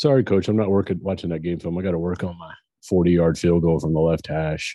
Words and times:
Sorry, 0.00 0.24
coach. 0.24 0.48
I'm 0.48 0.56
not 0.56 0.70
working 0.70 0.98
watching 1.02 1.28
that 1.28 1.42
game 1.42 1.58
film. 1.58 1.76
I 1.76 1.82
got 1.82 1.90
to 1.90 1.98
work 1.98 2.24
on 2.24 2.38
my 2.38 2.54
40 2.88 3.10
yard 3.10 3.38
field 3.38 3.60
goal 3.60 3.78
from 3.78 3.92
the 3.92 4.00
left 4.00 4.28
hash. 4.28 4.72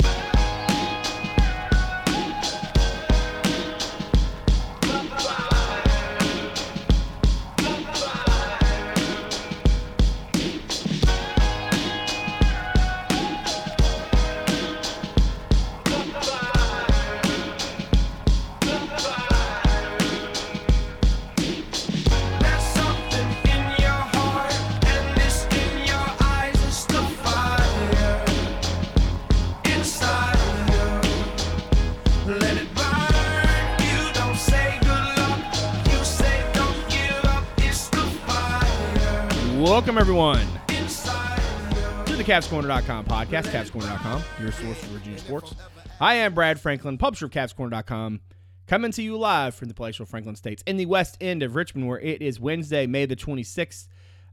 Everyone, 40.15 40.47
to 42.05 42.15
the 42.15 42.23
CavsCorner.com 42.23 43.03
podcast, 43.03 43.47
CavsCorner.com, 43.47 44.23
your 44.39 44.49
source 44.53 44.77
for 44.77 44.87
Virginia 44.91 45.19
sports. 45.19 45.53
I 45.99 46.15
am 46.15 46.33
Brad 46.33 46.57
Franklin, 46.57 46.97
publisher 46.97 47.25
of 47.25 47.31
CavsCorner.com, 47.31 48.21
coming 48.65 48.93
to 48.93 49.03
you 49.03 49.17
live 49.17 49.55
from 49.55 49.67
the 49.67 49.73
palatial 49.73 50.05
Franklin 50.05 50.37
States 50.37 50.63
in 50.65 50.77
the 50.77 50.85
west 50.85 51.17
end 51.19 51.43
of 51.43 51.57
Richmond, 51.57 51.89
where 51.89 51.99
it 51.99 52.21
is 52.21 52.39
Wednesday, 52.39 52.87
May 52.87 53.05
the 53.05 53.17
26th. 53.17 53.89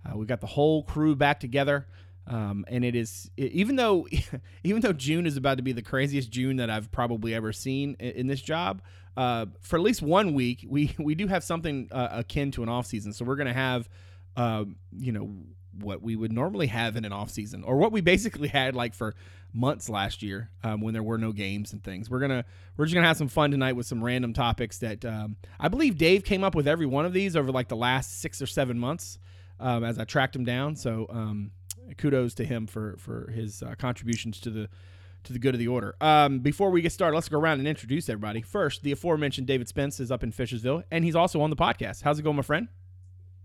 Uh, 0.06 0.16
we 0.16 0.24
got 0.24 0.40
the 0.40 0.46
whole 0.46 0.84
crew 0.84 1.16
back 1.16 1.40
together. 1.40 1.88
Um, 2.28 2.64
and 2.68 2.84
it 2.84 2.94
is 2.94 3.28
even 3.36 3.74
though 3.74 4.06
even 4.62 4.82
though 4.82 4.92
June 4.92 5.26
is 5.26 5.36
about 5.36 5.56
to 5.56 5.64
be 5.64 5.72
the 5.72 5.82
craziest 5.82 6.30
June 6.30 6.58
that 6.58 6.70
I've 6.70 6.92
probably 6.92 7.34
ever 7.34 7.52
seen 7.52 7.96
in, 7.98 8.10
in 8.12 8.26
this 8.28 8.40
job, 8.40 8.82
uh, 9.16 9.46
for 9.62 9.80
at 9.80 9.82
least 9.82 10.00
one 10.00 10.32
week 10.32 10.64
we 10.64 10.94
we 11.00 11.16
do 11.16 11.26
have 11.26 11.42
something 11.42 11.88
uh, 11.90 12.06
akin 12.12 12.52
to 12.52 12.62
an 12.62 12.68
off 12.68 12.86
season. 12.86 13.12
So 13.12 13.24
we're 13.24 13.34
gonna 13.34 13.52
have 13.52 13.88
um, 14.36 14.76
you 14.96 15.10
know 15.10 15.28
what 15.78 16.02
we 16.02 16.16
would 16.16 16.32
normally 16.32 16.66
have 16.68 16.96
in 16.96 17.04
an 17.04 17.12
off 17.12 17.30
season, 17.30 17.64
or 17.64 17.76
what 17.76 17.92
we 17.92 18.00
basically 18.00 18.48
had 18.60 18.74
like 18.74 18.94
for 18.94 19.14
months 19.54 19.88
last 19.88 20.22
year 20.22 20.50
um, 20.64 20.80
when 20.80 20.94
there 20.94 21.02
were 21.02 21.18
no 21.18 21.32
games 21.32 21.72
and 21.72 21.82
things. 21.82 22.10
We're 22.10 22.20
gonna 22.20 22.44
we're 22.76 22.86
just 22.86 22.94
gonna 22.94 23.06
have 23.06 23.16
some 23.16 23.28
fun 23.28 23.50
tonight 23.50 23.72
with 23.74 23.86
some 23.86 24.02
random 24.02 24.32
topics 24.32 24.78
that 24.78 25.04
um, 25.04 25.36
I 25.60 25.68
believe 25.68 25.98
Dave 25.98 26.24
came 26.24 26.44
up 26.44 26.54
with 26.54 26.66
every 26.66 26.86
one 26.86 27.04
of 27.04 27.12
these 27.12 27.36
over 27.36 27.52
like 27.52 27.68
the 27.68 27.76
last 27.76 28.20
six 28.20 28.40
or 28.40 28.46
seven 28.46 28.78
months 28.78 29.18
um, 29.60 29.84
as 29.84 29.98
I 29.98 30.04
tracked 30.04 30.34
him 30.34 30.44
down. 30.44 30.76
So 30.76 31.06
um, 31.10 31.50
kudos 31.96 32.34
to 32.34 32.44
him 32.44 32.66
for 32.66 32.96
for 32.98 33.30
his 33.30 33.62
uh, 33.62 33.74
contributions 33.78 34.40
to 34.40 34.50
the 34.50 34.68
to 35.24 35.32
the 35.32 35.38
good 35.38 35.54
of 35.54 35.58
the 35.58 35.68
order. 35.68 35.94
Um, 36.00 36.40
before 36.40 36.70
we 36.70 36.82
get 36.82 36.90
started, 36.92 37.14
let's 37.14 37.28
go 37.28 37.38
around 37.38 37.60
and 37.60 37.68
introduce 37.68 38.08
everybody. 38.08 38.42
First, 38.42 38.82
the 38.82 38.92
aforementioned 38.92 39.46
David 39.46 39.68
Spence 39.68 40.00
is 40.00 40.10
up 40.10 40.24
in 40.24 40.32
Fishersville, 40.32 40.82
and 40.90 41.04
he's 41.04 41.14
also 41.14 41.40
on 41.40 41.50
the 41.50 41.56
podcast. 41.56 42.02
How's 42.02 42.18
it 42.18 42.22
going, 42.22 42.36
my 42.36 42.42
friend? 42.42 42.68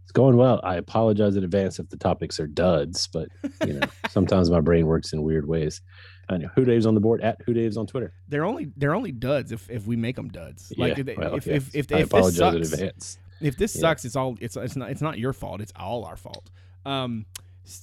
It's 0.07 0.13
going 0.13 0.37
well. 0.37 0.61
I 0.63 0.75
apologize 0.77 1.35
in 1.35 1.43
advance 1.43 1.79
if 1.79 1.89
the 1.89 1.97
topics 1.97 2.39
are 2.39 2.47
duds, 2.47 3.07
but 3.07 3.27
you 3.65 3.73
know, 3.73 3.87
sometimes 4.09 4.49
my 4.49 4.61
brain 4.61 4.87
works 4.87 5.11
in 5.11 5.21
weird 5.21 5.45
ways. 5.45 5.81
I 6.29 6.37
know 6.37 6.47
HooDaves 6.55 6.87
on 6.87 6.95
the 6.95 7.01
board 7.01 7.19
at 7.19 7.45
HooDaves 7.45 7.75
on 7.75 7.87
Twitter. 7.87 8.13
They're 8.29 8.45
only 8.45 8.71
they're 8.77 8.95
only 8.95 9.11
duds 9.11 9.51
if, 9.51 9.69
if 9.69 9.85
we 9.85 9.97
make 9.97 10.15
them 10.15 10.29
duds. 10.29 10.71
Like 10.77 10.95
yeah, 10.95 11.03
if, 11.07 11.17
well, 11.17 11.35
if, 11.35 11.45
yeah. 11.45 11.53
if, 11.55 11.75
if, 11.75 11.91
I 11.91 11.97
if 11.97 12.03
this 12.03 12.03
apologize 12.05 12.53
in 12.55 12.63
sucks, 12.63 12.73
advance. 12.73 13.17
if 13.41 13.57
this 13.57 13.75
Yeah. 13.75 13.81
sucks, 13.81 14.05
it's 14.05 14.15
all 14.15 14.37
it's 14.39 14.55
it's 14.55 14.77
not 14.77 14.91
it's 14.91 15.01
not 15.01 15.19
your 15.19 15.33
fault. 15.33 15.59
It's 15.59 15.73
all 15.75 16.05
our 16.05 16.15
fault. 16.15 16.51
Um, 16.85 17.25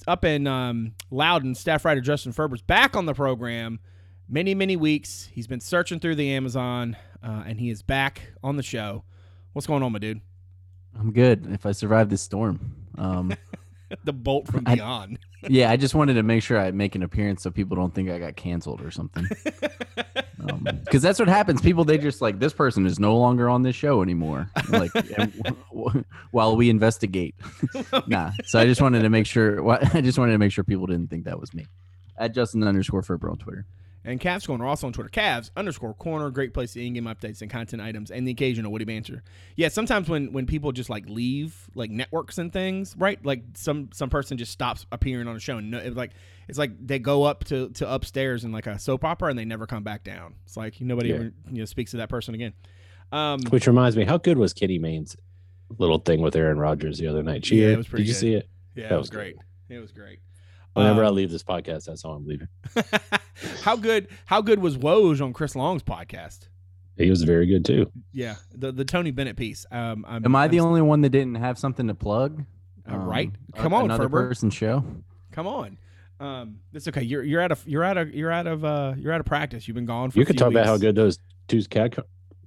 up 0.07 0.25
in 0.25 0.47
um, 0.47 0.95
Loudoun, 1.11 1.53
staff 1.53 1.85
writer 1.85 2.01
Justin 2.01 2.31
Ferber's 2.31 2.63
back 2.63 2.95
on 2.95 3.05
the 3.05 3.13
program. 3.13 3.79
Many 4.27 4.55
many 4.55 4.75
weeks. 4.77 5.29
He's 5.31 5.45
been 5.45 5.59
searching 5.59 5.99
through 5.99 6.15
the 6.15 6.31
Amazon, 6.31 6.97
uh, 7.21 7.43
and 7.45 7.59
he 7.59 7.69
is 7.69 7.83
back 7.83 8.33
on 8.43 8.55
the 8.55 8.63
show. 8.63 9.03
What's 9.53 9.67
going 9.67 9.83
on, 9.83 9.91
my 9.91 9.99
dude? 9.99 10.21
I'm 10.99 11.11
good 11.11 11.47
if 11.51 11.65
I 11.65 11.71
survive 11.71 12.09
this 12.09 12.21
storm. 12.21 12.59
Um, 12.97 13.33
the 14.03 14.13
bolt 14.13 14.47
from 14.47 14.63
I- 14.65 14.75
beyond. 14.75 15.19
yeah, 15.47 15.69
I 15.69 15.77
just 15.77 15.93
wanted 15.93 16.15
to 16.15 16.23
make 16.23 16.41
sure 16.41 16.57
I 16.59 16.71
make 16.71 16.95
an 16.95 17.03
appearance 17.03 17.43
so 17.43 17.51
people 17.51 17.75
don't 17.75 17.93
think 17.93 18.09
I 18.09 18.17
got 18.17 18.35
canceled 18.35 18.81
or 18.81 18.91
something. 18.91 19.27
Because 20.83 21.01
that's 21.01 21.17
what 21.17 21.27
happens. 21.27 21.59
People 21.59 21.85
they 21.85 21.97
just 21.97 22.21
like 22.21 22.37
this 22.37 22.53
person 22.53 22.85
is 22.85 22.99
no 22.99 23.17
longer 23.17 23.49
on 23.49 23.63
this 23.63 23.75
show 23.75 24.03
anymore. 24.03 24.47
Like 24.69 24.91
and 25.17 25.33
w- 25.41 25.55
w- 25.73 26.03
while 26.31 26.55
we 26.55 26.69
investigate. 26.69 27.33
nah. 28.05 28.31
So 28.45 28.59
I 28.59 28.65
just 28.65 28.79
wanted 28.79 29.01
to 29.01 29.09
make 29.09 29.25
sure. 29.25 29.67
I 29.71 30.01
just 30.01 30.19
wanted 30.19 30.33
to 30.33 30.37
make 30.37 30.51
sure 30.51 30.63
people 30.63 30.85
didn't 30.85 31.09
think 31.09 31.25
that 31.25 31.39
was 31.39 31.51
me. 31.55 31.65
At 32.17 32.35
Justin 32.35 32.61
underscore 32.63 33.01
Ferber 33.01 33.31
on 33.31 33.37
Twitter. 33.37 33.65
And 34.07 34.19
Cavs 34.19 34.45
Corner 34.45 34.65
also 34.65 34.85
on 34.87 34.93
Twitter. 34.93 35.09
Cavs 35.09 35.49
underscore 35.57 35.93
corner, 35.95 36.29
great 36.29 36.53
place 36.53 36.73
to 36.73 36.85
in-game 36.85 37.05
updates 37.05 37.41
and 37.41 37.49
content 37.49 37.81
items 37.81 38.11
and 38.11 38.27
the 38.27 38.31
occasional 38.31 38.71
Woody 38.71 38.85
Banter. 38.85 39.23
Yeah, 39.55 39.69
sometimes 39.69 40.07
when 40.07 40.31
when 40.31 40.45
people 40.45 40.71
just 40.71 40.89
like 40.89 41.09
leave 41.09 41.67
like 41.73 41.89
networks 41.89 42.37
and 42.37 42.53
things, 42.53 42.95
right? 42.97 43.23
Like 43.25 43.41
some 43.55 43.89
some 43.93 44.09
person 44.11 44.37
just 44.37 44.51
stops 44.51 44.85
appearing 44.91 45.27
on 45.27 45.35
a 45.35 45.39
show 45.39 45.57
and 45.57 45.71
no, 45.71 45.79
it's 45.79 45.97
like 45.97 46.11
it's 46.47 46.59
like 46.59 46.71
they 46.85 46.99
go 46.99 47.23
up 47.23 47.43
to 47.45 47.69
to 47.69 47.91
upstairs 47.91 48.43
in 48.43 48.51
like 48.51 48.67
a 48.67 48.77
soap 48.77 49.03
opera 49.03 49.29
and 49.29 49.39
they 49.39 49.45
never 49.45 49.65
come 49.65 49.83
back 49.83 50.03
down. 50.03 50.35
It's 50.45 50.55
like 50.55 50.79
nobody 50.79 51.09
Yeah. 51.09 51.15
ever 51.15 51.23
you 51.51 51.59
know 51.59 51.65
speaks 51.65 51.91
to 51.91 51.97
that 51.97 52.09
person 52.09 52.35
again. 52.35 52.53
Um, 53.11 53.39
Which 53.49 53.65
reminds 53.67 53.95
me, 53.97 54.03
how 54.03 54.17
good 54.17 54.37
was 54.37 54.53
Kenny 54.53 54.77
Mayne's 54.79 55.15
little 55.79 55.99
thing 55.99 56.21
with 56.21 56.35
Aaron 56.35 56.57
Rodgers 56.59 56.99
the 56.99 57.07
other 57.07 57.23
night? 57.23 57.45
She, 57.45 57.61
Yeah, 57.61 57.69
it 57.69 57.77
was 57.77 57.87
pretty 57.87 58.03
did 58.03 58.09
you 58.09 58.13
see 58.15 58.33
it? 58.35 58.47
yeah, 58.75 58.89
that 58.89 58.93
it 58.95 58.97
was 58.97 59.03
was 59.03 59.09
good. 59.09 59.17
great. 59.17 59.35
It 59.69 59.79
was 59.79 59.91
great. 59.91 60.19
Whenever 60.75 61.03
I 61.03 61.07
Um, 61.07 61.15
leave 61.15 61.31
this 61.31 61.43
podcast, 61.43 61.85
that's 61.85 62.03
how 62.03 62.11
I'm 62.11 62.25
leaving. 62.27 62.47
how 63.63 63.75
good 63.75 64.07
how 64.25 64.41
good 64.41 64.59
was 64.59 64.77
Woj 64.77 65.21
on 65.21 65.33
Chris 65.33 65.55
Long's 65.55 65.83
podcast? 65.83 66.47
He 66.97 67.09
was 67.09 67.23
very 67.23 67.45
good 67.45 67.65
too. 67.65 67.91
Yeah, 68.13 68.35
the 68.53 68.71
the 68.71 68.85
Tony 68.85 69.11
Bennett 69.11 69.35
piece. 69.37 69.65
Um, 69.71 70.05
I'm, 70.07 70.23
Am 70.25 70.35
I 70.35 70.47
the 70.47 70.59
I'm- 70.59 70.67
only 70.67 70.81
one 70.81 71.01
that 71.01 71.09
didn't 71.09 71.35
have 71.35 71.57
something 71.57 71.87
to 71.87 71.95
plug? 71.95 72.43
Uh, 72.89 72.97
right? 72.97 73.31
Come 73.55 73.73
on, 73.73 73.85
another 73.85 74.03
Ferber. 74.03 74.27
person's 74.27 74.53
show. 74.53 74.83
Come 75.31 75.47
on. 75.47 75.77
Um, 76.19 76.59
that's 76.71 76.87
okay. 76.87 77.01
You're 77.01 77.23
you're 77.23 77.41
out 77.41 77.51
of 77.51 77.67
you're 77.67 77.83
out 77.83 77.97
of 77.97 78.13
you're 78.13 78.31
out 78.31 78.47
of 78.47 78.63
uh 78.63 78.93
you're 78.97 79.11
out 79.11 79.19
of 79.19 79.25
practice. 79.25 79.67
You've 79.67 79.75
been 79.75 79.85
gone 79.85 80.11
for. 80.11 80.19
You 80.19 80.23
a 80.23 80.25
could 80.25 80.35
few 80.35 80.39
talk 80.45 80.51
about 80.51 80.65
how 80.65 80.77
good 80.77 80.95
those 80.95 81.19
two 81.47 81.61
cat 81.63 81.97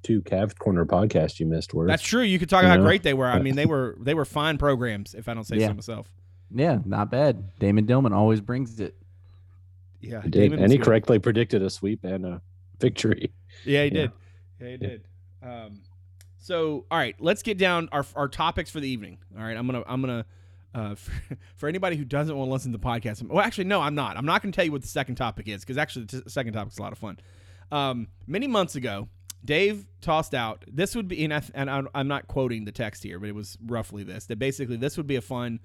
two 0.02 0.22
Cav 0.22 0.56
Corner 0.58 0.86
podcasts 0.86 1.40
you 1.40 1.46
missed 1.46 1.74
were. 1.74 1.86
That's 1.86 2.02
true. 2.02 2.22
You 2.22 2.38
could 2.38 2.48
talk 2.48 2.62
You 2.62 2.68
about 2.68 2.78
how 2.78 2.84
great 2.84 3.02
they 3.02 3.14
were. 3.14 3.26
I 3.26 3.40
mean, 3.40 3.56
they 3.56 3.66
were 3.66 3.96
they 4.00 4.14
were 4.14 4.24
fine 4.24 4.56
programs. 4.58 5.14
If 5.14 5.28
I 5.28 5.34
don't 5.34 5.44
say 5.44 5.58
so 5.58 5.74
myself. 5.74 6.08
Yeah, 6.54 6.78
not 6.84 7.10
bad. 7.10 7.58
Damon 7.58 7.86
Dillman 7.86 8.12
always 8.14 8.40
brings 8.40 8.80
it. 8.80 8.94
Yeah, 10.00 10.22
He 10.22 10.30
did, 10.30 10.40
Damon 10.40 10.58
and 10.58 10.62
was 10.64 10.72
he 10.72 10.78
good. 10.78 10.84
correctly 10.84 11.18
predicted 11.18 11.62
a 11.62 11.70
sweep 11.70 12.04
and 12.04 12.24
a 12.24 12.42
victory. 12.80 13.32
Yeah, 13.64 13.84
he 13.84 13.90
Yeah. 13.90 13.90
did. 13.90 14.12
Yeah, 14.60 14.68
he 14.68 14.76
did. 14.76 15.04
Um, 15.42 15.80
so 16.38 16.86
all 16.90 16.98
right, 16.98 17.16
let's 17.18 17.42
get 17.42 17.58
down 17.58 17.88
our 17.92 18.04
our 18.14 18.28
topics 18.28 18.70
for 18.70 18.80
the 18.80 18.88
evening. 18.88 19.18
All 19.36 19.42
right, 19.44 19.56
I'm 19.56 19.66
gonna 19.66 19.82
I'm 19.86 20.00
gonna. 20.00 20.24
Uh, 20.74 20.94
for, 20.96 21.12
for 21.56 21.68
anybody 21.68 21.96
who 21.96 22.04
doesn't 22.04 22.36
want 22.36 22.48
to 22.48 22.52
listen 22.52 22.72
to 22.72 22.78
the 22.78 22.84
podcast, 22.84 23.26
well, 23.26 23.40
actually, 23.44 23.64
no, 23.64 23.80
I'm 23.80 23.94
not. 23.94 24.16
I'm 24.16 24.26
not 24.26 24.42
going 24.42 24.52
to 24.52 24.56
tell 24.56 24.64
you 24.66 24.70
what 24.72 24.82
the 24.82 24.88
second 24.88 25.14
topic 25.16 25.48
is 25.48 25.62
because 25.62 25.78
actually, 25.78 26.04
the 26.04 26.20
t- 26.22 26.28
second 26.28 26.52
topic 26.52 26.72
is 26.72 26.78
a 26.78 26.82
lot 26.82 26.92
of 26.92 26.98
fun. 26.98 27.18
Um, 27.72 28.08
many 28.26 28.46
months 28.46 28.76
ago, 28.76 29.08
Dave 29.44 29.86
tossed 30.02 30.34
out 30.34 30.64
this 30.70 30.94
would 30.94 31.08
be, 31.08 31.24
and, 31.24 31.32
I, 31.34 31.42
and 31.54 31.70
I'm- 31.70 31.88
I'm 31.94 32.06
not 32.06 32.28
quoting 32.28 32.64
the 32.66 32.70
text 32.72 33.02
here, 33.02 33.18
but 33.18 33.28
it 33.30 33.34
was 33.34 33.56
roughly 33.66 34.02
this 34.04 34.26
that 34.26 34.38
basically 34.38 34.76
this 34.76 34.96
would 34.98 35.06
be 35.06 35.16
a 35.16 35.20
fun 35.22 35.58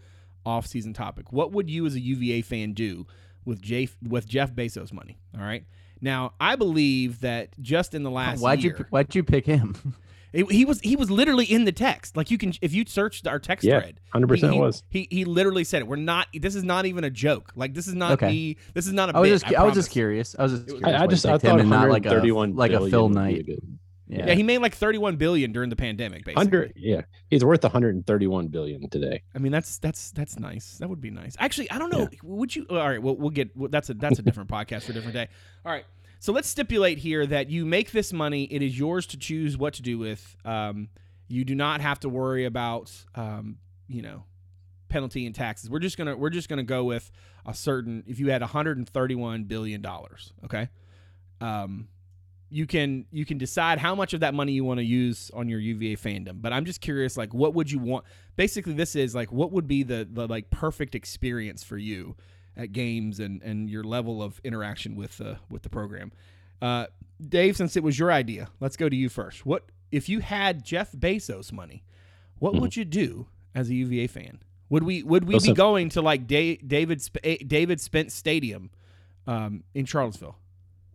off-season 0.46 0.94
topic. 0.94 1.32
What 1.32 1.52
would 1.52 1.70
you 1.70 1.86
as 1.86 1.96
a 1.96 2.00
UVA 2.00 2.42
fan 2.42 2.74
do 2.74 3.06
with 3.46 3.62
Jeff 3.62 3.96
with 4.08 4.28
Jeff 4.28 4.54
Bezos 4.54 4.92
money? 4.94 5.18
All 5.38 5.44
right. 5.46 5.64
Now, 6.02 6.34
I 6.40 6.56
believe 6.58 7.22
that 7.22 7.50
just 7.62 7.94
in 7.94 8.04
the 8.04 8.12
last 8.12 8.42
Why'd 8.42 8.62
year, 8.64 8.76
you 8.78 8.86
Why'd 8.90 9.16
you 9.16 9.24
pick 9.24 9.46
him? 9.46 9.76
it- 10.34 10.52
he 10.52 10.66
was 10.66 10.82
he 10.82 10.96
was 10.98 11.10
literally 11.10 11.46
in 11.46 11.64
the 11.64 11.72
text. 11.72 12.18
Like 12.18 12.30
you 12.30 12.38
can 12.38 12.54
if 12.62 12.74
you 12.74 12.84
searched 12.86 13.26
our 13.26 13.40
text 13.40 13.64
Yeah, 13.64 13.80
thread, 13.80 14.00
100% 14.14 14.38
he- 14.50 14.54
he- 14.54 14.60
was. 14.60 14.84
He 14.90 15.08
he 15.10 15.24
literally 15.26 15.64
said 15.64 15.82
it. 15.82 15.88
We're 15.88 15.96
not. 15.96 16.28
This 16.34 16.56
is 16.56 16.64
not 16.66 16.86
even 16.86 17.04
a 17.06 17.10
joke. 17.10 17.54
Like 17.56 17.74
this 17.74 17.88
is 17.88 17.94
not 17.96 18.14
Okay. 18.14 18.28
me. 18.28 18.58
This 18.74 18.86
is 18.88 18.92
not 18.94 19.10
a 19.12 19.16
I 19.18 19.20
was 19.22 19.30
bit, 19.30 19.34
just 19.36 19.46
cu- 19.46 19.56
I, 19.56 19.64
was 19.64 19.74
just 19.76 19.92
curious. 19.92 20.36
I 20.38 20.44
was 20.44 20.52
just 20.54 20.66
curious. 20.68 20.86
I, 20.88 21.04
I 21.04 21.08
just 21.08 21.26
I 21.26 21.32
picked 21.34 21.44
him 21.46 21.50
thought 21.52 21.60
and 21.62 21.70
not 21.70 21.90
like 21.90 22.06
a 22.06 22.10
like 22.16 22.72
a 22.72 22.76
billion 22.80 22.92
Phil 22.92 23.10
Knight. 23.10 23.46
good- 23.46 23.80
Yeah. 24.14 24.28
Yeah, 24.28 24.34
he 24.36 24.44
made 24.44 24.60
like 24.60 24.76
31 24.76 25.16
billion 25.16 25.52
during 25.52 25.70
the 25.70 25.76
pandemic. 25.76 26.24
Basically, 26.26 26.42
Under 26.42 26.72
yeah, 26.76 27.02
he's 27.30 27.44
worth 27.44 27.64
131 27.64 28.48
billion 28.48 28.90
today. 28.90 29.24
I 29.34 29.40
mean, 29.40 29.52
that's 29.52 29.80
that's 29.80 30.12
that's 30.12 30.38
nice. 30.40 30.78
That 30.78 30.90
would 30.90 31.02
be 31.02 31.12
nice. 31.12 31.36
Actually, 31.40 31.72
I 31.72 31.80
don't 31.80 31.92
know. 31.92 32.08
Would 32.24 32.56
you? 32.56 32.66
All 32.70 32.78
right. 32.78 33.02
Well, 33.02 33.16
we'll 33.16 33.32
get. 33.32 33.56
Well, 33.56 33.70
that's 33.70 33.90
a 33.90 33.94
that's 33.94 34.20
a 34.20 34.22
different 34.22 34.50
podcast 34.52 34.84
for 34.84 34.92
a 34.92 34.96
different 34.96 35.16
day. 35.16 35.30
All 35.66 35.72
right. 35.72 35.86
So 36.20 36.32
let's 36.32 36.48
stipulate 36.48 37.00
here 37.00 37.26
that 37.26 37.50
you 37.50 37.66
make 37.66 37.92
this 37.92 38.14
money. 38.14 38.46
It 38.46 38.62
is 38.62 38.80
yours 38.80 39.06
to 39.08 39.18
choose 39.18 39.58
what 39.58 39.74
to 39.74 39.82
do 39.82 39.98
with. 39.98 40.38
Um, 40.46 40.88
you 41.28 41.44
do 41.44 41.56
not 41.56 41.82
have 41.82 42.00
to 42.02 42.10
worry 42.10 42.46
about, 42.46 42.92
um, 43.16 43.58
you 43.88 44.02
know, 44.02 44.24
penalty 44.88 45.26
and 45.26 45.36
taxes. 45.36 45.70
We're 45.70 45.80
just 45.80 45.98
gonna 45.98 46.16
we're 46.16 46.30
just 46.30 46.48
gonna 46.48 46.64
go 46.64 46.84
with 46.84 47.12
a 47.46 47.54
certain. 47.54 48.04
If 48.08 48.20
you 48.20 48.30
had 48.30 48.42
131 48.42 49.44
billion 49.46 49.82
dollars, 49.82 50.32
okay. 50.46 50.70
Um, 51.42 51.90
you 52.54 52.68
can 52.68 53.06
you 53.12 53.26
can 53.26 53.40
decide 53.40 53.80
how 53.80 53.96
much 53.96 54.14
of 54.14 54.20
that 54.20 54.36
money 54.36 54.52
you 54.52 54.64
want 54.64 54.78
to 54.78 54.86
use 54.86 55.32
on 55.34 55.50
your 55.50 55.60
UVA 55.60 55.96
fandom. 55.96 56.40
But 56.40 56.54
I'm 56.54 56.66
just 56.66 56.82
curious, 56.82 57.18
like, 57.18 57.34
what 57.34 57.56
would 57.56 57.72
you 57.72 57.80
want? 57.80 58.06
Basically, 58.36 58.74
this 58.74 58.96
is 58.96 59.16
like, 59.16 59.32
what 59.32 59.52
would 59.52 59.68
be 59.68 59.82
the 59.82 60.08
the 60.10 60.28
like 60.28 60.52
perfect 60.52 60.94
experience 60.94 61.64
for 61.64 61.78
you 61.78 62.16
at 62.56 62.72
games 62.72 63.20
and 63.20 63.42
and 63.42 63.70
your 63.72 63.84
level 63.84 64.22
of 64.22 64.40
interaction 64.44 64.96
with 64.96 65.20
uh, 65.20 65.36
with 65.50 65.64
the 65.64 65.70
program. 65.70 66.12
Uh, 66.62 66.86
Dave, 67.28 67.58
since 67.58 67.76
it 67.76 67.84
was 67.84 67.98
your 67.98 68.12
idea, 68.12 68.50
let's 68.60 68.78
go 68.78 68.88
to 68.88 68.96
you 68.96 69.10
first. 69.10 69.48
What 69.48 69.66
if 69.92 70.08
you 70.08 70.20
had 70.20 70.64
Jeff 70.64 70.92
Bezos 70.92 71.52
money? 71.52 71.84
What 72.38 72.56
would 72.56 72.76
you 72.76 72.86
do 72.86 73.28
as 73.56 73.70
a 73.70 73.74
UVA 73.74 74.08
fan? 74.08 74.44
Would 74.70 74.84
we 74.84 75.02
would 75.02 75.26
we 75.26 75.40
be 75.40 75.54
going 75.54 75.90
to 75.90 76.02
like 76.04 76.28
da- 76.28 76.58
David 76.58 77.02
Sp- 77.02 77.48
David 77.48 77.82
Spence 77.82 78.14
Stadium 78.14 78.70
um, 79.26 79.64
in 79.74 79.86
Charlottesville? 79.86 80.36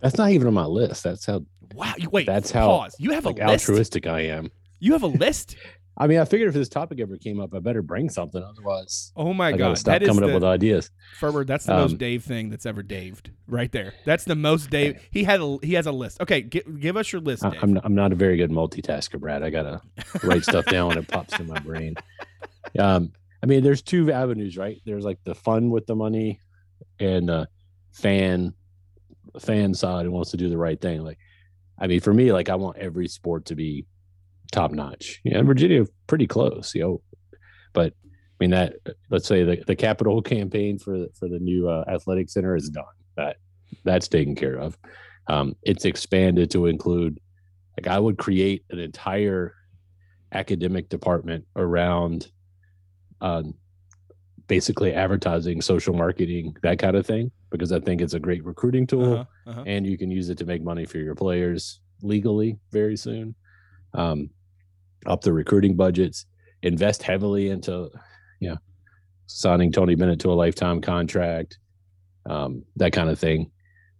That's 0.00 0.16
not 0.18 0.30
even 0.30 0.46
on 0.46 0.54
my 0.54 0.64
list. 0.66 1.02
That's 1.04 1.26
how 1.26 1.44
Wow, 1.74 1.94
you, 1.98 2.08
wait, 2.08 2.26
That's 2.26 2.50
how, 2.50 2.66
pause. 2.66 2.96
You 2.98 3.10
have 3.12 3.26
like 3.26 3.38
a 3.40 3.46
list. 3.46 3.68
altruistic 3.68 4.06
I 4.06 4.20
am. 4.22 4.50
You 4.80 4.92
have 4.94 5.02
a 5.02 5.06
list. 5.08 5.56
I 6.00 6.06
mean, 6.06 6.18
I 6.20 6.24
figured 6.24 6.48
if 6.48 6.54
this 6.54 6.68
topic 6.68 7.00
ever 7.00 7.16
came 7.18 7.40
up, 7.40 7.52
I 7.52 7.58
better 7.58 7.82
bring 7.82 8.08
something. 8.08 8.40
Otherwise, 8.42 9.12
Oh 9.16 9.34
my 9.34 9.48
I 9.48 9.50
god, 9.52 9.58
gotta 9.58 9.76
stop 9.76 9.92
that 9.94 10.02
is 10.04 10.08
coming 10.08 10.22
the, 10.22 10.28
up 10.28 10.34
with 10.34 10.44
ideas. 10.44 10.90
Ferber, 11.18 11.44
that's 11.44 11.66
the 11.66 11.74
most 11.74 11.92
Um, 11.92 11.96
Dave 11.98 12.22
thing 12.22 12.48
that's 12.50 12.64
ever 12.66 12.82
Daved 12.84 13.32
right 13.48 13.70
there. 13.72 13.94
That's 14.06 14.22
the 14.24 14.36
most 14.36 14.70
Dave. 14.70 15.00
He 15.10 15.24
had 15.24 15.40
a 15.40 15.58
he 15.62 15.74
has 15.74 15.86
a 15.86 15.92
list. 15.92 16.20
Okay, 16.20 16.42
gi- 16.42 16.62
give 16.78 16.96
us 16.96 17.12
your 17.12 17.20
list, 17.20 17.42
Dave. 17.42 17.60
I'm 17.60 17.72
not, 17.74 17.84
I'm 17.84 17.96
not 17.96 18.12
a 18.12 18.14
very 18.14 18.36
good 18.36 18.50
multitasker, 18.50 19.18
Brad. 19.18 19.42
I 19.42 19.50
gotta 19.50 19.80
write 20.22 20.44
stuff 20.44 20.64
down 20.70 20.86
when 20.88 20.98
it 20.98 21.08
pops 21.08 21.38
in 21.40 21.48
my 21.48 21.58
brain. 21.58 21.96
Um, 22.78 23.12
I 23.42 23.46
mean, 23.46 23.62
there's 23.64 23.82
two 23.82 24.12
avenues, 24.12 24.56
right? 24.56 24.80
There's 24.86 25.04
like 25.04 25.18
the 25.24 25.34
fun 25.34 25.70
with 25.70 25.86
the 25.86 25.96
money, 25.96 26.38
and 27.00 27.28
uh, 27.28 27.46
fan 27.92 28.54
fan 29.40 29.74
side 29.74 30.04
who 30.04 30.12
wants 30.12 30.30
to 30.32 30.36
do 30.36 30.48
the 30.48 30.58
right 30.58 30.80
thing. 30.80 31.02
Like, 31.02 31.18
I 31.78 31.86
mean, 31.86 32.00
for 32.00 32.12
me, 32.12 32.32
like 32.32 32.48
I 32.48 32.54
want 32.54 32.78
every 32.78 33.08
sport 33.08 33.46
to 33.46 33.54
be 33.54 33.86
top 34.52 34.72
notch. 34.72 35.20
Yeah, 35.24 35.42
Virginia 35.42 35.84
pretty 36.06 36.26
close, 36.26 36.74
you 36.74 36.82
know. 36.82 37.02
But 37.72 37.92
I 38.04 38.36
mean 38.40 38.50
that 38.50 38.76
let's 39.10 39.26
say 39.26 39.44
the, 39.44 39.62
the 39.66 39.76
capital 39.76 40.22
campaign 40.22 40.78
for 40.78 41.06
for 41.18 41.28
the 41.28 41.38
new 41.38 41.68
uh, 41.68 41.84
athletic 41.88 42.30
center 42.30 42.56
is 42.56 42.68
done. 42.70 42.84
That 43.16 43.36
that's 43.84 44.08
taken 44.08 44.34
care 44.34 44.56
of. 44.56 44.78
Um, 45.26 45.54
it's 45.62 45.84
expanded 45.84 46.50
to 46.52 46.66
include 46.66 47.20
like 47.76 47.86
I 47.86 47.98
would 47.98 48.18
create 48.18 48.64
an 48.70 48.78
entire 48.78 49.54
academic 50.32 50.88
department 50.88 51.46
around 51.56 52.30
um, 53.20 53.54
basically 54.48 54.92
advertising, 54.94 55.60
social 55.60 55.94
marketing, 55.94 56.56
that 56.62 56.78
kind 56.78 56.96
of 56.96 57.06
thing, 57.06 57.30
because 57.50 57.70
I 57.70 57.80
think 57.80 58.00
it's 58.00 58.14
a 58.14 58.20
great 58.20 58.44
recruiting 58.44 58.86
tool 58.86 59.14
Uh-huh, 59.14 59.50
uh-huh. 59.50 59.64
and 59.66 59.86
you 59.86 59.96
can 59.96 60.10
use 60.10 60.28
it 60.30 60.38
to 60.38 60.44
make 60.44 60.62
money 60.62 60.84
for 60.86 60.98
your 60.98 61.14
players 61.14 61.80
legally 62.02 62.58
very 62.72 62.96
soon. 62.96 63.34
Um, 63.94 64.30
up 65.06 65.20
the 65.20 65.32
recruiting 65.32 65.76
budgets, 65.76 66.26
invest 66.62 67.02
heavily 67.02 67.50
into, 67.50 67.90
you 68.40 68.50
know, 68.50 68.58
signing 69.26 69.70
Tony 69.70 69.94
Bennett 69.94 70.20
to 70.20 70.32
a 70.32 70.34
lifetime 70.34 70.80
contract, 70.80 71.58
um, 72.28 72.64
that 72.76 72.92
kind 72.92 73.10
of 73.10 73.18
thing. 73.18 73.50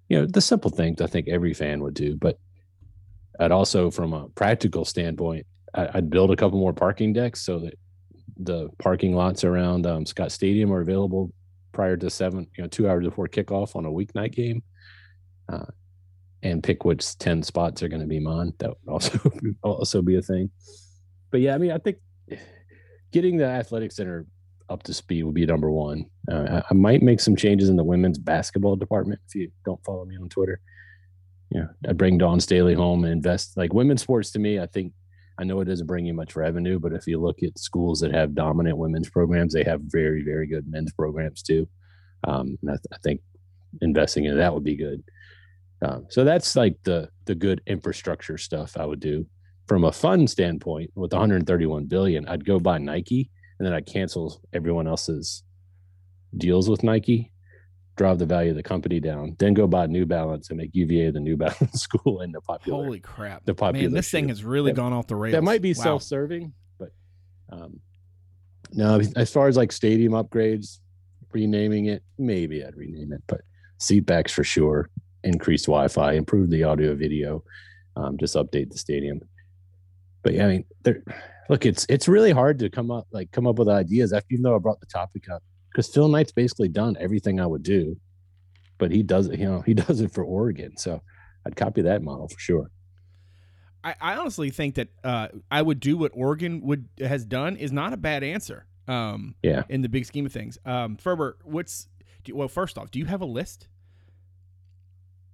You 0.09 0.21
know, 0.21 0.27
the 0.27 0.41
simple 0.41 0.71
things 0.71 1.01
I 1.01 1.07
think 1.07 1.29
every 1.29 1.55
fan 1.55 1.83
would 1.83 1.95
do. 1.95 2.17
But 2.17 2.39
I'd 3.39 3.53
also, 3.53 3.91
from 3.91 4.13
a 4.15 4.29
practical 4.31 4.85
standpoint, 4.85 5.47
I'd 5.75 6.11
build 6.11 6.31
a 6.31 6.37
couple 6.37 6.59
more 6.59 6.73
parking 6.73 7.13
decks 7.13 7.43
so 7.43 7.59
that 7.61 7.75
the 8.39 8.69
parking 8.79 9.15
lots 9.15 9.45
around 9.45 9.87
um, 9.87 10.07
Scott 10.07 10.33
Stadium 10.33 10.73
are 10.73 10.81
available 10.81 11.33
prior 11.73 11.97
to 11.97 12.11
seven, 12.11 12.47
you 12.57 12.63
know, 12.63 12.69
two 12.69 12.89
hours 12.89 13.05
before 13.05 13.29
kickoff 13.29 13.77
on 13.77 13.85
a 13.85 13.91
weeknight 13.91 14.33
game 14.33 14.63
uh, 15.49 15.65
and 16.43 16.63
pick 16.63 16.85
which 16.85 17.17
10 17.19 17.43
spots 17.43 17.83
are 17.83 17.89
going 17.89 18.01
to 18.01 18.07
be 18.07 18.21
mine. 18.21 18.53
That 18.59 18.71
would 18.71 18.93
also 18.93 19.33
also 19.63 20.03
be 20.03 20.17
a 20.17 20.23
thing. 20.23 20.51
But 21.31 21.41
yeah, 21.41 21.55
I 21.55 21.59
mean, 21.59 21.73
I 21.73 21.79
think 21.79 21.99
getting 23.13 23.37
the 23.37 23.47
athletic 23.47 23.93
center 23.93 24.27
up 24.69 24.83
to 24.85 24.95
speed 24.95 25.23
would 25.25 25.35
be 25.35 25.47
number 25.47 25.71
one. 25.71 26.07
Uh, 26.31 26.61
I, 26.61 26.63
I 26.71 26.75
might 26.75 27.03
make 27.03 27.21
some 27.21 27.37
changes 27.37 27.69
in 27.69 27.77
the 27.77 27.85
women's 27.85 28.19
basketball 28.19 28.77
department 28.77 29.21
if 29.29 29.35
you 29.35 29.51
don't 29.65 29.83
follow 29.85 30.05
me 30.05 30.17
on 30.17 30.29
Twitter. 30.29 30.61
Yeah, 31.51 31.67
I'd 31.89 31.97
bring 31.97 32.19
Dawn 32.19 32.41
Staley 32.41 32.75
home 32.75 33.05
and 33.05 33.13
invest. 33.13 33.57
Like 33.57 33.73
women's 33.73 34.03
sports 34.03 34.31
to 34.33 34.39
me, 34.39 34.61
I 34.61 34.67
think 34.67 34.93
I 35.39 35.45
know 35.45 35.61
it 35.61 35.67
doesn't 35.67 35.87
bring 35.87 36.07
you 36.07 36.15
much 36.15 36.35
revenue, 36.35 36.79
but 36.81 36.93
if 36.93 37.07
you 37.07 37.21
look 37.21 37.43
at 37.43 37.59
schools 37.59 38.01
that 38.01 38.13
have 38.13 38.35
dominant 38.35 38.77
women's 38.77 39.09
programs, 39.09 39.55
they 39.55 39.63
have 39.65 39.81
very, 39.83 40.23
very 40.25 40.47
good 40.47 40.67
men's 40.69 40.93
programs 40.93 41.43
too. 41.43 41.69
Um, 42.25 42.59
and 42.61 42.71
I, 42.71 42.75
th- 42.75 42.93
I 42.93 42.97
think 42.99 43.21
investing 43.81 44.25
in 44.25 44.37
that 44.37 44.53
would 44.53 44.65
be 44.65 44.77
good. 44.77 45.03
Um, 45.81 46.07
so 46.09 46.25
that's 46.25 46.57
like 46.57 46.77
the 46.83 47.09
the 47.27 47.37
good 47.37 47.61
infrastructure 47.67 48.37
stuff 48.37 48.77
I 48.77 48.85
would 48.85 49.01
do. 49.01 49.27
From 49.69 49.85
a 49.85 49.93
fund 49.93 50.29
standpoint, 50.29 50.91
with 50.97 51.13
131 51.13 51.85
billion, 51.85 52.27
I'd 52.27 52.45
go 52.45 52.59
buy 52.59 52.79
Nike 52.79 53.31
and 53.59 53.67
then 53.67 53.75
I'd 53.75 53.87
cancel 53.87 54.41
everyone 54.53 54.89
else's 54.89 55.45
deals 56.37 56.69
with 56.69 56.83
Nike, 56.83 57.33
drive 57.99 58.19
the 58.19 58.25
value 58.25 58.51
of 58.51 58.57
the 58.57 58.63
company 58.63 59.01
down, 59.01 59.37
then 59.39 59.53
go 59.53 59.67
buy 59.67 59.85
New 59.87 60.07
Balance 60.07 60.49
and 60.49 60.57
make 60.59 60.71
UVA 60.73 61.11
the 61.11 61.21
New 61.21 61.37
Balance 61.45 61.83
school 61.83 62.21
and 62.21 62.33
the 62.35 62.41
popular. 62.41 62.83
Holy 62.85 63.01
crap! 63.01 63.45
the 63.45 63.55
popular 63.55 63.89
Man, 63.89 63.95
this 63.95 64.11
thing 64.11 64.29
has 64.29 64.43
really 64.45 64.71
That- 64.71 64.77
gone 64.77 64.93
off 64.95 65.07
the 65.09 65.17
rails. 65.17 65.33
that 65.33 65.43
might 65.43 65.61
be 65.61 65.75
Wow. 65.75 65.83
self-serving, 65.83 66.55
but 66.79 66.93
um, 67.51 67.81
no. 68.73 69.01
As 69.17 69.31
far 69.33 69.49
as 69.49 69.57
like 69.57 69.73
stadium 69.73 70.13
upgrades, 70.13 70.79
renaming 71.33 71.87
it, 71.87 72.03
maybe 72.19 72.65
I'd 72.65 72.77
rename 72.77 73.13
it, 73.13 73.23
but 73.27 73.41
seat 73.79 74.07
backs 74.07 74.33
for 74.33 74.45
sure. 74.45 74.89
Increased 75.25 75.67
Wi-Fi, 75.67 76.13
improve 76.13 76.49
the 76.49 76.63
audio 76.63 76.95
video, 76.95 77.43
um, 77.97 78.17
just 78.19 78.37
update 78.37 78.71
the 78.71 78.79
stadium. 78.79 79.21
But 80.23 80.35
yeah, 80.35 80.47
I 80.47 80.49
mean, 80.49 80.65
there. 80.85 81.03
Look, 81.51 81.65
it's 81.67 81.85
it's 81.89 82.07
really 82.09 82.31
hard 82.31 82.59
to 82.61 82.69
come 82.71 82.91
up 82.91 83.07
like 83.11 83.33
come 83.33 83.47
up 83.47 83.59
with 83.59 83.69
ideas 83.69 84.13
after 84.13 84.27
even 84.31 84.43
though 84.43 84.55
I 84.55 84.59
brought 84.59 84.81
the 84.81 84.87
topic 84.87 85.29
up 85.31 85.43
because 85.79 85.95
Phil 85.95 86.09
Knight's 86.09 86.33
basically 86.33 86.67
done 86.67 86.97
everything 86.99 87.39
I 87.39 87.47
would 87.47 87.63
do, 87.63 87.97
but 88.79 88.91
he 88.91 89.05
does 89.05 89.29
it. 89.29 89.39
You 89.39 89.47
know, 89.49 89.61
he 89.61 89.75
does 89.87 90.01
it 90.01 90.11
for 90.11 90.25
Oregon, 90.25 90.77
so 90.77 91.01
I'd 91.47 91.55
copy 91.55 91.83
that 91.83 92.03
model 92.03 92.27
for 92.27 92.39
sure. 92.41 92.71
I, 93.85 93.95
I 94.01 94.17
honestly 94.17 94.51
think 94.51 94.75
that 94.75 94.89
uh, 95.05 95.29
I 95.53 95.63
would 95.63 95.79
do 95.79 95.97
what 95.97 96.11
Oregon 96.15 96.63
would 96.63 96.89
has 96.99 97.25
done 97.25 97.55
is 97.55 97.71
not 97.71 97.93
a 97.93 97.97
bad 97.97 98.25
answer. 98.25 98.67
Um, 98.89 99.37
Yeah. 99.41 99.63
in 99.69 99.83
the 99.83 99.89
big 99.89 100.05
scheme 100.05 100.27
of 100.27 100.33
things. 100.33 100.59
Um, 100.65 100.97
Ferber, 100.97 101.37
what's 101.45 101.87
do, 102.25 102.35
well? 102.35 102.49
First 102.49 102.77
off, 102.77 102.91
do 102.91 102.99
you 102.99 103.05
have 103.05 103.21
a 103.21 103.27
list? 103.27 103.69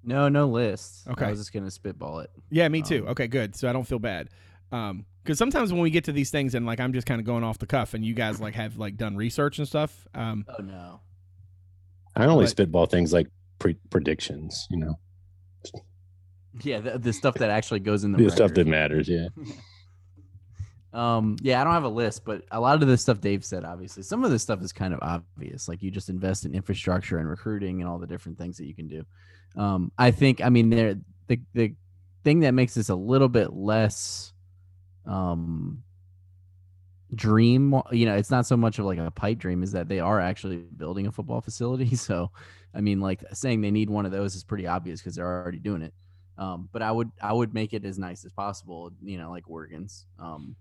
No, 0.03 0.29
no 0.29 0.47
list. 0.47 1.09
Okay. 1.09 1.25
I 1.25 1.31
was 1.31 1.39
just 1.39 1.55
gonna 1.55 1.71
spitball 1.71 2.19
it. 2.19 2.31
Yeah, 2.51 2.69
me 2.69 2.83
too. 2.83 3.05
Um, 3.05 3.13
okay, 3.13 3.29
good. 3.29 3.57
So 3.57 3.67
I 3.67 3.73
don't 3.73 3.85
feel 3.87 3.99
bad. 3.99 4.29
Um, 4.73 5.07
because 5.23 5.39
sometimes 5.39 5.73
when 5.73 5.81
we 5.81 5.89
get 5.91 6.05
to 6.05 6.13
these 6.13 6.31
things 6.31 6.55
and 6.55 6.67
like 6.67 6.81
I'm 6.81 6.93
just 6.93 7.07
kind 7.07 7.19
of 7.21 7.27
going 7.27 7.45
off 7.45 7.59
the 7.59 7.67
cuff, 7.67 7.95
and 7.95 8.05
you 8.05 8.13
guys 8.15 8.41
like 8.41 8.55
have 8.55 8.77
like 8.77 8.97
done 8.97 9.17
research 9.17 9.59
and 9.59 9.67
stuff. 9.67 10.07
Um, 10.15 10.45
Oh 10.49 10.63
no. 10.63 11.01
I 12.17 12.27
only 12.27 12.45
But- 12.45 12.51
spitball 12.51 12.87
things 12.87 13.13
like 13.13 13.29
pre- 13.59 13.79
predictions, 13.91 14.67
you 14.71 14.77
know, 14.79 14.99
Yeah, 16.63 16.81
the, 16.81 16.99
the 16.99 17.13
stuff 17.13 17.35
that 17.37 17.51
actually 17.51 17.81
goes 17.81 18.05
in 18.05 18.13
the, 18.13 18.23
the 18.23 18.31
stuff 18.31 18.53
that 18.55 18.67
matters. 18.67 19.09
Yeah. 19.09 19.29
Um, 20.93 21.35
yeah, 21.43 21.61
I 21.61 21.65
don't 21.65 21.73
have 21.73 21.83
a 21.83 21.89
list, 21.89 22.25
but 22.25 22.43
a 22.53 22.61
lot 22.61 22.81
of 22.81 22.87
the 22.87 22.97
stuff 22.97 23.21
Dave 23.21 23.45
said, 23.45 23.65
obviously, 23.65 24.05
some 24.05 24.23
of 24.25 24.31
this 24.31 24.43
stuff 24.45 24.63
is 24.63 24.73
kind 24.73 24.95
of 24.95 25.01
obvious. 25.03 25.67
Like 25.67 25.83
you 25.83 25.91
just 25.91 26.09
invest 26.09 26.45
in 26.45 26.55
infrastructure 26.55 27.19
and 27.19 27.29
recruiting 27.29 27.81
and 27.81 27.91
all 27.91 27.99
the 27.99 28.07
different 28.07 28.39
things 28.39 28.59
that 28.59 28.67
you 28.67 28.77
can 28.77 28.87
do. 28.87 29.03
Um, 29.57 29.91
I 29.99 30.13
think, 30.13 30.41
I 30.41 30.51
mean, 30.51 30.71
there 30.71 30.95
the 31.27 31.41
the 31.53 31.75
thing 32.23 32.41
that 32.41 32.55
makes 32.55 32.75
this 32.75 32.91
a 32.91 32.95
little 32.95 33.29
bit 33.29 33.53
less, 33.53 34.33
um, 35.07 35.83
dream. 37.15 37.81
You 37.93 38.07
know, 38.07 38.15
it's 38.17 38.31
not 38.31 38.47
so 38.47 38.57
much 38.57 38.79
of 38.79 38.85
like 38.85 38.99
a 38.99 39.11
pipe 39.11 39.39
dream, 39.39 39.63
is 39.63 39.73
that 39.73 39.89
they 39.89 40.01
are 40.01 40.21
actually 40.21 40.59
building 40.59 41.07
a 41.07 41.13
football 41.13 41.41
facility. 41.41 41.97
So, 41.97 42.31
I 42.75 42.81
mean, 42.81 43.01
like 43.01 43.23
saying 43.33 43.61
they 43.61 43.71
need 43.71 43.89
one 43.89 44.05
of 44.07 44.13
those 44.13 44.35
is 44.35 44.45
pretty 44.45 44.67
obvious 44.67 45.01
because 45.01 45.15
they're 45.15 45.27
already 45.27 45.59
doing 45.61 45.83
it. 45.83 45.95
Um, 46.37 46.69
but 46.73 46.83
I 46.83 46.91
would 46.91 47.11
I 47.23 47.33
would 47.33 47.55
make 47.55 47.73
it 47.73 47.85
as 47.85 47.99
nice 47.99 48.25
as 48.25 48.33
possible. 48.33 48.91
You 49.03 49.19
know, 49.19 49.31
like 49.31 49.49
Oregon's. 49.49 50.07
Um, 50.19 50.57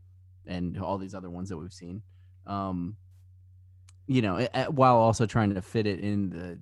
and 0.45 0.77
all 0.77 0.97
these 0.97 1.15
other 1.15 1.29
ones 1.29 1.49
that 1.49 1.57
we've 1.57 1.73
seen. 1.73 2.01
Um, 2.45 2.97
you 4.07 4.21
know, 4.21 4.37
a- 4.37 4.49
a- 4.53 4.71
while 4.71 4.97
also 4.97 5.25
trying 5.25 5.53
to 5.53 5.61
fit 5.61 5.87
it 5.87 6.01
in 6.01 6.29
the 6.29 6.59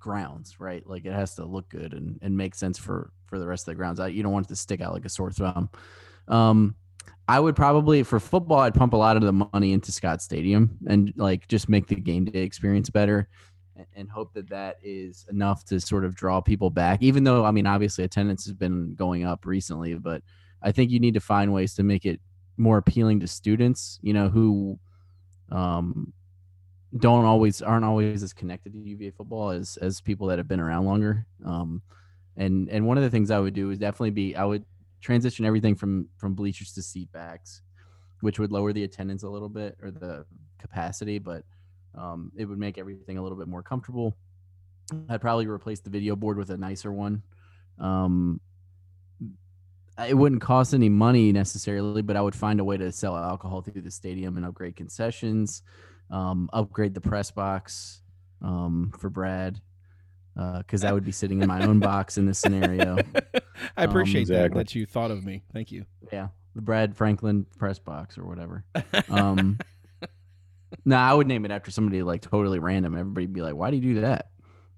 grounds, 0.00 0.58
right? 0.58 0.84
Like 0.86 1.04
it 1.04 1.12
has 1.12 1.36
to 1.36 1.44
look 1.44 1.68
good 1.68 1.92
and, 1.92 2.18
and 2.22 2.36
make 2.36 2.54
sense 2.54 2.78
for 2.78 3.12
for 3.26 3.38
the 3.38 3.46
rest 3.46 3.62
of 3.62 3.66
the 3.72 3.76
grounds. 3.76 4.00
I, 4.00 4.08
you 4.08 4.22
don't 4.22 4.32
want 4.32 4.46
it 4.46 4.48
to 4.48 4.56
stick 4.56 4.80
out 4.80 4.92
like 4.92 5.04
a 5.04 5.08
sore 5.08 5.30
thumb. 5.30 5.70
I 7.28 7.40
would 7.40 7.56
probably 7.56 8.02
for 8.02 8.18
football, 8.20 8.58
I'd 8.60 8.74
pump 8.74 8.92
a 8.92 8.96
lot 8.96 9.16
of 9.16 9.22
the 9.22 9.32
money 9.32 9.72
into 9.72 9.92
Scott 9.92 10.20
Stadium 10.20 10.78
and 10.86 11.12
like 11.16 11.46
just 11.48 11.68
make 11.68 11.86
the 11.86 11.94
game 11.94 12.24
day 12.24 12.42
experience 12.42 12.90
better, 12.90 13.28
and, 13.76 13.86
and 13.94 14.10
hope 14.10 14.32
that 14.34 14.50
that 14.50 14.78
is 14.82 15.26
enough 15.30 15.64
to 15.66 15.80
sort 15.80 16.04
of 16.04 16.14
draw 16.14 16.40
people 16.40 16.70
back. 16.70 17.02
Even 17.02 17.24
though 17.24 17.44
I 17.44 17.50
mean, 17.50 17.66
obviously 17.66 18.04
attendance 18.04 18.44
has 18.46 18.54
been 18.54 18.94
going 18.94 19.24
up 19.24 19.46
recently, 19.46 19.94
but 19.94 20.22
I 20.62 20.72
think 20.72 20.90
you 20.90 21.00
need 21.00 21.14
to 21.14 21.20
find 21.20 21.52
ways 21.52 21.74
to 21.74 21.82
make 21.82 22.04
it 22.04 22.20
more 22.56 22.78
appealing 22.78 23.20
to 23.20 23.26
students, 23.26 23.98
you 24.02 24.12
know, 24.12 24.28
who 24.28 24.78
um, 25.50 26.12
don't 26.96 27.24
always 27.24 27.62
aren't 27.62 27.84
always 27.84 28.22
as 28.22 28.32
connected 28.32 28.72
to 28.72 28.78
UVA 28.78 29.10
football 29.10 29.50
as 29.50 29.76
as 29.78 30.00
people 30.00 30.26
that 30.28 30.38
have 30.38 30.48
been 30.48 30.60
around 30.60 30.86
longer. 30.86 31.26
Um, 31.44 31.82
and 32.36 32.68
and 32.68 32.86
one 32.86 32.96
of 32.96 33.04
the 33.04 33.10
things 33.10 33.30
I 33.30 33.38
would 33.38 33.54
do 33.54 33.70
is 33.70 33.78
definitely 33.78 34.10
be 34.10 34.36
I 34.36 34.44
would 34.44 34.64
transition 35.02 35.44
everything 35.44 35.74
from 35.74 36.08
from 36.16 36.34
bleachers 36.34 36.72
to 36.72 36.82
seat 36.82 37.12
backs, 37.12 37.60
which 38.20 38.38
would 38.38 38.50
lower 38.50 38.72
the 38.72 38.84
attendance 38.84 39.22
a 39.24 39.28
little 39.28 39.48
bit 39.50 39.76
or 39.82 39.90
the 39.90 40.24
capacity, 40.58 41.18
but 41.18 41.44
um, 41.94 42.32
it 42.36 42.46
would 42.46 42.58
make 42.58 42.78
everything 42.78 43.18
a 43.18 43.22
little 43.22 43.36
bit 43.36 43.48
more 43.48 43.62
comfortable. 43.62 44.16
I'd 45.08 45.20
probably 45.20 45.46
replace 45.46 45.80
the 45.80 45.90
video 45.90 46.16
board 46.16 46.38
with 46.38 46.50
a 46.50 46.56
nicer 46.56 46.92
one. 46.92 47.22
Um, 47.78 48.40
it 50.06 50.14
wouldn't 50.14 50.40
cost 50.40 50.72
any 50.72 50.88
money 50.88 51.32
necessarily, 51.32 52.02
but 52.02 52.16
I 52.16 52.22
would 52.22 52.34
find 52.34 52.60
a 52.60 52.64
way 52.64 52.76
to 52.78 52.90
sell 52.92 53.16
alcohol 53.16 53.60
through 53.60 53.82
the 53.82 53.90
stadium 53.90 54.36
and 54.36 54.46
upgrade 54.46 54.76
concessions, 54.76 55.62
um, 56.10 56.48
upgrade 56.52 56.94
the 56.94 57.00
press 57.00 57.30
box 57.30 58.00
um, 58.40 58.92
for 58.98 59.10
Brad, 59.10 59.60
because 60.34 60.84
I 60.84 60.92
would 60.94 61.04
be 61.04 61.12
sitting 61.12 61.40
in 61.42 61.48
my 61.48 61.64
own 61.64 61.78
box 61.80 62.18
in 62.18 62.26
this 62.26 62.38
scenario. 62.38 62.98
I 63.76 63.84
appreciate 63.84 64.28
that, 64.28 64.34
exactly. 64.46 64.58
that 64.58 64.74
you 64.74 64.86
thought 64.86 65.10
of 65.10 65.24
me. 65.24 65.42
Thank 65.52 65.70
you. 65.72 65.84
Yeah, 66.12 66.28
the 66.54 66.62
Brad 66.62 66.96
Franklin 66.96 67.46
press 67.58 67.78
box 67.78 68.18
or 68.18 68.24
whatever. 68.26 68.64
Um, 69.08 69.58
no, 70.84 70.96
I 70.96 71.12
would 71.12 71.26
name 71.26 71.44
it 71.44 71.50
after 71.50 71.70
somebody 71.70 72.02
like 72.02 72.22
totally 72.22 72.58
random. 72.58 72.96
Everybody'd 72.96 73.32
be 73.32 73.42
like, 73.42 73.54
"Why 73.54 73.70
do 73.70 73.76
you 73.76 73.94
do 73.94 74.00
that?" 74.00 74.30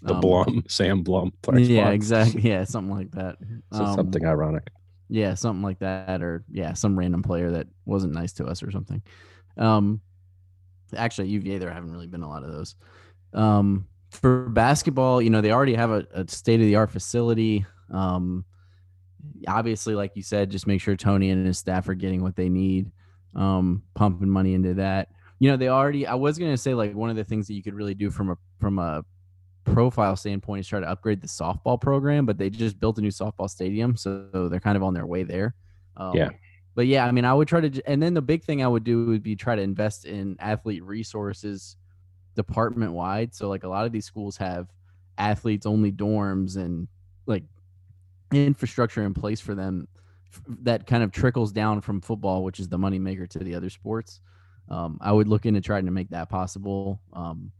The 0.02 0.14
Um, 0.14 0.20
Blum, 0.20 0.64
Sam 0.68 1.02
Blum. 1.02 1.32
Flex 1.42 1.68
Yeah, 1.68 1.84
box. 1.84 1.94
exactly. 1.94 2.40
Yeah, 2.42 2.64
something 2.64 2.94
like 2.94 3.10
that. 3.12 3.36
So 3.72 3.84
Um, 3.84 3.94
something 3.94 4.26
ironic. 4.26 4.68
Yeah, 5.08 5.34
something 5.34 5.62
like 5.62 5.78
that, 5.78 6.20
or 6.22 6.44
yeah, 6.50 6.72
some 6.72 6.98
random 6.98 7.22
player 7.22 7.52
that 7.52 7.68
wasn't 7.86 8.12
nice 8.12 8.32
to 8.34 8.44
us 8.46 8.62
or 8.62 8.70
something. 8.70 9.02
Um, 9.56 10.00
actually, 10.96 11.28
UVA 11.28 11.58
there 11.58 11.70
haven't 11.72 11.92
really 11.92 12.06
been 12.08 12.22
a 12.22 12.28
lot 12.28 12.42
of 12.42 12.50
those. 12.52 12.74
Um, 13.32 13.86
for 14.14 14.48
basketball, 14.48 15.20
you 15.20 15.30
know, 15.30 15.40
they 15.40 15.52
already 15.52 15.74
have 15.74 15.90
a, 15.90 16.06
a 16.12 16.28
state 16.28 16.60
of 16.60 16.66
the 16.66 16.76
art 16.76 16.90
facility. 16.90 17.66
Um, 17.90 18.44
obviously, 19.46 19.94
like 19.94 20.12
you 20.14 20.22
said, 20.22 20.50
just 20.50 20.66
make 20.66 20.80
sure 20.80 20.96
Tony 20.96 21.30
and 21.30 21.46
his 21.46 21.58
staff 21.58 21.88
are 21.88 21.94
getting 21.94 22.22
what 22.22 22.36
they 22.36 22.48
need. 22.48 22.90
Um, 23.34 23.82
pumping 23.94 24.28
money 24.28 24.54
into 24.54 24.74
that. 24.74 25.08
You 25.40 25.50
know, 25.50 25.56
they 25.56 25.68
already. 25.68 26.06
I 26.06 26.14
was 26.14 26.38
gonna 26.38 26.56
say 26.56 26.74
like 26.74 26.94
one 26.94 27.10
of 27.10 27.16
the 27.16 27.24
things 27.24 27.48
that 27.48 27.54
you 27.54 27.62
could 27.62 27.74
really 27.74 27.94
do 27.94 28.10
from 28.10 28.30
a 28.30 28.38
from 28.60 28.78
a 28.78 29.04
profile 29.64 30.14
standpoint 30.14 30.60
is 30.60 30.68
try 30.68 30.80
to 30.80 30.88
upgrade 30.88 31.20
the 31.20 31.26
softball 31.26 31.80
program, 31.80 32.26
but 32.26 32.38
they 32.38 32.50
just 32.50 32.78
built 32.78 32.98
a 32.98 33.00
new 33.00 33.08
softball 33.08 33.50
stadium, 33.50 33.96
so 33.96 34.28
they're 34.50 34.60
kind 34.60 34.76
of 34.76 34.82
on 34.82 34.94
their 34.94 35.06
way 35.06 35.24
there. 35.24 35.54
Um, 35.96 36.14
Yeah. 36.14 36.28
But 36.76 36.86
yeah, 36.86 37.06
I 37.06 37.12
mean, 37.12 37.24
I 37.24 37.32
would 37.32 37.46
try 37.46 37.60
to, 37.60 37.82
and 37.88 38.02
then 38.02 38.14
the 38.14 38.22
big 38.22 38.42
thing 38.42 38.62
I 38.62 38.66
would 38.66 38.82
do 38.82 39.06
would 39.06 39.22
be 39.22 39.36
try 39.36 39.54
to 39.54 39.62
invest 39.62 40.06
in 40.06 40.36
athlete 40.40 40.82
resources 40.82 41.76
department 42.34 42.92
wide. 42.92 43.34
So 43.34 43.48
like 43.48 43.64
a 43.64 43.68
lot 43.68 43.86
of 43.86 43.92
these 43.92 44.04
schools 44.04 44.36
have 44.38 44.68
athletes 45.18 45.66
only 45.66 45.92
dorms 45.92 46.56
and 46.56 46.88
like 47.26 47.44
infrastructure 48.32 49.04
in 49.04 49.14
place 49.14 49.40
for 49.40 49.54
them 49.54 49.88
that 50.62 50.86
kind 50.86 51.02
of 51.02 51.12
trickles 51.12 51.52
down 51.52 51.80
from 51.80 52.00
football, 52.00 52.42
which 52.42 52.58
is 52.58 52.68
the 52.68 52.78
moneymaker 52.78 53.28
to 53.28 53.38
the 53.38 53.54
other 53.54 53.70
sports. 53.70 54.20
Um, 54.68 54.98
I 55.00 55.12
would 55.12 55.28
look 55.28 55.46
into 55.46 55.60
trying 55.60 55.84
to 55.84 55.92
make 55.92 56.10
that 56.10 56.28
possible. 56.28 57.00
Um, 57.12 57.52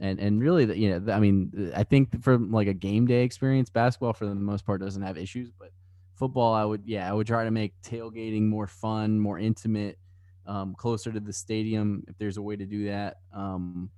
and 0.00 0.18
and 0.18 0.40
really, 0.40 0.64
the- 0.64 0.76
you 0.76 0.98
know, 0.98 1.12
I 1.12 1.20
mean, 1.20 1.72
I 1.74 1.84
think 1.84 2.22
from 2.22 2.50
like 2.50 2.68
a 2.68 2.74
game 2.74 3.06
day 3.06 3.22
experience, 3.22 3.70
basketball 3.70 4.12
for 4.12 4.26
the 4.26 4.34
most 4.34 4.66
part 4.66 4.80
doesn't 4.80 5.02
have 5.02 5.16
issues, 5.16 5.50
but 5.50 5.70
football, 6.14 6.52
I 6.54 6.64
would, 6.64 6.82
yeah, 6.84 7.08
I 7.08 7.12
would 7.12 7.26
try 7.26 7.44
to 7.44 7.50
make 7.50 7.74
tailgating 7.82 8.42
more 8.42 8.66
fun, 8.66 9.20
more 9.20 9.38
intimate, 9.38 9.98
um, 10.46 10.74
closer 10.74 11.12
to 11.12 11.20
the 11.20 11.32
stadium 11.32 12.04
if 12.08 12.16
there's 12.18 12.36
a 12.36 12.42
way 12.42 12.56
to 12.56 12.66
do 12.66 12.86
that. 12.86 13.18
Um, 13.32 13.90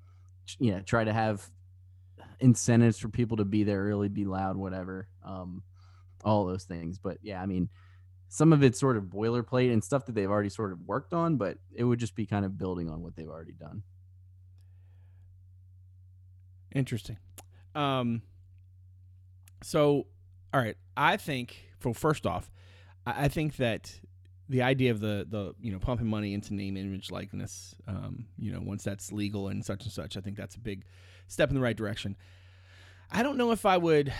ch- 0.48 0.56
yeah, 0.58 0.80
try 0.80 1.04
to 1.04 1.12
have 1.12 1.48
incentives 2.40 2.98
for 2.98 3.08
people 3.08 3.36
to 3.36 3.44
be 3.44 3.62
there 3.62 3.82
early, 3.84 4.08
be 4.08 4.24
loud, 4.24 4.56
whatever. 4.56 5.08
Um, 5.24 5.62
all 6.24 6.46
those 6.46 6.64
things. 6.64 6.98
But 6.98 7.18
yeah, 7.22 7.40
I 7.40 7.46
mean, 7.46 7.68
some 8.28 8.52
of 8.52 8.62
it's 8.62 8.80
sort 8.80 8.96
of 8.96 9.04
boilerplate 9.04 9.72
and 9.72 9.82
stuff 9.82 10.06
that 10.06 10.14
they've 10.14 10.30
already 10.30 10.48
sort 10.48 10.72
of 10.72 10.80
worked 10.82 11.12
on, 11.12 11.36
but 11.36 11.58
it 11.74 11.84
would 11.84 11.98
just 11.98 12.14
be 12.14 12.26
kind 12.26 12.44
of 12.44 12.58
building 12.58 12.88
on 12.90 13.02
what 13.02 13.14
they've 13.16 13.28
already 13.28 13.52
done. 13.52 13.82
Interesting. 16.74 17.18
Um, 17.74 18.22
so, 19.62 20.06
all 20.52 20.60
right, 20.60 20.76
I 20.96 21.16
think. 21.16 21.64
Well, 21.84 21.94
first 21.94 22.26
off, 22.26 22.50
I 23.06 23.28
think 23.28 23.56
that 23.56 24.00
the 24.48 24.62
idea 24.62 24.90
of 24.90 25.00
the 25.00 25.26
the 25.28 25.54
you 25.60 25.72
know 25.72 25.78
pumping 25.78 26.06
money 26.06 26.34
into 26.34 26.54
name, 26.54 26.76
image, 26.76 27.10
likeness, 27.10 27.74
um, 27.86 28.26
you 28.38 28.52
know, 28.52 28.60
once 28.62 28.82
that's 28.82 29.12
legal 29.12 29.48
and 29.48 29.64
such 29.64 29.84
and 29.84 29.92
such, 29.92 30.16
I 30.16 30.20
think 30.20 30.36
that's 30.36 30.56
a 30.56 30.60
big 30.60 30.84
step 31.26 31.50
in 31.50 31.54
the 31.54 31.60
right 31.60 31.76
direction. 31.76 32.16
I 33.10 33.22
don't 33.22 33.36
know 33.36 33.52
if 33.52 33.66
I 33.66 33.76
would 33.76 34.12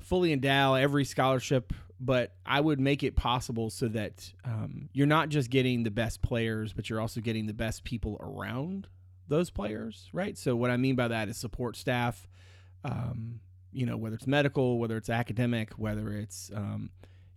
fully 0.00 0.32
endow 0.32 0.74
every 0.74 1.04
scholarship, 1.04 1.72
but 2.00 2.34
I 2.44 2.60
would 2.60 2.80
make 2.80 3.02
it 3.02 3.14
possible 3.14 3.70
so 3.70 3.88
that 3.88 4.32
um, 4.44 4.88
you're 4.92 5.06
not 5.06 5.28
just 5.28 5.50
getting 5.50 5.84
the 5.84 5.90
best 5.90 6.22
players, 6.22 6.72
but 6.72 6.90
you're 6.90 7.00
also 7.00 7.20
getting 7.20 7.46
the 7.46 7.54
best 7.54 7.84
people 7.84 8.16
around 8.20 8.88
those 9.28 9.50
players, 9.50 10.08
right? 10.12 10.36
So 10.36 10.56
what 10.56 10.70
I 10.70 10.76
mean 10.76 10.96
by 10.96 11.08
that 11.08 11.28
is 11.28 11.36
support 11.36 11.76
staff, 11.76 12.26
um, 12.84 13.40
you 13.72 13.86
know, 13.86 13.96
whether 13.96 14.16
it's 14.16 14.26
medical, 14.26 14.78
whether 14.78 14.96
it's 14.96 15.08
academic, 15.08 15.72
whether 15.74 16.12
it's 16.12 16.50
um, 16.54 16.90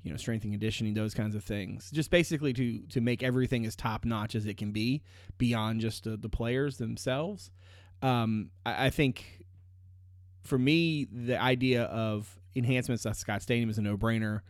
you 0.05 0.11
know 0.11 0.17
strength 0.17 0.43
and 0.43 0.53
conditioning, 0.53 0.93
those 0.93 1.15
kinds 1.15 1.35
of 1.35 1.43
things. 1.43 1.89
Just 1.91 2.11
basically 2.11 2.53
to 2.53 2.79
to 2.91 3.01
make 3.01 3.23
everything 3.23 3.65
as 3.65 3.75
top 3.75 4.05
notch 4.05 4.35
as 4.35 4.45
it 4.45 4.55
can 4.55 4.71
be 4.71 5.01
beyond 5.39 5.81
just 5.81 6.07
uh, 6.07 6.15
the 6.19 6.29
players 6.29 6.77
themselves. 6.77 7.49
Um, 8.03 8.51
I, 8.65 8.85
I 8.85 8.89
think 8.91 9.45
for 10.43 10.59
me, 10.59 11.07
the 11.11 11.41
idea 11.41 11.85
of 11.85 12.39
enhancements 12.55 13.03
at 13.07 13.17
Scott 13.17 13.41
Stadium 13.41 13.69
is 13.69 13.79
a 13.79 13.81
no 13.81 13.97
brainer. 13.97 14.41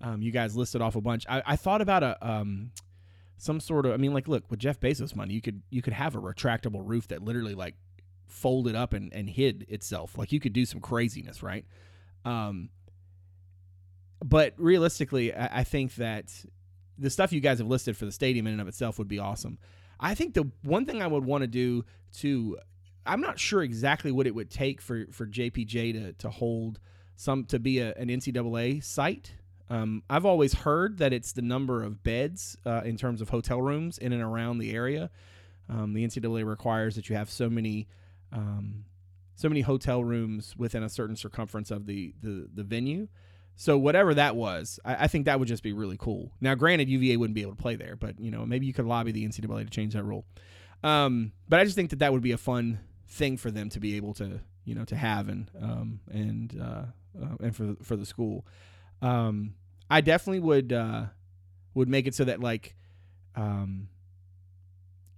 Um, 0.00 0.20
you 0.20 0.32
guys 0.32 0.56
listed 0.56 0.82
off 0.82 0.96
a 0.96 1.00
bunch. 1.00 1.24
I, 1.28 1.42
I 1.46 1.56
thought 1.56 1.80
about 1.80 2.02
a 2.02 2.18
um, 2.20 2.72
some 3.36 3.60
sort 3.60 3.86
of. 3.86 3.92
I 3.92 3.96
mean, 3.96 4.12
like, 4.12 4.26
look, 4.26 4.50
with 4.50 4.58
Jeff 4.58 4.80
Bezos 4.80 5.14
money, 5.14 5.32
you 5.32 5.40
could 5.40 5.62
you 5.70 5.80
could 5.80 5.92
have 5.92 6.16
a 6.16 6.20
retractable 6.20 6.82
roof 6.82 7.06
that 7.08 7.22
literally 7.22 7.54
like 7.54 7.76
folded 8.26 8.74
up 8.74 8.92
and, 8.92 9.12
and 9.12 9.30
hid 9.30 9.64
itself. 9.68 10.18
Like 10.18 10.32
you 10.32 10.40
could 10.40 10.52
do 10.52 10.66
some 10.66 10.80
craziness, 10.80 11.40
right? 11.40 11.64
Um, 12.24 12.70
but 14.24 14.54
realistically, 14.56 15.34
I, 15.34 15.60
I 15.60 15.64
think 15.64 15.96
that 15.96 16.32
the 16.98 17.10
stuff 17.10 17.32
you 17.32 17.40
guys 17.40 17.58
have 17.58 17.68
listed 17.68 17.96
for 17.96 18.06
the 18.06 18.12
stadium 18.12 18.46
in 18.46 18.54
and 18.54 18.62
of 18.62 18.68
itself 18.68 18.98
would 18.98 19.08
be 19.08 19.18
awesome. 19.18 19.58
I 20.00 20.14
think 20.14 20.34
the 20.34 20.50
one 20.62 20.86
thing 20.86 21.02
I 21.02 21.06
would 21.06 21.24
want 21.24 21.42
to 21.42 21.46
do 21.46 21.84
to 22.18 22.58
I'm 23.06 23.20
not 23.20 23.38
sure 23.38 23.62
exactly 23.62 24.10
what 24.10 24.26
it 24.26 24.34
would 24.34 24.50
take 24.50 24.80
for 24.80 25.06
for 25.12 25.26
JPJ 25.26 25.92
to 25.92 26.12
to 26.14 26.30
hold 26.30 26.80
some 27.16 27.44
to 27.46 27.58
be 27.58 27.78
a, 27.80 27.92
an 27.94 28.08
NCAA 28.08 28.82
site. 28.82 29.34
Um, 29.68 30.02
I've 30.10 30.26
always 30.26 30.54
heard 30.54 30.98
that 30.98 31.12
it's 31.12 31.32
the 31.32 31.42
number 31.42 31.82
of 31.82 32.02
beds 32.02 32.56
uh, 32.66 32.82
in 32.84 32.96
terms 32.96 33.20
of 33.20 33.30
hotel 33.30 33.60
rooms 33.62 33.98
in 33.98 34.12
and 34.12 34.22
around 34.22 34.58
the 34.58 34.72
area. 34.72 35.10
Um, 35.68 35.94
the 35.94 36.04
NCAA 36.04 36.46
requires 36.46 36.96
that 36.96 37.08
you 37.08 37.16
have 37.16 37.30
so 37.30 37.48
many 37.48 37.88
um, 38.32 38.84
so 39.34 39.48
many 39.48 39.62
hotel 39.62 40.02
rooms 40.02 40.54
within 40.56 40.82
a 40.82 40.88
certain 40.88 41.16
circumference 41.16 41.70
of 41.70 41.86
the 41.86 42.14
the, 42.22 42.48
the 42.52 42.64
venue. 42.64 43.08
So 43.56 43.78
whatever 43.78 44.14
that 44.14 44.36
was, 44.36 44.80
I, 44.84 45.04
I 45.04 45.06
think 45.06 45.26
that 45.26 45.38
would 45.38 45.48
just 45.48 45.62
be 45.62 45.72
really 45.72 45.96
cool. 45.98 46.32
Now, 46.40 46.54
granted, 46.54 46.88
UVA 46.88 47.16
wouldn't 47.16 47.34
be 47.34 47.42
able 47.42 47.54
to 47.54 47.62
play 47.62 47.76
there, 47.76 47.96
but 47.96 48.18
you 48.20 48.30
know 48.30 48.44
maybe 48.44 48.66
you 48.66 48.72
could 48.72 48.86
lobby 48.86 49.12
the 49.12 49.26
NCAA 49.26 49.64
to 49.64 49.70
change 49.70 49.94
that 49.94 50.04
rule. 50.04 50.24
Um, 50.82 51.32
but 51.48 51.60
I 51.60 51.64
just 51.64 51.76
think 51.76 51.90
that 51.90 52.00
that 52.00 52.12
would 52.12 52.22
be 52.22 52.32
a 52.32 52.38
fun 52.38 52.80
thing 53.08 53.36
for 53.36 53.50
them 53.50 53.68
to 53.70 53.80
be 53.80 53.96
able 53.96 54.12
to 54.14 54.40
you 54.64 54.74
know 54.74 54.84
to 54.84 54.96
have 54.96 55.28
and 55.28 55.50
um, 55.60 56.00
and 56.10 56.60
uh, 56.60 56.84
uh, 57.22 57.36
and 57.40 57.54
for 57.54 57.76
for 57.82 57.96
the 57.96 58.06
school. 58.06 58.46
Um, 59.02 59.54
I 59.90 60.00
definitely 60.00 60.40
would 60.40 60.72
uh, 60.72 61.06
would 61.74 61.88
make 61.88 62.06
it 62.06 62.14
so 62.14 62.24
that 62.24 62.40
like 62.40 62.74
um, 63.36 63.88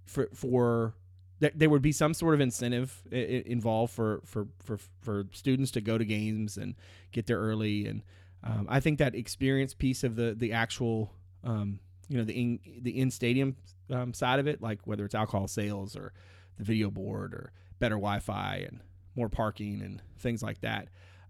for 0.05 0.29
for 0.33 0.93
that 1.39 1.57
there 1.57 1.69
would 1.69 1.81
be 1.81 1.91
some 1.91 2.13
sort 2.13 2.33
of 2.33 2.41
incentive 2.41 3.03
involved 3.11 3.93
for, 3.93 4.21
for 4.25 4.47
for 4.59 4.79
for 5.01 5.25
students 5.31 5.71
to 5.71 5.81
go 5.81 5.97
to 5.97 6.05
games 6.05 6.57
and 6.57 6.75
get 7.11 7.27
there 7.27 7.39
early 7.39 7.87
and 7.87 8.03
um, 8.47 8.67
I 8.69 8.79
think 8.79 8.99
that 8.99 9.15
experience 9.15 9.73
piece 9.73 10.03
of 10.03 10.15
the 10.15 10.33
the 10.37 10.53
actual 10.53 11.11
um, 11.43 11.79
you 12.07 12.17
know 12.17 12.23
the 12.23 12.33
in 12.33 12.59
the 12.81 12.99
in 12.99 13.11
stadium 13.11 13.55
um, 13.91 14.13
side 14.13 14.39
of 14.39 14.47
it 14.47 14.61
like 14.61 14.79
whether 14.85 15.05
it's 15.05 15.15
alcohol 15.15 15.47
sales 15.47 15.95
or 15.95 16.13
the 16.57 16.63
video 16.63 16.89
board 16.89 17.33
or 17.33 17.51
better 17.79 17.95
Wi-Fi 17.95 18.65
and 18.67 18.81
more 19.15 19.29
parking 19.29 19.81
and 19.81 20.01
things 20.19 20.41
like 20.41 20.61
that. 20.61 20.87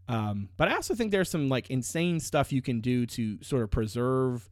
Um, 0.09 0.49
but 0.57 0.69
I 0.69 0.75
also 0.75 0.95
think 0.95 1.11
there's 1.11 1.29
some 1.29 1.49
like 1.49 1.69
insane 1.69 2.19
stuff 2.19 2.53
you 2.53 2.61
can 2.61 2.79
do 2.79 3.05
to 3.07 3.43
sort 3.43 3.63
of 3.63 3.71
preserve 3.71 4.49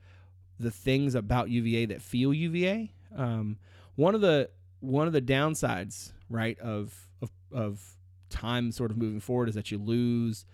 the 0.59 0.71
things 0.71 1.15
about 1.15 1.49
UVA 1.49 1.85
that 1.87 2.01
feel 2.01 2.33
UVA. 2.33 2.91
Um, 3.15 3.57
one 3.95 4.15
of 4.15 4.21
the 4.21 4.49
one 4.79 5.07
of 5.07 5.13
the 5.13 5.21
downsides, 5.21 6.11
right, 6.29 6.59
of 6.59 7.07
of 7.21 7.31
of 7.51 7.95
time 8.29 8.71
sort 8.71 8.91
of 8.91 8.97
moving 8.97 9.19
forward 9.19 9.47
is 9.47 9.55
that 9.55 9.71
you 9.71 9.77
lose 9.77 10.45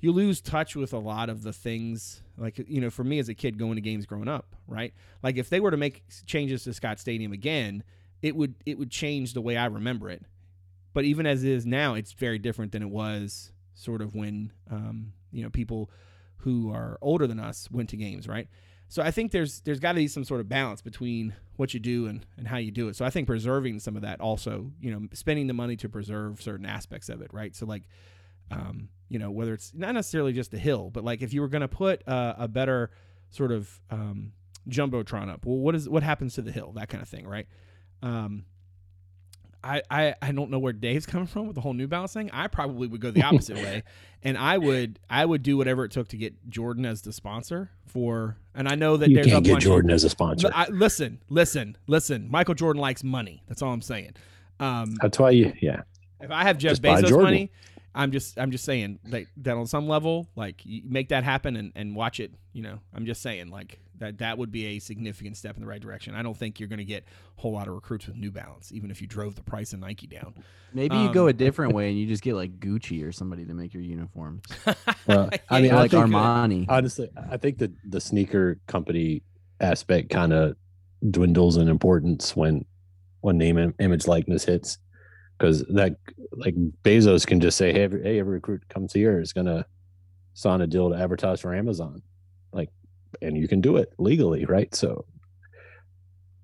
you 0.00 0.12
lose 0.12 0.40
touch 0.40 0.76
with 0.76 0.92
a 0.92 0.98
lot 0.98 1.28
of 1.28 1.42
the 1.42 1.52
things 1.52 2.22
like 2.36 2.58
you 2.68 2.80
know 2.80 2.90
for 2.90 3.04
me 3.04 3.18
as 3.18 3.28
a 3.28 3.34
kid 3.34 3.58
going 3.58 3.76
to 3.76 3.80
games 3.80 4.06
growing 4.06 4.28
up 4.28 4.54
right 4.66 4.92
like 5.22 5.36
if 5.36 5.48
they 5.48 5.60
were 5.60 5.70
to 5.70 5.76
make 5.76 6.02
changes 6.26 6.64
to 6.64 6.72
scott 6.72 6.98
stadium 6.98 7.32
again 7.32 7.82
it 8.22 8.36
would 8.36 8.54
it 8.66 8.78
would 8.78 8.90
change 8.90 9.32
the 9.32 9.40
way 9.40 9.56
i 9.56 9.66
remember 9.66 10.08
it 10.10 10.22
but 10.92 11.04
even 11.04 11.26
as 11.26 11.44
it 11.44 11.50
is 11.50 11.66
now 11.66 11.94
it's 11.94 12.12
very 12.12 12.38
different 12.38 12.72
than 12.72 12.82
it 12.82 12.90
was 12.90 13.52
sort 13.74 14.00
of 14.00 14.14
when 14.14 14.52
um, 14.70 15.12
you 15.30 15.42
know 15.42 15.50
people 15.50 15.90
who 16.38 16.72
are 16.72 16.96
older 17.00 17.26
than 17.26 17.40
us 17.40 17.68
went 17.72 17.88
to 17.90 17.96
games, 17.96 18.28
right? 18.28 18.48
So 18.88 19.02
I 19.02 19.10
think 19.10 19.32
there's 19.32 19.60
there's 19.62 19.80
got 19.80 19.92
to 19.92 19.96
be 19.96 20.06
some 20.08 20.24
sort 20.24 20.40
of 20.40 20.48
balance 20.48 20.80
between 20.80 21.34
what 21.56 21.74
you 21.74 21.80
do 21.80 22.06
and, 22.06 22.24
and 22.36 22.46
how 22.46 22.58
you 22.58 22.70
do 22.70 22.88
it. 22.88 22.94
So 22.94 23.04
I 23.04 23.10
think 23.10 23.26
preserving 23.26 23.80
some 23.80 23.96
of 23.96 24.02
that 24.02 24.20
also, 24.20 24.70
you 24.80 24.92
know, 24.92 25.08
spending 25.12 25.48
the 25.48 25.54
money 25.54 25.76
to 25.76 25.88
preserve 25.88 26.40
certain 26.40 26.66
aspects 26.66 27.08
of 27.08 27.20
it, 27.20 27.32
right? 27.32 27.54
So 27.56 27.66
like, 27.66 27.82
um, 28.52 28.88
you 29.08 29.18
know, 29.18 29.30
whether 29.30 29.52
it's 29.54 29.72
not 29.74 29.94
necessarily 29.94 30.32
just 30.32 30.50
the 30.50 30.58
hill, 30.58 30.90
but 30.90 31.04
like 31.04 31.22
if 31.22 31.32
you 31.32 31.40
were 31.40 31.48
going 31.48 31.60
to 31.62 31.68
put 31.68 32.06
uh, 32.08 32.34
a 32.38 32.48
better 32.48 32.90
sort 33.30 33.52
of 33.52 33.80
um, 33.90 34.32
jumbotron 34.68 35.30
up, 35.30 35.44
well, 35.46 35.58
what 35.58 35.74
is 35.74 35.88
what 35.88 36.02
happens 36.02 36.34
to 36.34 36.42
the 36.42 36.52
hill? 36.52 36.72
That 36.72 36.88
kind 36.88 37.02
of 37.02 37.08
thing, 37.08 37.26
right? 37.26 37.46
Um, 38.02 38.44
I, 39.64 39.82
I, 39.90 40.14
I 40.22 40.30
don't 40.32 40.50
know 40.50 40.58
where 40.58 40.72
Dave's 40.72 41.06
coming 41.12 41.26
from 41.26 41.46
with 41.46 41.54
the 41.56 41.60
whole 41.60 41.72
New 41.74 41.86
Balance 41.88 42.12
thing. 42.12 42.30
I 42.32 42.46
probably 42.46 42.86
would 42.88 43.00
go 43.00 43.10
the 43.10 43.22
opposite 43.22 43.56
way, 43.56 43.82
and 44.22 44.38
I 44.38 44.58
would 44.58 44.98
I 45.10 45.24
would 45.24 45.42
do 45.42 45.56
whatever 45.56 45.84
it 45.84 45.90
took 45.92 46.08
to 46.08 46.16
get 46.16 46.48
Jordan 46.48 46.84
as 46.86 47.02
the 47.02 47.12
sponsor 47.12 47.70
for. 47.86 48.36
And 48.54 48.68
I 48.68 48.74
know 48.74 48.96
that 48.96 49.08
You 49.08 49.16
there's 49.16 49.26
a 49.26 49.30
can't 49.30 49.44
get 49.44 49.52
bunch 49.52 49.64
of- 49.64 49.68
Jordan 49.70 49.90
as 49.90 50.04
a 50.04 50.08
sponsor. 50.10 50.50
I, 50.54 50.68
listen, 50.68 51.20
listen, 51.28 51.76
listen. 51.86 52.28
Michael 52.30 52.54
Jordan 52.54 52.80
likes 52.80 53.02
money. 53.04 53.42
That's 53.48 53.60
all 53.62 53.72
I'm 53.72 53.82
saying. 53.82 54.12
Um, 54.58 54.96
That's 55.02 55.18
why 55.18 55.30
you, 55.30 55.52
yeah. 55.60 55.82
if 56.20 56.30
I 56.30 56.44
have 56.44 56.56
Jeff 56.56 56.80
Just 56.80 56.82
Bezos 56.82 57.08
Jordan. 57.08 57.22
money, 57.24 57.50
I'm 57.96 58.12
just 58.12 58.38
I'm 58.38 58.50
just 58.50 58.64
saying 58.64 58.98
that, 59.06 59.24
that 59.38 59.56
on 59.56 59.66
some 59.66 59.88
level, 59.88 60.28
like 60.36 60.64
you 60.64 60.82
make 60.84 61.08
that 61.08 61.24
happen 61.24 61.56
and, 61.56 61.72
and 61.74 61.96
watch 61.96 62.20
it. 62.20 62.32
You 62.52 62.62
know, 62.62 62.78
I'm 62.94 63.06
just 63.06 63.22
saying 63.22 63.50
like 63.50 63.80
that 63.98 64.18
that 64.18 64.36
would 64.36 64.52
be 64.52 64.66
a 64.66 64.78
significant 64.78 65.36
step 65.38 65.56
in 65.56 65.62
the 65.62 65.66
right 65.66 65.80
direction. 65.80 66.14
I 66.14 66.22
don't 66.22 66.36
think 66.36 66.60
you're 66.60 66.68
going 66.68 66.78
to 66.78 66.84
get 66.84 67.04
a 67.38 67.40
whole 67.40 67.52
lot 67.52 67.66
of 67.68 67.74
recruits 67.74 68.06
with 68.06 68.16
New 68.16 68.30
Balance, 68.30 68.70
even 68.72 68.90
if 68.90 69.00
you 69.00 69.06
drove 69.06 69.34
the 69.34 69.42
price 69.42 69.72
of 69.72 69.80
Nike 69.80 70.06
down. 70.06 70.34
Maybe 70.74 70.94
you 70.96 71.10
go 71.12 71.22
Um, 71.24 71.28
a 71.30 71.32
different 71.32 71.72
way 71.74 71.88
and 71.88 71.98
you 71.98 72.06
just 72.06 72.22
get 72.22 72.34
like 72.34 72.60
Gucci 72.60 73.02
or 73.06 73.10
somebody 73.12 73.46
to 73.46 73.54
make 73.54 73.72
your 73.72 73.82
uniforms. 73.82 74.42
Well, 75.06 75.30
I 75.48 75.60
mean, 75.62 75.70
Yeah, 75.70 75.76
I 75.76 75.80
like 75.80 75.90
think- 75.92 76.04
Armani. 76.06 76.66
honestly, 76.68 77.08
I 77.30 77.36
think 77.38 77.58
that 77.58 77.70
the 77.88 78.00
sneaker 78.00 78.58
company 78.66 79.22
aspect 79.60 80.10
kind 80.10 80.32
of 80.34 80.56
dwindles 81.10 81.56
in 81.56 81.68
importance 81.68 82.34
when 82.36 82.64
when 83.20 83.38
name 83.38 83.56
and 83.56 83.72
image 83.80 84.06
likeness 84.06 84.44
hits, 84.44 84.78
because 85.36 85.64
that 85.68 85.96
like 86.32 86.54
Bezos 86.82 87.26
can 87.26 87.40
just 87.40 87.56
say, 87.56 87.72
hey, 87.72 87.82
every, 87.82 88.02
hey, 88.02 88.18
every 88.18 88.34
recruit 88.34 88.68
comes 88.68 88.92
here 88.92 89.20
is 89.20 89.32
gonna 89.32 89.66
sign 90.34 90.60
a 90.60 90.66
deal 90.66 90.90
to 90.90 90.96
advertise 90.96 91.40
for 91.40 91.54
Amazon, 91.54 92.02
like, 92.52 92.70
and 93.22 93.36
you 93.36 93.48
can 93.48 93.60
do 93.60 93.76
it 93.76 93.92
legally, 93.98 94.44
right? 94.44 94.74
So 94.74 95.04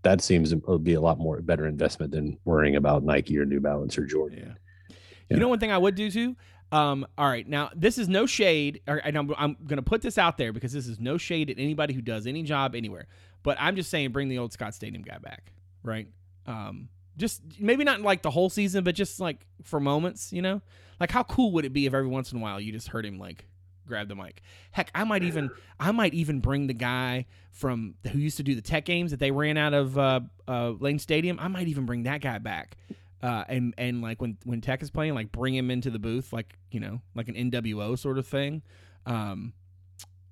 that 0.03 0.21
seems 0.21 0.51
to 0.51 0.79
be 0.79 0.95
a 0.95 1.01
lot 1.01 1.19
more 1.19 1.41
better 1.41 1.67
investment 1.67 2.13
than 2.13 2.39
worrying 2.45 2.77
about 2.77 3.05
Nike 3.05 3.39
or 3.39 3.45
New 3.45 3.61
Balance 3.61 3.97
or 3.97 4.05
Jordan. 4.05 4.39
Yeah. 4.39 4.97
Yeah. 5.29 5.37
You 5.37 5.41
know 5.41 5.49
one 5.49 5.61
thing 5.61 5.71
I 5.71 5.79
would 5.79 5.95
do 5.95 6.11
too. 6.11 6.37
Um, 6.73 7.07
all 7.19 7.29
right, 7.29 7.47
now 7.47 7.71
this 7.77 7.99
is 7.99 8.09
no 8.09 8.25
shade, 8.25 8.81
or, 8.89 8.97
and 8.97 9.17
I'm, 9.17 9.33
I'm 9.37 9.57
going 9.67 9.77
to 9.77 9.83
put 9.83 10.01
this 10.01 10.17
out 10.17 10.39
there 10.39 10.55
because 10.55 10.73
this 10.73 10.87
is 10.87 10.99
no 10.99 11.19
shade 11.19 11.51
at 11.51 11.59
anybody 11.59 11.93
who 11.93 12.01
does 12.01 12.27
any 12.27 12.43
job 12.43 12.75
anywhere. 12.75 13.09
But 13.43 13.59
I'm 13.61 13.77
just 13.77 13.91
saying, 13.91 14.13
bring 14.13 14.29
the 14.29 14.39
old 14.39 14.55
Scott 14.55 14.75
Stadium 14.75 15.03
guy 15.03 15.19
back, 15.19 15.53
right? 15.83 16.09
Um, 16.47 16.89
just 17.17 17.43
maybe 17.59 17.85
not 17.85 18.01
like 18.01 18.23
the 18.23 18.31
whole 18.31 18.51
season, 18.51 18.85
but 18.85 18.95
just 18.95 19.21
like 19.21 19.47
for 19.63 19.81
moments, 19.81 20.33
you 20.33 20.43
know. 20.43 20.63
Like 21.01 21.11
how 21.11 21.25
cool 21.25 21.53
would 21.53 21.65
it 21.65 21.73
be 21.73 21.87
if 21.87 21.95
every 21.95 22.09
once 22.09 22.33
in 22.33 22.39
a 22.39 22.41
while 22.41 22.61
you 22.61 22.73
just 22.73 22.89
heard 22.89 23.05
him 23.05 23.19
like 23.19 23.47
grab 23.87 24.09
the 24.09 24.15
mic? 24.15 24.43
Heck, 24.71 24.91
I 24.95 25.05
might 25.05 25.23
even 25.23 25.51
I 25.81 25.93
might 25.93 26.15
even 26.15 26.41
bring 26.41 26.67
the 26.67 26.75
guy 26.75 27.27
from 27.51 27.95
who 28.11 28.19
used 28.19 28.37
to 28.37 28.43
do 28.43 28.55
the 28.55 28.63
tech 28.63 28.85
games 28.85 29.11
that 29.11 29.21
they 29.21 29.31
ran 29.31 29.57
out 29.57 29.75
of 29.75 29.99
uh, 29.99 30.21
uh, 30.47 30.71
Lane 30.71 30.99
Stadium. 30.99 31.39
I 31.41 31.49
might 31.49 31.69
even 31.69 31.87
bring 31.87 32.05
that 32.05 32.21
guy 32.21 32.39
back 32.39 32.77
uh, 33.23 33.45
and 33.49 33.75
and 33.79 34.03
like 34.03 34.21
when 34.21 34.37
when 34.45 34.61
Tech 34.61 34.83
is 34.83 34.91
playing, 34.91 35.15
like 35.15 35.31
bring 35.31 35.55
him 35.55 35.71
into 35.71 35.91
the 35.91 35.99
booth, 35.99 36.33
like 36.33 36.59
you 36.71 36.81
know, 36.81 37.01
like 37.15 37.29
an 37.29 37.35
NWO 37.35 37.99
sort 37.99 38.19
of 38.19 38.27
thing. 38.27 38.63
Um, 39.07 39.53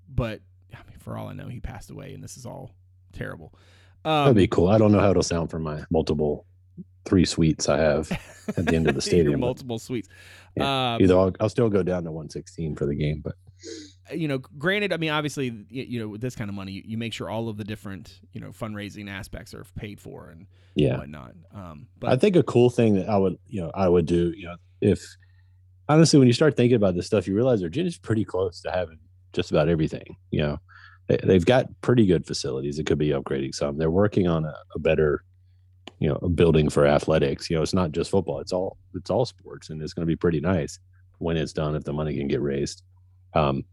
but 0.09 0.41
I 0.73 0.79
mean, 0.89 0.99
for 0.99 1.17
all 1.17 1.29
I 1.29 1.33
know, 1.33 1.47
he 1.47 1.61
passed 1.61 1.91
away, 1.91 2.15
and 2.15 2.23
this 2.23 2.37
is 2.37 2.47
all 2.47 2.73
terrible. 3.13 3.55
Um, 4.05 4.25
That'd 4.25 4.37
be 4.37 4.49
cool. 4.49 4.69
I 4.69 4.79
don't 4.79 4.91
know 4.91 4.99
how 4.99 5.11
it'll 5.11 5.23
sound 5.23 5.51
from 5.51 5.63
my 5.63 5.85
multiple 5.91 6.47
three 7.05 7.25
suites 7.25 7.69
I 7.69 7.79
have 7.79 8.11
at 8.57 8.67
the 8.67 8.75
end 8.75 8.89
of 8.89 8.95
the 8.95 9.01
stadium. 9.11 9.41
multiple 9.41 9.79
suites. 9.79 10.09
Um, 10.59 11.01
Either 11.01 11.17
I'll, 11.19 11.33
I'll 11.41 11.49
still 11.49 11.69
go 11.69 11.83
down 11.83 12.05
to 12.05 12.11
116 12.11 12.77
for 12.77 12.87
the 12.87 12.95
game, 12.95 13.21
but 13.23 13.35
you 14.13 14.27
know, 14.29 14.39
granted, 14.39 14.93
I 14.93 14.97
mean, 14.97 15.11
obviously, 15.11 15.67
you 15.69 16.01
know, 16.01 16.09
with 16.09 16.21
this 16.21 16.35
kind 16.35 16.51
of 16.51 16.55
money, 16.55 16.73
you, 16.73 16.83
you 16.85 16.99
make 16.99 17.13
sure 17.13 17.29
all 17.31 17.49
of 17.49 17.57
the 17.57 17.65
different, 17.65 18.21
you 18.33 18.41
know, 18.41 18.49
fundraising 18.49 19.09
aspects 19.09 19.55
are 19.55 19.65
paid 19.77 20.01
for 20.01 20.31
and 20.31 20.47
yeah, 20.75 20.99
whatnot. 20.99 21.35
Um, 21.55 21.87
but 21.99 22.11
I 22.11 22.17
think 22.17 22.37
a 22.37 22.43
cool 22.43 22.71
thing 22.71 22.95
that 22.95 23.09
I 23.09 23.17
would, 23.17 23.39
you 23.47 23.61
know, 23.61 23.71
I 23.75 23.89
would 23.89 24.07
do, 24.07 24.33
you 24.37 24.47
know, 24.47 24.57
if 24.81 25.01
honestly, 25.89 26.19
when 26.19 26.29
you 26.29 26.35
start 26.35 26.57
thinking 26.57 26.77
about 26.77 26.95
this 26.95 27.07
stuff, 27.07 27.27
you 27.27 27.35
realize 27.35 27.61
Virginia's 27.61 27.99
pretty 27.99 28.25
close 28.25 28.61
to 28.63 28.71
having 28.71 28.99
just 29.33 29.51
about 29.51 29.69
everything. 29.69 30.17
You 30.31 30.41
know, 30.43 30.59
they, 31.09 31.19
they've 31.23 31.45
got 31.45 31.67
pretty 31.81 32.07
good 32.07 32.27
facilities. 32.27 32.79
It 32.79 32.87
could 32.87 32.99
be 32.99 33.09
upgrading 33.09 33.55
some. 33.55 33.77
They're 33.77 33.91
working 33.91 34.27
on 34.27 34.45
a, 34.45 34.55
a 34.75 34.79
better, 34.79 35.25
you 36.01 36.09
know, 36.09 36.19
a 36.23 36.29
building 36.29 36.71
for 36.71 36.87
athletics. 36.87 37.49
You 37.49 37.57
know, 37.57 37.63
it's 37.63 37.75
not 37.75 37.93
just 37.93 38.11
football. 38.11 38.41
It's 38.41 38.53
all 38.53 38.79
it's 38.95 39.11
all 39.11 39.27
sports, 39.27 39.71
and 39.71 39.81
it's 39.81 39.93
going 39.93 40.07
to 40.07 40.11
be 40.11 40.17
pretty 40.17 40.41
nice 40.41 40.79
when 41.19 41.37
it's 41.37 41.53
done 41.53 41.77
if 41.77 41.85
the 41.85 41.93
money 41.93 42.17
can 42.17 42.27
get 42.27 42.41
raised. 42.41 42.83
Um, 43.35 43.65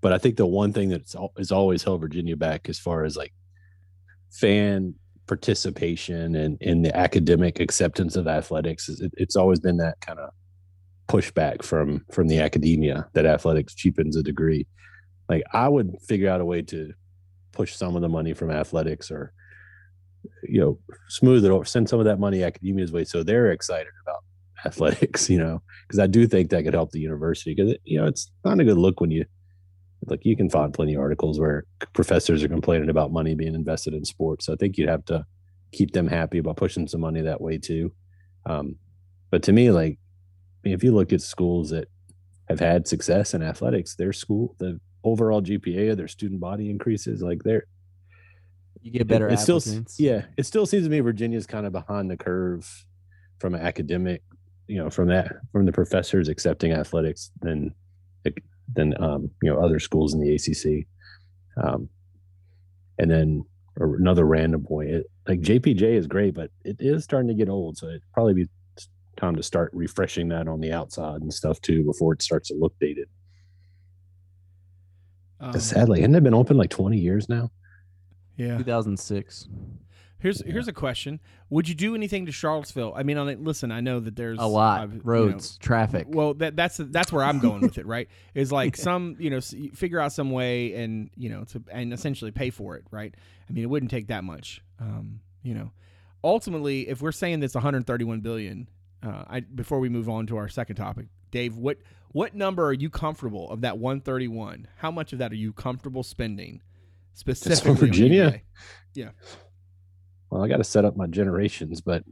but 0.00 0.12
I 0.12 0.18
think 0.18 0.36
the 0.36 0.46
one 0.46 0.72
thing 0.72 0.88
that's 0.88 1.14
is 1.38 1.52
always 1.52 1.84
held 1.84 2.00
Virginia 2.00 2.36
back 2.36 2.68
as 2.68 2.78
far 2.78 3.04
as 3.04 3.16
like 3.16 3.32
fan 4.30 4.94
participation 5.28 6.34
and 6.34 6.60
in 6.60 6.82
the 6.82 6.94
academic 6.96 7.60
acceptance 7.60 8.16
of 8.16 8.26
athletics 8.26 8.88
is 8.88 9.00
it, 9.00 9.12
it's 9.16 9.36
always 9.36 9.60
been 9.60 9.76
that 9.76 10.00
kind 10.00 10.18
of 10.18 10.30
pushback 11.08 11.62
from 11.62 12.04
from 12.10 12.26
the 12.26 12.40
academia 12.40 13.06
that 13.12 13.24
athletics 13.24 13.74
cheapens 13.74 14.16
a 14.16 14.22
degree 14.22 14.66
like 15.28 15.42
i 15.52 15.68
would 15.68 15.94
figure 16.06 16.28
out 16.28 16.40
a 16.40 16.44
way 16.44 16.60
to 16.60 16.92
push 17.52 17.74
some 17.76 17.94
of 17.94 18.02
the 18.02 18.08
money 18.08 18.32
from 18.32 18.50
athletics 18.50 19.10
or 19.10 19.32
you 20.44 20.60
know 20.60 20.78
smooth 21.08 21.44
it 21.44 21.50
over 21.50 21.64
send 21.64 21.88
some 21.88 21.98
of 21.98 22.04
that 22.04 22.18
money 22.18 22.42
academia's 22.42 22.92
way 22.92 23.04
so 23.04 23.22
they're 23.22 23.50
excited 23.50 23.92
about 24.02 24.22
athletics 24.64 25.28
you 25.28 25.38
know 25.38 25.60
because 25.86 25.98
i 25.98 26.06
do 26.06 26.26
think 26.26 26.50
that 26.50 26.62
could 26.62 26.74
help 26.74 26.90
the 26.92 27.00
university 27.00 27.54
because 27.54 27.74
you 27.84 27.98
know 27.98 28.06
it's 28.06 28.30
not 28.44 28.60
a 28.60 28.64
good 28.64 28.78
look 28.78 29.00
when 29.00 29.10
you 29.10 29.24
like 30.06 30.24
you 30.24 30.36
can 30.36 30.50
find 30.50 30.74
plenty 30.74 30.94
of 30.94 31.00
articles 31.00 31.38
where 31.38 31.64
professors 31.92 32.42
are 32.42 32.48
complaining 32.48 32.90
about 32.90 33.12
money 33.12 33.34
being 33.34 33.54
invested 33.54 33.94
in 33.94 34.04
sports. 34.04 34.46
So 34.46 34.52
I 34.52 34.56
think 34.56 34.76
you'd 34.76 34.88
have 34.88 35.04
to 35.06 35.24
keep 35.72 35.92
them 35.92 36.08
happy 36.08 36.38
about 36.38 36.56
pushing 36.56 36.88
some 36.88 37.00
money 37.00 37.20
that 37.22 37.40
way 37.40 37.58
too. 37.58 37.92
Um, 38.44 38.76
but 39.30 39.42
to 39.44 39.52
me, 39.52 39.70
like 39.70 39.98
if 40.64 40.82
you 40.82 40.92
look 40.92 41.12
at 41.12 41.22
schools 41.22 41.70
that 41.70 41.88
have 42.48 42.60
had 42.60 42.88
success 42.88 43.34
in 43.34 43.42
athletics, 43.42 43.94
their 43.94 44.12
school, 44.12 44.56
the 44.58 44.80
overall 45.04 45.42
GPA 45.42 45.92
of 45.92 45.96
their 45.96 46.08
student 46.08 46.40
body 46.40 46.70
increases. 46.70 47.22
Like 47.22 47.42
they're 47.44 47.66
You 48.82 48.90
get 48.90 49.06
better 49.06 49.28
it 49.28 49.38
still, 49.38 49.58
applicants. 49.58 49.98
yeah, 50.00 50.24
it 50.36 50.44
still 50.44 50.66
seems 50.66 50.84
to 50.84 50.90
me 50.90 51.00
Virginia's 51.00 51.46
kind 51.46 51.66
of 51.66 51.72
behind 51.72 52.10
the 52.10 52.16
curve 52.16 52.68
from 53.38 53.54
an 53.54 53.60
academic, 53.60 54.22
you 54.66 54.78
know, 54.82 54.90
from 54.90 55.08
that 55.08 55.32
from 55.52 55.66
the 55.66 55.72
professors 55.72 56.28
accepting 56.28 56.72
athletics 56.72 57.30
than 57.40 57.74
than 58.74 59.00
um, 59.02 59.30
you 59.42 59.50
know 59.52 59.62
other 59.62 59.78
schools 59.78 60.14
in 60.14 60.20
the 60.20 60.34
ACC. 60.34 60.86
Um, 61.62 61.88
and 62.98 63.10
then 63.10 63.44
or 63.76 63.96
another 63.96 64.24
random 64.24 64.64
point, 64.64 64.90
it, 64.90 65.06
like 65.28 65.40
JPJ 65.40 65.82
is 65.82 66.06
great, 66.06 66.34
but 66.34 66.50
it 66.64 66.76
is 66.80 67.04
starting 67.04 67.28
to 67.28 67.34
get 67.34 67.48
old, 67.48 67.76
so 67.78 67.88
it 67.88 68.02
probably 68.12 68.34
be 68.34 68.48
time 69.16 69.36
to 69.36 69.42
start 69.42 69.70
refreshing 69.74 70.28
that 70.28 70.48
on 70.48 70.60
the 70.60 70.72
outside 70.72 71.20
and 71.20 71.32
stuff 71.32 71.60
too 71.60 71.84
before 71.84 72.12
it 72.14 72.22
starts 72.22 72.48
to 72.48 72.54
look 72.54 72.74
dated. 72.80 73.08
um, 75.40 75.52
'Cause 75.52 75.64
sadly, 75.64 76.00
hasn't 76.00 76.16
it 76.16 76.22
been 76.22 76.34
open 76.34 76.56
like 76.56 76.70
twenty 76.70 76.98
years 76.98 77.28
now? 77.28 77.50
Yeah. 78.42 78.58
2006. 78.58 79.48
Here's 80.18 80.40
here's 80.44 80.68
a 80.68 80.72
question: 80.72 81.18
Would 81.50 81.68
you 81.68 81.74
do 81.74 81.96
anything 81.96 82.26
to 82.26 82.32
Charlottesville? 82.32 82.94
I 82.96 83.02
mean, 83.02 83.18
on 83.18 83.28
it, 83.28 83.42
listen, 83.42 83.72
I 83.72 83.80
know 83.80 83.98
that 83.98 84.14
there's 84.14 84.38
A 84.38 84.46
lot. 84.46 84.80
uh, 84.80 84.86
you 84.86 84.94
know, 84.94 85.00
Roads, 85.02 85.58
traffic. 85.58 86.06
well, 86.08 86.34
that 86.34 86.54
that's 86.54 86.76
that's 86.76 87.12
where 87.12 87.24
I'm 87.24 87.40
going 87.40 87.60
with 87.60 87.76
it, 87.76 87.86
right? 87.86 88.08
Is 88.34 88.52
like 88.52 88.76
some 88.76 89.16
you 89.18 89.30
know 89.30 89.40
figure 89.40 89.98
out 89.98 90.12
some 90.12 90.30
way 90.30 90.74
and 90.74 91.10
you 91.16 91.28
know 91.28 91.42
to 91.46 91.64
and 91.72 91.92
essentially 91.92 92.30
pay 92.30 92.50
for 92.50 92.76
it, 92.76 92.84
right? 92.92 93.12
I 93.48 93.52
mean, 93.52 93.64
it 93.64 93.66
wouldn't 93.66 93.90
take 93.90 94.06
that 94.08 94.22
much, 94.22 94.62
um, 94.78 95.20
you 95.42 95.54
know. 95.54 95.72
Ultimately, 96.22 96.88
if 96.88 97.02
we're 97.02 97.10
saying 97.10 97.40
this 97.40 97.54
131 97.54 98.20
billion, 98.20 98.68
uh, 99.02 99.24
I 99.26 99.40
before 99.40 99.80
we 99.80 99.88
move 99.88 100.08
on 100.08 100.28
to 100.28 100.36
our 100.36 100.48
second 100.48 100.76
topic, 100.76 101.06
Dave, 101.32 101.56
what 101.56 101.78
what 102.12 102.32
number 102.32 102.64
are 102.64 102.72
you 102.72 102.90
comfortable 102.90 103.50
of 103.50 103.62
that 103.62 103.78
131? 103.78 104.68
How 104.76 104.92
much 104.92 105.12
of 105.12 105.18
that 105.18 105.32
are 105.32 105.36
you 105.36 105.52
comfortable 105.52 106.04
spending 106.04 106.62
specifically 107.14 107.70
on 107.70 107.76
Virginia? 107.76 108.40
Yeah. 108.94 109.10
well, 110.30 110.42
I 110.42 110.48
got 110.48 110.58
to 110.58 110.64
set 110.64 110.84
up 110.84 110.96
my 110.96 111.06
generations, 111.06 111.80
but 111.80 112.04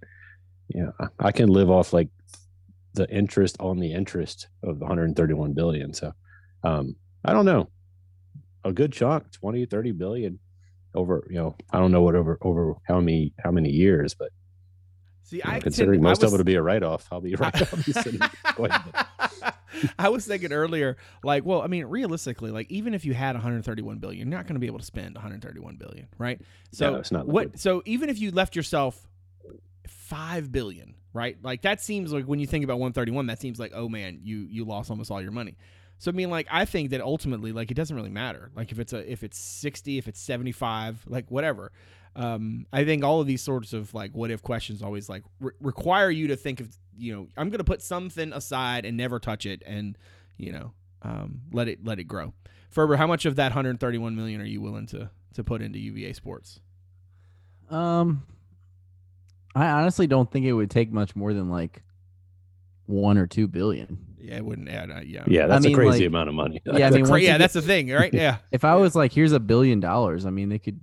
you 0.69 0.83
know, 0.83 0.93
I- 1.19 1.33
can 1.33 1.49
live 1.49 1.71
off 1.71 1.93
like 1.93 2.09
the 2.95 3.09
interest 3.11 3.57
on 3.61 3.79
the 3.81 3.93
interest 3.93 4.49
of 4.63 4.79
the 4.79 4.85
131 4.85 5.53
billion. 5.53 5.93
So, 5.95 6.13
um, 6.65 6.97
I 7.25 7.33
don't 7.33 7.45
know, 7.45 7.69
a 8.65 8.73
good 8.73 8.93
chunk, 8.93 9.31
20, 9.33 9.67
30 9.67 9.93
billion 9.93 10.39
over, 10.95 11.27
you 11.31 11.37
know, 11.37 11.57
I 11.73 11.79
don't 11.79 11.93
know 11.93 12.03
what 12.03 12.15
over, 12.15 12.39
over 12.43 12.75
how 12.89 13.01
many, 13.01 13.33
how 13.43 13.51
many 13.51 13.71
years, 13.71 14.15
but 14.15 14.31
See, 15.23 15.37
you 15.37 15.43
know, 15.45 15.51
I 15.53 15.61
considering 15.61 16.01
tend- 16.01 16.07
I 16.09 16.11
most 16.11 16.23
of 16.25 16.33
it 16.33 16.37
will 16.37 16.45
be 16.45 16.57
a 16.57 16.63
write 16.63 16.83
off, 16.83 17.07
I'll 17.13 17.21
be 17.21 17.35
right. 17.37 17.55
I'll 17.73 17.83
be 17.83 17.93
sitting 17.93 18.19
quite 18.45 18.71
a 18.73 18.83
bit. 18.85 19.07
I 19.99 20.09
was 20.09 20.27
thinking 20.27 20.53
earlier, 20.53 20.97
like, 21.23 21.45
well, 21.45 21.63
I 21.63 21.67
mean, 21.67 21.87
realistically, 21.87 22.51
like, 22.51 22.71
even 22.71 22.95
if 22.95 23.05
you 23.05 23.15
had 23.15 23.35
131 23.35 23.99
billion, 23.99 24.29
you're 24.29 24.37
not 24.39 24.47
going 24.47 24.55
to 24.55 24.61
be 24.61 24.67
able 24.67 24.79
to 24.79 24.85
spend 24.85 25.15
131 25.15 25.77
billion, 25.77 26.09
right? 26.19 26.41
So, 26.73 26.93
No, 26.93 26.99
it's 26.99 27.13
not 27.13 27.27
what? 27.27 27.45
liquid. 27.47 27.61
So, 27.61 27.83
even 27.87 28.09
if 28.09 28.19
you 28.19 28.31
left 28.31 28.57
yourself 28.57 29.07
five 29.87 30.51
billion, 30.53 30.95
right? 31.13 31.37
Like, 31.43 31.63
that 31.63 31.81
seems 31.81 32.13
like 32.13 32.25
when 32.25 32.39
you 32.39 32.47
think 32.47 32.65
about 32.65 32.79
131, 32.79 33.27
that 33.27 33.41
seems 33.41 33.59
like, 33.59 33.73
oh 33.75 33.89
man, 33.89 34.21
you 34.23 34.47
you 34.51 34.65
lost 34.65 34.91
almost 34.91 35.11
all 35.11 35.23
your 35.23 35.33
money. 35.33 35.57
So, 35.99 36.11
I 36.11 36.15
mean, 36.15 36.31
like, 36.31 36.47
I 36.51 36.65
think 36.65 36.91
that 36.91 37.03
ultimately, 37.03 37.53
like, 37.53 37.71
it 37.71 37.75
doesn't 37.75 37.95
really 37.95 38.11
matter. 38.11 38.51
Like, 38.57 38.73
if 38.73 38.79
it's 38.79 38.93
a 38.93 39.11
if 39.11 39.23
it's 39.23 39.39
60, 39.39 39.99
if 39.99 40.09
it's 40.09 40.21
75, 40.21 41.05
like, 41.07 41.31
whatever. 41.31 41.73
Um, 42.17 42.67
I 42.73 42.85
think 42.85 43.05
all 43.05 43.21
of 43.21 43.29
these 43.29 43.41
sorts 43.41 43.73
of 43.73 43.95
like 43.95 44.11
what 44.13 44.33
if 44.33 44.43
questions 44.43 44.83
always 44.83 45.09
like 45.09 45.23
re- 45.39 45.53
require 45.61 46.11
you 46.11 46.27
to 46.27 46.37
think 46.37 46.61
of 46.61 46.77
you 47.01 47.15
know 47.15 47.29
I'm 47.37 47.51
gonna 47.51 47.65
put 47.65 47.83
something 47.83 48.33
aside 48.33 48.85
and 48.85 48.97
never 48.97 49.19
touch 49.19 49.47
it 49.47 49.63
and 49.67 49.97
you 50.37 50.53
know 50.53 50.73
um, 51.03 51.41
let 51.53 51.67
it 51.69 51.85
let 51.85 51.99
it 51.99 52.05
grow. 52.05 52.35
Ferber, 52.71 52.97
how 52.97 53.07
much 53.07 53.25
of 53.27 53.37
that 53.37 53.47
131 53.51 54.15
million 54.15 54.41
are 54.41 54.45
you 54.45 54.61
willing 54.61 54.87
to 54.89 55.11
to 55.35 55.43
put 55.45 55.63
into 55.63 55.79
UVA 55.79 56.13
sports? 56.13 56.61
Um, 57.71 58.25
I 59.55 59.69
honestly 59.71 60.07
don't 60.07 60.31
think 60.31 60.47
it 60.47 60.53
would 60.53 60.71
take 60.71 60.93
much 60.93 61.17
more 61.17 61.33
than 61.35 61.49
like 61.51 61.83
one 62.87 63.19
or 63.19 63.27
two 63.27 63.47
billion. 63.49 64.07
Yeah, 64.19 64.37
it 64.37 64.45
wouldn't 64.45 64.69
add. 64.69 64.91
Uh, 64.91 65.01
yeah, 65.05 65.25
Yeah, 65.27 65.47
that's 65.47 65.65
mean, 65.65 65.75
a 65.75 65.77
crazy 65.77 66.01
like- 66.01 66.09
amount 66.09 66.29
of 66.29 66.35
money. 66.35 66.61
Yeah, 66.67 66.87
I 66.89 66.91
mean, 66.91 67.07
Cra- 67.07 67.21
yeah, 67.21 67.33
get- 67.33 67.39
that's 67.39 67.55
the 67.55 67.63
thing, 67.63 67.89
right? 67.91 68.13
Yeah, 68.13 68.37
If 68.53 68.65
I 68.65 68.77
was 68.77 68.95
like, 68.95 69.13
here's 69.13 69.33
a 69.33 69.41
billion 69.41 69.81
dollars, 69.81 70.27
I 70.27 70.31
mean, 70.31 70.49
they 70.51 70.59
could 70.59 70.81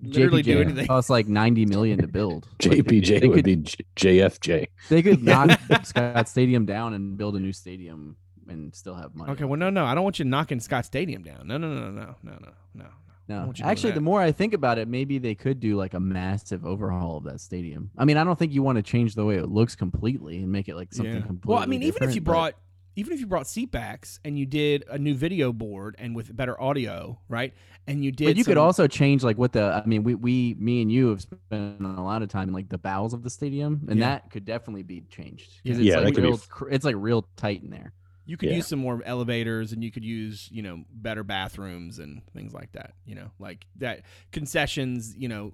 Literally 0.00 0.42
do 0.42 0.56
JPJ 0.56 0.60
anything. 0.64 0.86
costs 0.86 1.10
like 1.10 1.26
90 1.28 1.66
million 1.66 1.98
to 2.00 2.06
build. 2.06 2.46
Like, 2.64 2.78
JPJ 2.84 3.20
they 3.20 3.26
would 3.28 3.36
could- 3.36 3.44
be 3.44 3.56
J- 3.56 3.84
JFJ. 3.96 4.66
They 4.88 5.02
could 5.02 5.22
knock 5.24 5.58
Scott 5.84 6.28
Stadium 6.28 6.66
down 6.66 6.94
and 6.94 7.16
build 7.16 7.36
a 7.36 7.40
new 7.40 7.52
stadium 7.52 8.16
and 8.48 8.74
still 8.74 8.94
have 8.94 9.14
money. 9.14 9.32
Okay, 9.32 9.44
well, 9.44 9.58
no, 9.58 9.70
no, 9.70 9.84
I 9.84 9.94
don't 9.94 10.04
want 10.04 10.18
you 10.18 10.24
knocking 10.24 10.60
Scott 10.60 10.84
Stadium 10.86 11.22
down. 11.22 11.46
No, 11.46 11.58
no, 11.58 11.68
no, 11.68 11.90
no, 11.90 12.14
no, 12.22 12.32
no, 12.32 12.48
no. 12.74 12.84
I 12.84 13.34
No, 13.34 13.44
want 13.46 13.58
you 13.58 13.64
doing 13.64 13.70
actually, 13.70 13.92
the 13.92 14.00
more 14.00 14.22
I 14.22 14.32
think 14.32 14.54
about 14.54 14.78
it, 14.78 14.88
maybe 14.88 15.18
they 15.18 15.34
could 15.34 15.60
do 15.60 15.76
like 15.76 15.92
a 15.94 16.00
massive 16.00 16.64
overhaul 16.64 17.18
of 17.18 17.24
that 17.24 17.40
stadium. 17.40 17.90
I 17.98 18.06
mean, 18.06 18.16
I 18.16 18.24
don't 18.24 18.38
think 18.38 18.54
you 18.54 18.62
want 18.62 18.76
to 18.76 18.82
change 18.82 19.14
the 19.16 19.24
way 19.26 19.36
it 19.36 19.48
looks 19.50 19.76
completely 19.76 20.38
and 20.38 20.50
make 20.50 20.68
it 20.68 20.76
like 20.76 20.94
something 20.94 21.14
Yeah. 21.16 21.20
completely. 21.22 21.52
Well, 21.54 21.62
I 21.62 21.66
mean, 21.66 21.82
even 21.82 22.08
if 22.08 22.14
you 22.14 22.22
brought 22.22 22.54
even 22.98 23.12
if 23.12 23.20
you 23.20 23.26
brought 23.28 23.46
seat 23.46 23.70
backs 23.70 24.18
and 24.24 24.36
you 24.36 24.44
did 24.44 24.84
a 24.90 24.98
new 24.98 25.14
video 25.14 25.52
board 25.52 25.94
and 26.00 26.16
with 26.16 26.36
better 26.36 26.60
audio, 26.60 27.16
right? 27.28 27.54
And 27.86 28.04
you 28.04 28.10
did, 28.10 28.24
but 28.24 28.36
you 28.36 28.44
could 28.44 28.56
also 28.56 28.88
change 28.88 29.22
like 29.22 29.38
what 29.38 29.52
the 29.52 29.62
I 29.84 29.86
mean, 29.86 30.02
we 30.02 30.16
we 30.16 30.56
me 30.58 30.82
and 30.82 30.90
you 30.90 31.10
have 31.10 31.22
spent 31.22 31.80
a 31.80 32.02
lot 32.02 32.22
of 32.22 32.28
time 32.28 32.48
in 32.48 32.54
like 32.54 32.68
the 32.68 32.76
bowels 32.76 33.14
of 33.14 33.22
the 33.22 33.30
stadium, 33.30 33.86
and 33.88 34.00
Yeah. 34.00 34.06
that 34.06 34.30
could 34.32 34.44
definitely 34.44 34.82
be 34.82 35.02
changed 35.02 35.48
Yeah. 35.62 35.74
because 35.74 35.78
Yeah, 35.78 35.84
it's 35.84 35.94
that 35.96 36.04
like 36.06 36.14
could 36.14 36.22
be 36.22 36.28
real, 36.28 36.34
f- 36.34 36.62
it's 36.72 36.84
like 36.84 36.96
real 36.98 37.22
tight 37.36 37.62
in 37.62 37.70
there. 37.70 37.92
You 38.26 38.36
could 38.36 38.48
Yeah. 38.50 38.56
use 38.56 38.66
some 38.66 38.80
more 38.80 39.00
elevators 39.06 39.72
and 39.72 39.82
you 39.84 39.90
could 39.92 40.04
use, 40.04 40.48
you 40.50 40.62
know, 40.62 40.84
better 40.92 41.22
bathrooms 41.22 42.00
and 42.00 42.20
things 42.34 42.52
like 42.52 42.72
that, 42.72 42.94
you 43.06 43.14
know, 43.14 43.30
like 43.38 43.64
that 43.76 44.02
concessions, 44.32 45.14
you 45.16 45.28
know, 45.28 45.44
l- 45.44 45.52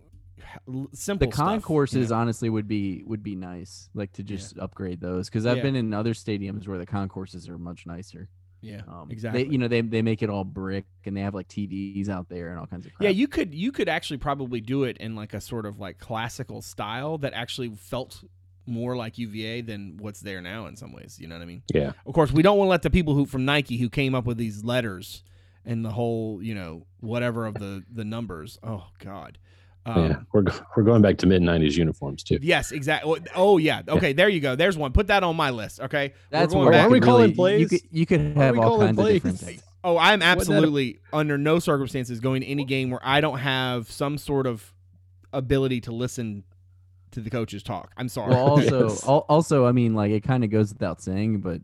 simple 0.92 1.28
The 1.28 1.34
stuff, 1.34 1.46
you 1.46 1.52
concourses 1.52 2.10
know? 2.10 2.16
honestly 2.16 2.48
would 2.50 2.68
be 2.68 3.02
would 3.06 3.22
be 3.22 3.34
nice, 3.36 3.88
like 3.94 4.12
to 4.14 4.22
just 4.22 4.58
upgrade 4.58 5.00
those 5.00 5.28
because 5.28 5.46
I've 5.46 5.58
Yeah. 5.58 5.62
been 5.64 5.76
in 5.76 5.92
other 5.94 6.14
stadiums 6.14 6.66
where 6.66 6.78
the 6.78 6.86
concourses 6.86 7.48
are 7.48 7.58
much 7.58 7.86
nicer. 7.86 8.28
Yeah, 8.60 8.80
Um, 8.88 9.10
exactly. 9.10 9.44
They, 9.44 9.50
you 9.50 9.58
know, 9.58 9.68
they 9.68 9.82
they 9.82 10.00
make 10.00 10.22
it 10.22 10.30
all 10.30 10.42
brick 10.44 10.86
and 11.04 11.14
they 11.16 11.20
have 11.20 11.34
like 11.34 11.48
TVs 11.48 12.08
out 12.08 12.28
there 12.30 12.48
and 12.48 12.58
all 12.58 12.66
kinds 12.66 12.86
of 12.86 12.94
crap. 12.94 13.04
yeah, 13.04 13.10
you 13.10 13.28
could 13.28 13.54
you 13.54 13.72
could 13.72 13.88
actually 13.88 14.16
probably 14.16 14.60
do 14.62 14.84
it 14.84 14.96
in 14.98 15.14
like 15.14 15.34
a 15.34 15.40
sort 15.40 15.66
of 15.66 15.78
like 15.78 15.98
classical 15.98 16.62
style 16.62 17.18
that 17.18 17.34
actually 17.34 17.68
felt 17.70 18.24
more 18.66 18.96
like 18.96 19.18
UVA 19.18 19.60
than 19.60 19.98
what's 19.98 20.20
there 20.20 20.40
now 20.40 20.66
in 20.66 20.76
some 20.76 20.94
ways, 20.94 21.18
you 21.20 21.28
know 21.28 21.34
what 21.34 21.42
I 21.42 21.44
mean? 21.44 21.62
Yeah. 21.74 21.92
Of 22.06 22.14
course, 22.14 22.32
we 22.32 22.40
don't 22.42 22.56
want 22.56 22.68
to 22.68 22.70
let 22.70 22.80
the 22.82 22.88
people 22.88 23.14
who 23.14 23.26
from 23.26 23.44
Nike 23.44 23.76
who 23.76 23.90
came 23.90 24.14
up 24.14 24.24
with 24.24 24.38
these 24.38 24.64
letters 24.64 25.22
and 25.66 25.84
the 25.84 25.90
whole, 25.90 26.42
you 26.42 26.54
know, 26.54 26.86
whatever 27.00 27.44
of 27.44 27.54
the 27.54 27.84
the 27.92 28.04
numbers. 28.06 28.58
Oh 28.62 28.86
god. 28.98 29.36
Um, 29.86 30.10
yeah. 30.10 30.16
We're 30.32 30.44
we're 30.76 30.82
going 30.82 31.02
back 31.02 31.18
to 31.18 31.26
mid 31.26 31.42
'90s 31.42 31.74
uniforms 31.76 32.22
too. 32.22 32.38
Yes, 32.40 32.72
exactly. 32.72 33.20
Oh 33.34 33.58
yeah. 33.58 33.82
Okay, 33.86 34.12
there 34.14 34.28
you 34.28 34.40
go. 34.40 34.56
There's 34.56 34.78
one. 34.78 34.92
Put 34.92 35.08
that 35.08 35.22
on 35.22 35.36
my 35.36 35.50
list. 35.50 35.80
Okay. 35.80 36.08
We're 36.08 36.38
That's 36.38 36.52
going 36.54 36.64
what 36.64 36.72
Why 36.72 36.78
back- 36.78 36.86
are 36.86 36.90
we 36.90 37.00
calling 37.00 37.34
really- 37.36 37.60
You 37.60 37.66
plays? 37.68 37.82
could 37.82 37.88
you 37.92 38.06
could 38.06 38.20
have 38.36 38.58
all 38.58 38.64
calling 38.78 38.86
kinds 38.96 38.98
of 38.98 39.06
different 39.08 39.38
things. 39.40 39.62
Oh, 39.86 39.98
I'm 39.98 40.20
Wasn't 40.20 40.22
a- 40.22 40.26
absolutely 40.26 40.98
under 41.12 41.36
no 41.36 41.58
circumstances 41.58 42.18
going 42.18 42.40
to 42.40 42.46
any 42.46 42.64
game 42.64 42.88
where 42.90 43.02
I 43.02 43.20
don't 43.20 43.36
have 43.40 43.90
some 43.90 44.16
sort 44.16 44.46
of 44.46 44.72
ability 45.34 45.82
to 45.82 45.92
listen 45.92 46.44
to 47.10 47.20
the 47.20 47.28
coaches 47.28 47.62
talk. 47.62 47.92
I'm 47.98 48.08
sorry. 48.08 48.30
Well, 48.30 48.48
also, 48.52 48.88
Yes. 48.88 49.06
al- 49.06 49.26
also, 49.28 49.66
I 49.66 49.72
mean, 49.72 49.92
like 49.94 50.10
it 50.10 50.22
kind 50.22 50.42
of 50.42 50.48
goes 50.48 50.72
without 50.72 51.02
saying, 51.02 51.40
but 51.40 51.60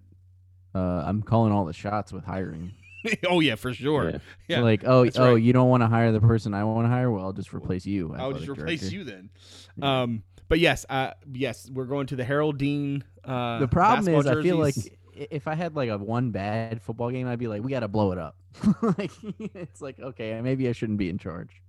uh, 0.75 1.05
I'm 1.07 1.23
calling 1.23 1.51
all 1.51 1.65
the 1.65 1.73
shots 1.73 2.13
with 2.13 2.25
hiring. 2.25 2.75
oh 3.29 3.41
yeah, 3.41 3.55
for 3.55 3.73
sure. 3.73 4.11
Yeah. 4.11 4.19
Yeah, 4.49 4.61
like, 4.63 4.83
oh, 4.85 5.05
that's 5.05 5.17
oh, 5.17 5.35
right. 5.35 5.43
you 5.43 5.53
don't 5.53 5.69
want 5.69 5.85
to 5.85 5.87
hire 5.87 6.11
the 6.11 6.21
person 6.21 6.55
I 6.55 6.65
want 6.65 6.87
to 6.87 6.89
hire? 6.89 7.09
Well, 7.09 7.25
I'll 7.25 7.33
just 7.33 7.55
replace 7.55 7.87
you. 7.87 8.13
I'll 8.17 8.33
just 8.33 8.43
athletic 8.43 8.63
replace 8.63 8.81
director. 8.81 8.97
you 8.97 9.05
then. 9.05 9.31
Yeah. 9.77 10.03
Um, 10.03 10.25
but 10.49 10.59
yes, 10.59 10.85
uh, 10.91 11.13
yes, 11.33 11.71
we're 11.73 11.85
going 11.85 12.09
to 12.09 12.17
the 12.17 12.25
Harold 12.25 12.59
Dean. 12.59 13.05
Uh, 13.25 13.61
the 13.61 13.69
problem 13.69 14.07
basketball 14.07 14.21
is, 14.21 14.27
I 14.27 14.43
feel 14.43 14.57
like 14.57 14.75
if 15.15 15.47
I 15.47 15.55
had 15.55 15.77
like 15.77 15.89
a 15.89 15.99
one 15.99 16.33
bad 16.33 16.83
football 16.83 17.13
game, 17.13 17.29
I'd 17.29 17.39
be 17.39 17.47
like, 17.47 17.63
we 17.63 17.71
got 17.71 17.81
to 17.81 17.89
blow 17.89 18.11
it 18.11 18.19
up. 18.19 18.37
like, 18.83 19.13
it's 19.39 19.81
like, 19.81 20.01
okay, 20.01 20.41
maybe 20.41 20.69
I 20.69 20.73
shouldn't 20.73 20.99
be 20.99 21.09
in 21.09 21.19
charge. 21.19 21.63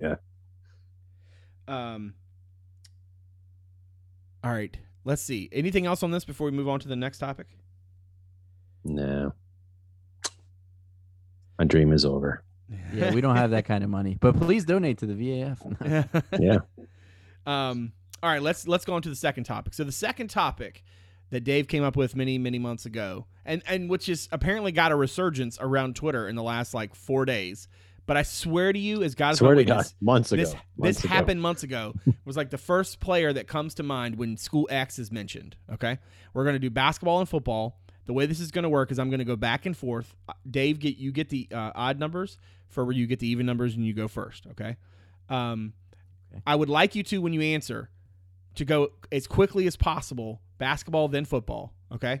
Yeah. 0.00 0.16
Um. 1.66 2.14
All 4.44 4.52
right. 4.52 4.76
Let's 5.04 5.22
see. 5.22 5.48
Anything 5.50 5.86
else 5.86 6.04
on 6.04 6.12
this 6.12 6.24
before 6.24 6.44
we 6.44 6.52
move 6.52 6.68
on 6.68 6.78
to 6.80 6.88
the 6.88 6.96
next 6.96 7.18
topic? 7.18 7.46
No. 8.84 9.32
My 11.60 11.66
dream 11.66 11.92
is 11.92 12.06
over. 12.06 12.42
Yeah, 12.94 13.12
we 13.12 13.20
don't 13.20 13.36
have 13.36 13.50
that 13.50 13.66
kind 13.66 13.84
of 13.84 13.90
money, 13.90 14.16
but 14.18 14.34
please 14.34 14.64
donate 14.64 14.96
to 14.98 15.06
the 15.06 15.12
VAF. 15.12 16.24
Yeah. 16.40 16.58
Um. 17.46 17.92
All 18.22 18.30
right. 18.30 18.42
Let's 18.42 18.68
let's 18.68 18.84
go 18.84 18.92
on 18.92 19.00
to 19.02 19.08
the 19.08 19.16
second 19.16 19.44
topic. 19.44 19.72
So 19.72 19.82
the 19.82 19.92
second 19.92 20.28
topic 20.28 20.84
that 21.30 21.40
Dave 21.42 21.68
came 21.68 21.82
up 21.82 21.96
with 21.96 22.14
many 22.14 22.36
many 22.36 22.58
months 22.58 22.84
ago, 22.84 23.26
and 23.46 23.62
and 23.66 23.88
which 23.88 24.10
is 24.10 24.28
apparently 24.30 24.72
got 24.72 24.92
a 24.92 24.94
resurgence 24.94 25.56
around 25.58 25.96
Twitter 25.96 26.28
in 26.28 26.36
the 26.36 26.42
last 26.42 26.74
like 26.74 26.94
four 26.94 27.24
days. 27.24 27.66
But 28.06 28.16
I 28.18 28.22
swear 28.22 28.72
to 28.72 28.78
you, 28.78 29.02
as 29.02 29.14
God 29.14 29.34
is 29.34 29.40
my 29.40 29.46
Swear 29.46 29.54
to 29.54 29.64
God, 29.64 29.76
witness, 29.76 29.94
months 30.00 30.32
ago. 30.32 30.42
this 30.42 30.54
months 30.76 30.96
this 30.98 31.04
ago. 31.04 31.14
happened 31.14 31.40
months 31.40 31.62
ago 31.62 31.94
was 32.26 32.36
like 32.36 32.50
the 32.50 32.58
first 32.58 33.00
player 33.00 33.32
that 33.32 33.46
comes 33.48 33.74
to 33.76 33.82
mind 33.82 34.16
when 34.16 34.36
school 34.36 34.68
X 34.70 34.98
is 34.98 35.10
mentioned. 35.10 35.56
Okay, 35.72 35.98
we're 36.34 36.44
gonna 36.44 36.58
do 36.58 36.70
basketball 36.70 37.20
and 37.20 37.28
football. 37.28 37.79
The 38.06 38.12
way 38.12 38.26
this 38.26 38.40
is 38.40 38.50
gonna 38.50 38.68
work 38.68 38.90
is 38.90 38.98
I'm 38.98 39.10
gonna 39.10 39.24
go 39.24 39.36
back 39.36 39.66
and 39.66 39.76
forth. 39.76 40.14
Uh, 40.28 40.32
Dave, 40.50 40.78
get 40.78 40.96
you 40.96 41.12
get 41.12 41.28
the 41.28 41.48
uh, 41.52 41.72
odd 41.74 41.98
numbers 41.98 42.38
for 42.68 42.84
where 42.84 42.94
you 42.94 43.06
get 43.06 43.18
the 43.20 43.28
even 43.28 43.46
numbers 43.46 43.74
and 43.76 43.84
you 43.84 43.92
go 43.92 44.08
first. 44.08 44.46
Okay. 44.52 44.76
Um, 45.28 45.72
Okay. 46.32 46.42
I 46.46 46.54
would 46.54 46.68
like 46.68 46.94
you 46.94 47.02
to 47.02 47.20
when 47.20 47.32
you 47.32 47.40
answer 47.42 47.90
to 48.54 48.64
go 48.64 48.90
as 49.10 49.26
quickly 49.26 49.66
as 49.66 49.74
possible. 49.76 50.40
Basketball, 50.58 51.08
then 51.08 51.24
football. 51.24 51.74
Okay. 51.92 52.20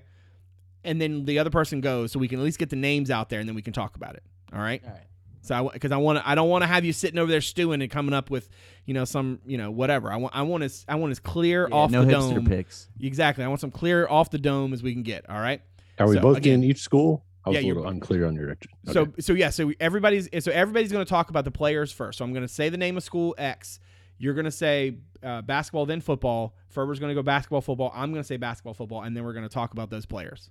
And 0.82 1.00
then 1.00 1.26
the 1.26 1.38
other 1.38 1.50
person 1.50 1.80
goes, 1.80 2.10
so 2.10 2.18
we 2.18 2.26
can 2.26 2.40
at 2.40 2.44
least 2.44 2.58
get 2.58 2.70
the 2.70 2.76
names 2.76 3.08
out 3.10 3.28
there, 3.28 3.38
and 3.38 3.48
then 3.48 3.54
we 3.54 3.62
can 3.62 3.72
talk 3.72 3.94
about 3.94 4.16
it. 4.16 4.24
All 4.52 4.58
right. 4.58 4.82
All 4.84 4.90
right. 4.90 5.06
So 5.42 5.54
I 5.54 5.72
because 5.72 5.92
I 5.92 5.96
want 5.98 6.18
to 6.18 6.28
I 6.28 6.34
don't 6.34 6.48
want 6.48 6.62
to 6.62 6.66
have 6.66 6.84
you 6.84 6.92
sitting 6.92 7.18
over 7.20 7.30
there 7.30 7.40
stewing 7.40 7.80
and 7.82 7.90
coming 7.90 8.12
up 8.12 8.30
with 8.30 8.48
you 8.84 8.94
know 8.94 9.04
some 9.04 9.38
you 9.46 9.56
know 9.56 9.70
whatever 9.70 10.12
I 10.12 10.16
want 10.16 10.34
I 10.36 10.42
want 10.42 10.64
as 10.64 10.84
I 10.88 10.96
want 10.96 11.12
as 11.12 11.20
clear 11.20 11.66
Yeah, 11.68 11.74
off 11.76 11.90
no 11.92 12.04
the 12.04 12.10
dome 12.10 12.44
picks. 12.44 12.88
exactly 13.00 13.42
I 13.44 13.48
want 13.48 13.60
some 13.60 13.70
clear 13.70 14.06
off 14.06 14.30
the 14.30 14.38
dome 14.38 14.72
as 14.74 14.82
we 14.82 14.92
can 14.92 15.02
get 15.02 15.30
all 15.30 15.40
right 15.40 15.62
Are 16.00 16.08
we 16.08 16.14
So, 16.16 16.20
both 16.22 16.38
again- 16.38 16.62
in 16.62 16.70
each 16.70 16.80
school? 16.80 17.24
I 17.44 17.50
was 17.50 17.56
Yeah, 17.62 17.64
a 17.64 17.68
little 17.68 17.88
unclear 17.88 18.26
on 18.26 18.34
your. 18.34 18.50
Okay. 18.50 18.66
so 18.92 19.08
so 19.18 19.32
yeah 19.32 19.48
so 19.48 19.72
everybody's 19.80 20.28
so 20.44 20.50
everybody's 20.52 20.92
going 20.92 21.04
to 21.04 21.08
talk 21.08 21.30
about 21.30 21.44
the 21.46 21.50
players 21.50 21.90
first 21.90 22.18
so 22.18 22.24
I'm 22.24 22.32
going 22.34 22.46
to 22.46 22.52
say 22.52 22.68
the 22.68 22.76
name 22.76 22.96
of 22.98 23.02
school 23.02 23.34
X 23.38 23.80
you're 24.18 24.34
going 24.34 24.44
to 24.44 24.50
say 24.50 24.98
uh, 25.22 25.40
basketball 25.40 25.86
then 25.86 26.02
football 26.02 26.54
Ferber's 26.68 26.98
going 26.98 27.08
to 27.08 27.14
go 27.14 27.22
basketball 27.22 27.62
football 27.62 27.90
I'm 27.94 28.10
going 28.12 28.22
to 28.22 28.26
say 28.26 28.36
basketball 28.36 28.74
football 28.74 29.02
and 29.04 29.16
then 29.16 29.24
we're 29.24 29.32
going 29.32 29.48
to 29.48 29.52
talk 29.54 29.72
about 29.72 29.88
those 29.88 30.04
players 30.04 30.50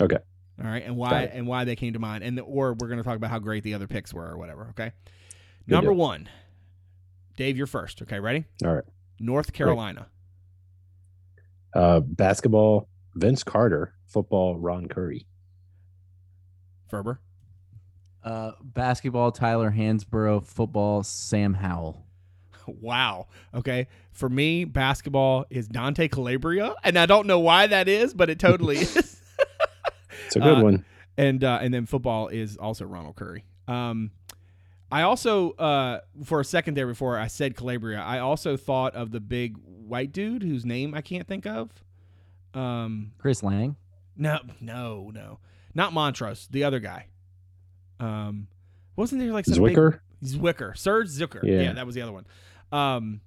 Okay. 0.00 0.16
all 0.58 0.66
right 0.70 0.82
and 0.82 0.96
why 0.96 1.24
and 1.24 1.46
why 1.46 1.64
they 1.64 1.76
came 1.76 1.92
to 1.92 1.98
mind 1.98 2.24
and 2.24 2.38
the, 2.38 2.42
or 2.42 2.72
we're 2.72 2.88
going 2.88 2.96
to 2.98 3.04
talk 3.04 3.16
about 3.16 3.28
how 3.30 3.38
great 3.38 3.62
the 3.62 3.74
other 3.74 3.86
picks 3.86 4.14
were 4.14 4.26
or 4.26 4.38
whatever 4.38 4.68
okay 4.70 4.92
Good 5.68 5.74
number 5.74 5.90
deal. 5.90 5.98
one 5.98 6.26
Dave 7.36 7.58
you're 7.58 7.66
first 7.66 8.00
okay 8.00 8.18
ready 8.18 8.46
All 8.64 8.74
right. 8.74 8.84
North 9.18 9.52
Carolina 9.52 10.06
Uh, 11.74 12.00
basketball, 12.00 12.88
Vince 13.14 13.42
Carter. 13.44 13.94
Football, 14.06 14.56
Ron 14.56 14.88
Curry. 14.88 15.26
Ferber 16.88 17.20
Uh, 18.22 18.52
basketball, 18.62 19.32
Tyler 19.32 19.70
Hansbrough. 19.70 20.46
Football, 20.46 21.02
Sam 21.02 21.54
Howell. 21.54 22.04
Wow. 22.66 23.26
Okay. 23.52 23.88
For 24.12 24.28
me, 24.28 24.64
basketball 24.64 25.44
is 25.50 25.66
Dante 25.66 26.06
Calabria, 26.06 26.74
and 26.84 26.96
I 26.98 27.06
don't 27.06 27.26
know 27.26 27.40
why 27.40 27.66
that 27.66 27.88
is, 27.88 28.14
but 28.14 28.30
it 28.30 28.38
totally 28.38 28.76
is. 28.80 29.20
It's 30.26 30.36
a 30.36 30.40
good 30.40 30.58
Uh, 30.58 30.62
one. 30.62 30.84
and 31.16 31.42
uh, 31.42 31.58
and 31.62 31.74
then 31.74 31.86
football 31.86 32.28
is 32.28 32.56
also 32.56 32.84
Ronald 32.84 33.16
Curry. 33.16 33.44
Um, 33.66 34.12
I 34.92 35.02
also 35.02 35.52
uh, 35.52 36.00
for 36.24 36.38
a 36.40 36.44
second 36.44 36.76
there 36.76 36.86
before 36.86 37.18
I 37.18 37.26
said 37.26 37.56
Calabria, 37.56 38.00
I 38.00 38.20
also 38.20 38.56
thought 38.56 38.94
of 38.94 39.10
the 39.10 39.20
big 39.20 39.56
white 39.64 40.12
dude 40.12 40.42
whose 40.44 40.64
name 40.64 40.94
I 40.94 41.00
can't 41.00 41.26
think 41.26 41.46
of. 41.46 41.70
Um, 42.54 43.12
Kris 43.18 43.42
Lang. 43.42 43.76
no, 44.16 44.38
no, 44.60 45.10
no, 45.14 45.38
not 45.74 45.92
Montross, 45.92 46.48
the 46.50 46.64
other 46.64 46.80
guy. 46.80 47.06
Um, 47.98 48.48
wasn't 48.96 49.20
there 49.20 49.32
like 49.32 49.44
some 49.46 49.62
big- 49.62 49.76
Zwikker. 49.76 50.00
Zwikker, 50.24 50.76
Serge 50.76 51.08
Zwikker. 51.08 51.42
Yeah. 51.42 51.62
Yeah. 51.62 51.72
that 51.74 51.86
was 51.86 51.94
the 51.94 52.02
other 52.02 52.12
one. 52.12 52.26
Um, 52.72 53.20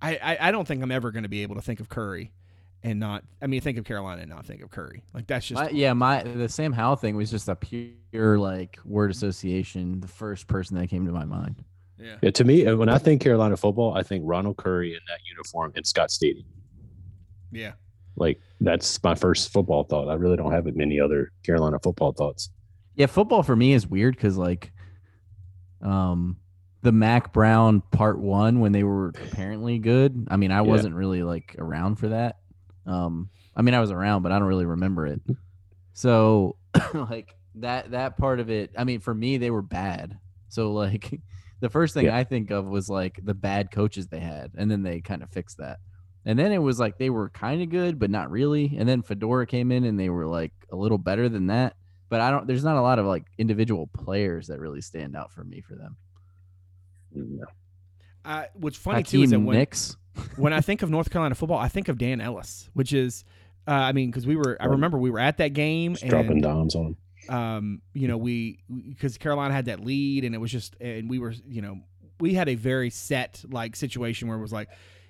I, 0.00 0.16
I, 0.16 0.48
I 0.48 0.50
don't 0.52 0.66
think 0.68 0.82
I'm 0.82 0.92
ever 0.92 1.10
going 1.10 1.24
to 1.24 1.28
be 1.28 1.42
able 1.42 1.56
to 1.56 1.60
think 1.62 1.80
of 1.80 1.88
Curry 1.88 2.32
and 2.84 3.00
not. 3.00 3.24
I 3.42 3.48
mean, 3.48 3.60
think 3.60 3.76
of 3.78 3.84
Carolina 3.84 4.20
and 4.22 4.30
not 4.30 4.46
think 4.46 4.62
of 4.62 4.70
Curry. 4.70 5.02
Like 5.12 5.26
that's 5.26 5.46
just 5.48 5.60
My, 5.60 5.70
yeah, 5.70 5.92
my 5.94 6.22
the 6.22 6.48
Sam 6.48 6.72
Howell 6.72 6.96
thing 6.96 7.16
was 7.16 7.30
just 7.30 7.48
a 7.48 7.56
pure 7.56 8.38
like 8.38 8.78
word 8.84 9.10
association. 9.10 10.00
The 10.00 10.06
first 10.08 10.46
person 10.46 10.76
that 10.78 10.86
came 10.88 11.04
to 11.06 11.12
my 11.12 11.24
mind. 11.24 11.64
yeah. 11.98 12.16
Yeah, 12.22 12.30
to 12.30 12.44
me, 12.44 12.66
uh, 12.66 12.76
when 12.76 12.88
I 12.88 12.98
think 12.98 13.20
Carolina 13.20 13.56
football, 13.56 13.94
I 13.96 14.04
think 14.04 14.22
Ronald 14.26 14.56
Curry 14.58 14.92
in 14.92 15.00
that 15.08 15.18
uniform 15.28 15.72
in 15.74 15.82
Scott 15.82 16.12
Stadium. 16.12 16.46
Yeah. 17.50 17.72
Like 18.18 18.40
that's 18.60 19.02
my 19.02 19.14
first 19.14 19.52
football 19.52 19.84
thought. 19.84 20.08
I 20.08 20.14
really 20.14 20.36
don't 20.36 20.52
have 20.52 20.66
many 20.74 21.00
other 21.00 21.32
Carolina 21.44 21.78
football 21.82 22.12
thoughts. 22.12 22.50
Yeah, 22.94 23.06
football 23.06 23.42
for 23.42 23.54
me 23.56 23.72
is 23.74 23.86
weird 23.86 24.16
because 24.16 24.36
like, 24.36 24.72
um, 25.82 26.36
the 26.82 26.92
Mack 26.92 27.32
Brown 27.32 27.80
part 27.92 28.18
one 28.18 28.60
when 28.60 28.72
they 28.72 28.84
were 28.84 29.08
apparently 29.08 29.78
good. 29.78 30.26
I 30.30 30.36
mean, 30.36 30.50
I 30.50 30.56
Yeah. 30.56 30.62
wasn't 30.62 30.94
really 30.94 31.22
like 31.22 31.54
around 31.58 31.96
for 31.96 32.08
that. 32.08 32.36
Um, 32.86 33.30
I 33.56 33.62
mean, 33.62 33.74
I 33.74 33.80
was 33.80 33.90
around, 33.90 34.22
but 34.22 34.32
I 34.32 34.38
don't 34.38 34.48
really 34.48 34.64
remember 34.66 35.06
it. 35.06 35.20
So 35.92 36.56
like 36.94 37.34
that 37.56 37.90
that 37.92 38.16
part 38.16 38.40
of 38.40 38.50
it. 38.50 38.70
I 38.76 38.84
mean, 38.84 39.00
for 39.00 39.14
me, 39.14 39.36
they 39.36 39.50
were 39.50 39.62
bad. 39.62 40.16
So 40.48 40.72
like, 40.72 41.20
the 41.60 41.68
first 41.68 41.94
thing 41.94 42.06
Yeah. 42.06 42.16
I 42.16 42.24
think 42.24 42.50
of 42.50 42.66
was 42.66 42.88
like 42.88 43.18
the 43.22 43.34
bad 43.34 43.70
coaches 43.70 44.06
they 44.08 44.20
had, 44.20 44.52
and 44.56 44.70
then 44.70 44.82
they 44.82 45.00
kind 45.00 45.22
of 45.22 45.30
fixed 45.30 45.58
that. 45.58 45.78
And 46.28 46.38
then 46.38 46.52
it 46.52 46.58
was 46.58 46.78
like 46.78 46.98
they 46.98 47.10
were 47.10 47.30
kind 47.30 47.62
of 47.62 47.70
good, 47.70 47.98
but 47.98 48.10
not 48.10 48.30
really. 48.30 48.76
And 48.78 48.88
then 48.88 49.02
Fedora 49.02 49.46
came 49.46 49.72
in, 49.72 49.84
and 49.84 49.98
they 49.98 50.10
were 50.10 50.26
like 50.26 50.52
a 50.70 50.76
little 50.76 50.98
better 50.98 51.28
than 51.28 51.48
that 51.48 51.74
but 52.08 52.20
I 52.20 52.30
don't. 52.30 52.46
There's 52.46 52.64
not 52.64 52.76
a 52.76 52.82
lot 52.82 52.98
of 52.98 53.06
like 53.06 53.24
individual 53.36 53.86
players 53.86 54.48
that 54.48 54.60
really 54.60 54.80
stand 54.80 55.16
out 55.16 55.32
for 55.32 55.44
me 55.44 55.60
for 55.60 55.74
them. 55.74 55.96
No. 57.12 57.44
Uh, 58.24 58.44
what's 58.54 58.76
funny 58.76 59.02
too 59.02 59.22
is 59.22 59.30
that 59.30 59.40
when, 59.40 59.56
Nicks. 59.56 59.96
when 60.36 60.52
I 60.52 60.60
think 60.62 60.82
of 60.82 60.90
North 60.90 61.10
Carolina 61.10 61.34
football, 61.34 61.58
I 61.58 61.68
think 61.68 61.88
of 61.88 61.98
Dan 61.98 62.20
Ellis, 62.20 62.68
which 62.74 62.92
is, 62.92 63.24
uh, 63.66 63.72
I 63.72 63.92
mean, 63.92 64.10
because 64.10 64.26
we 64.26 64.36
were, 64.36 64.56
I 64.60 64.66
remember 64.66 64.98
we 64.98 65.10
were 65.10 65.18
at 65.18 65.38
that 65.38 65.52
game 65.52 65.94
Just 65.94 66.06
dropping 66.08 66.32
and 66.32 66.42
dimes 66.42 66.74
on 66.74 66.96
him. 67.28 67.34
um, 67.34 67.82
you 67.92 68.08
know, 68.08 68.16
we 68.16 68.60
because 68.88 69.18
Carolina 69.18 69.52
had 69.52 69.66
that 69.66 69.80
lead, 69.80 70.24
and 70.24 70.34
it 70.34 70.38
was 70.38 70.50
just, 70.50 70.76
and 70.80 71.10
we 71.10 71.18
were, 71.18 71.34
you 71.46 71.62
know, 71.62 71.80
we 72.20 72.34
had 72.34 72.48
a 72.48 72.54
very 72.54 72.90
set 72.90 73.44
like 73.50 73.76
situation 73.76 74.28
where 74.28 74.38
it 74.38 74.42
was 74.42 74.52
like, 74.52 74.68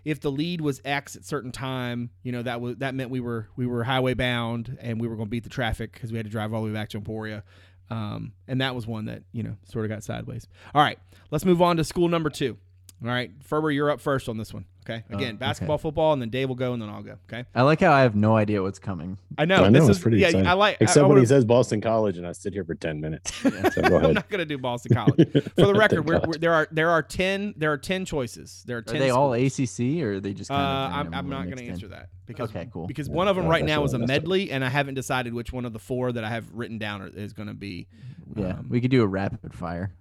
if 0.09 0.21
the 0.21 0.31
lead 0.33 0.63
was 0.63 0.81
X 0.87 1.17
at 1.17 1.25
certain 1.27 1.53
time, 1.53 2.09
you 2.23 2.33
know, 2.33 2.43
that 2.43 2.63
was 2.63 2.77
that 2.77 2.95
meant 2.95 3.11
we 3.11 3.21
were 3.21 3.47
we 3.57 3.67
were 3.67 3.85
highway 3.85 4.15
bound, 4.15 4.79
and 4.81 4.99
we 4.99 5.07
were 5.07 5.17
going 5.17 5.27
to 5.27 5.31
beat 5.31 5.45
the 5.45 5.51
traffic 5.51 5.93
because 5.93 6.11
we 6.11 6.17
had 6.17 6.25
to 6.25 6.33
drive 6.33 6.55
all 6.55 6.63
the 6.63 6.69
way 6.69 6.73
back 6.73 6.89
to 6.89 6.97
Emporia, 6.97 7.45
um, 7.91 8.33
and 8.47 8.63
that 8.63 8.75
was 8.75 8.87
one 8.87 9.05
that 9.05 9.23
you 9.33 9.43
know 9.43 9.57
sort 9.71 9.85
of 9.85 9.91
got 9.91 10.03
sideways. 10.03 10.49
All 10.75 10.81
right, 10.81 10.99
let's 11.31 11.45
move 11.45 11.61
on 11.61 11.77
to 11.77 11.85
school 11.85 12.09
number 12.09 12.31
two. 12.31 12.57
All 13.03 13.11
right, 13.11 13.31
Ferber, 13.43 13.71
you're 13.71 13.91
up 13.91 14.01
first 14.01 14.31
on 14.31 14.39
this 14.39 14.55
one. 14.55 14.65
Okay, 14.89 15.05
Oh, 15.11 15.17
again, 15.17 15.29
okay. 15.31 15.37
basketball, 15.37 15.77
football, 15.77 16.13
and 16.15 16.23
then 16.23 16.31
Dave 16.31 16.49
will 16.49 16.57
go, 16.57 16.73
and 16.73 16.81
then 16.81 16.89
I'll 16.89 17.03
go. 17.03 17.17
Okay, 17.31 17.45
I 17.55 17.63
like 17.63 17.81
how 17.81 17.93
I 17.93 18.01
have 18.01 18.15
no 18.17 18.37
idea 18.37 18.63
what's 18.63 18.79
coming. 18.79 19.19
I 19.37 19.45
know, 19.45 19.57
I 19.65 19.69
know, 19.69 19.81
this 19.81 19.89
it's 19.91 19.99
is 19.99 20.03
pretty 20.03 20.19
yeah. 20.19 20.29
exciting. 20.29 20.47
I 20.47 20.55
like 20.55 20.79
Except 20.81 21.05
I 21.05 21.09
when 21.09 21.19
he 21.19 21.27
says 21.27 21.45
Boston 21.45 21.81
College, 21.83 22.17
and 22.17 22.27
I 22.27 22.33
sit 22.33 22.55
here 22.55 22.65
for 22.65 22.75
ten 22.75 23.01
minutes. 23.01 23.33
So 23.43 23.83
go 23.83 23.99
I'm 23.99 24.15
not 24.15 24.29
going 24.31 24.39
to 24.39 24.47
do 24.47 24.57
Boston 24.57 24.95
College. 24.95 25.31
For 25.57 25.67
the 25.67 25.75
record, 25.79 26.07
we're, 26.09 26.21
we're, 26.27 26.35
there 26.39 26.55
are 26.55 26.69
there 26.71 26.91
are 26.91 27.03
ten 27.03 27.53
there 27.57 27.71
are 27.73 27.77
ten 27.79 28.05
choices. 28.05 28.63
There 28.67 28.77
are 28.77 28.81
Are 28.81 28.83
ten. 28.83 28.99
they 28.99 29.11
all. 29.11 29.35
ACC 29.35 30.01
or 30.03 30.15
are 30.15 30.21
they 30.21 30.33
just? 30.33 30.51
Uh, 30.51 30.55
Kind 30.55 31.09
of 31.09 31.15
I'm, 31.15 31.15
I'm 31.15 31.29
not 31.29 31.45
going 31.45 31.59
to 31.59 31.67
answer 31.67 31.89
that 31.89 32.09
because 32.27 32.49
Okay, 32.51 32.69
cool. 32.73 32.87
because 32.87 33.09
Yeah, 33.09 33.15
one 33.15 33.29
of 33.29 33.37
them 33.37 33.45
no, 33.45 33.51
right 33.51 33.65
now 33.65 33.85
is 33.85 33.93
a 33.93 33.99
messed 33.99 34.11
up. 34.11 34.23
medley, 34.23 34.51
and 34.51 34.65
I 34.65 34.69
haven't 34.71 34.95
decided 34.95 35.35
which 35.35 35.53
one 35.53 35.65
of 35.67 35.73
the 35.75 35.79
four 35.79 36.13
that 36.13 36.25
I 36.25 36.31
have 36.31 36.47
written 36.55 36.79
down 36.79 37.03
is 37.15 37.33
going 37.35 37.49
to 37.49 37.55
be. 37.55 37.89
Yeah, 38.35 38.51
um, 38.51 38.67
we 38.71 38.81
could 38.81 38.91
do 38.91 39.03
a 39.03 39.07
rapid 39.07 39.53
fire. 39.55 39.93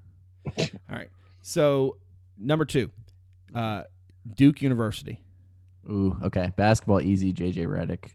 All 0.57 0.65
right. 0.89 1.09
So 1.41 1.97
number 2.37 2.65
two, 2.65 2.89
uh, 3.55 3.83
Duke 4.35 4.61
University. 4.61 5.21
Ooh, 5.89 6.17
okay. 6.23 6.51
Basketball, 6.57 7.01
easy. 7.01 7.33
JJ 7.33 7.65
Redick. 7.67 8.11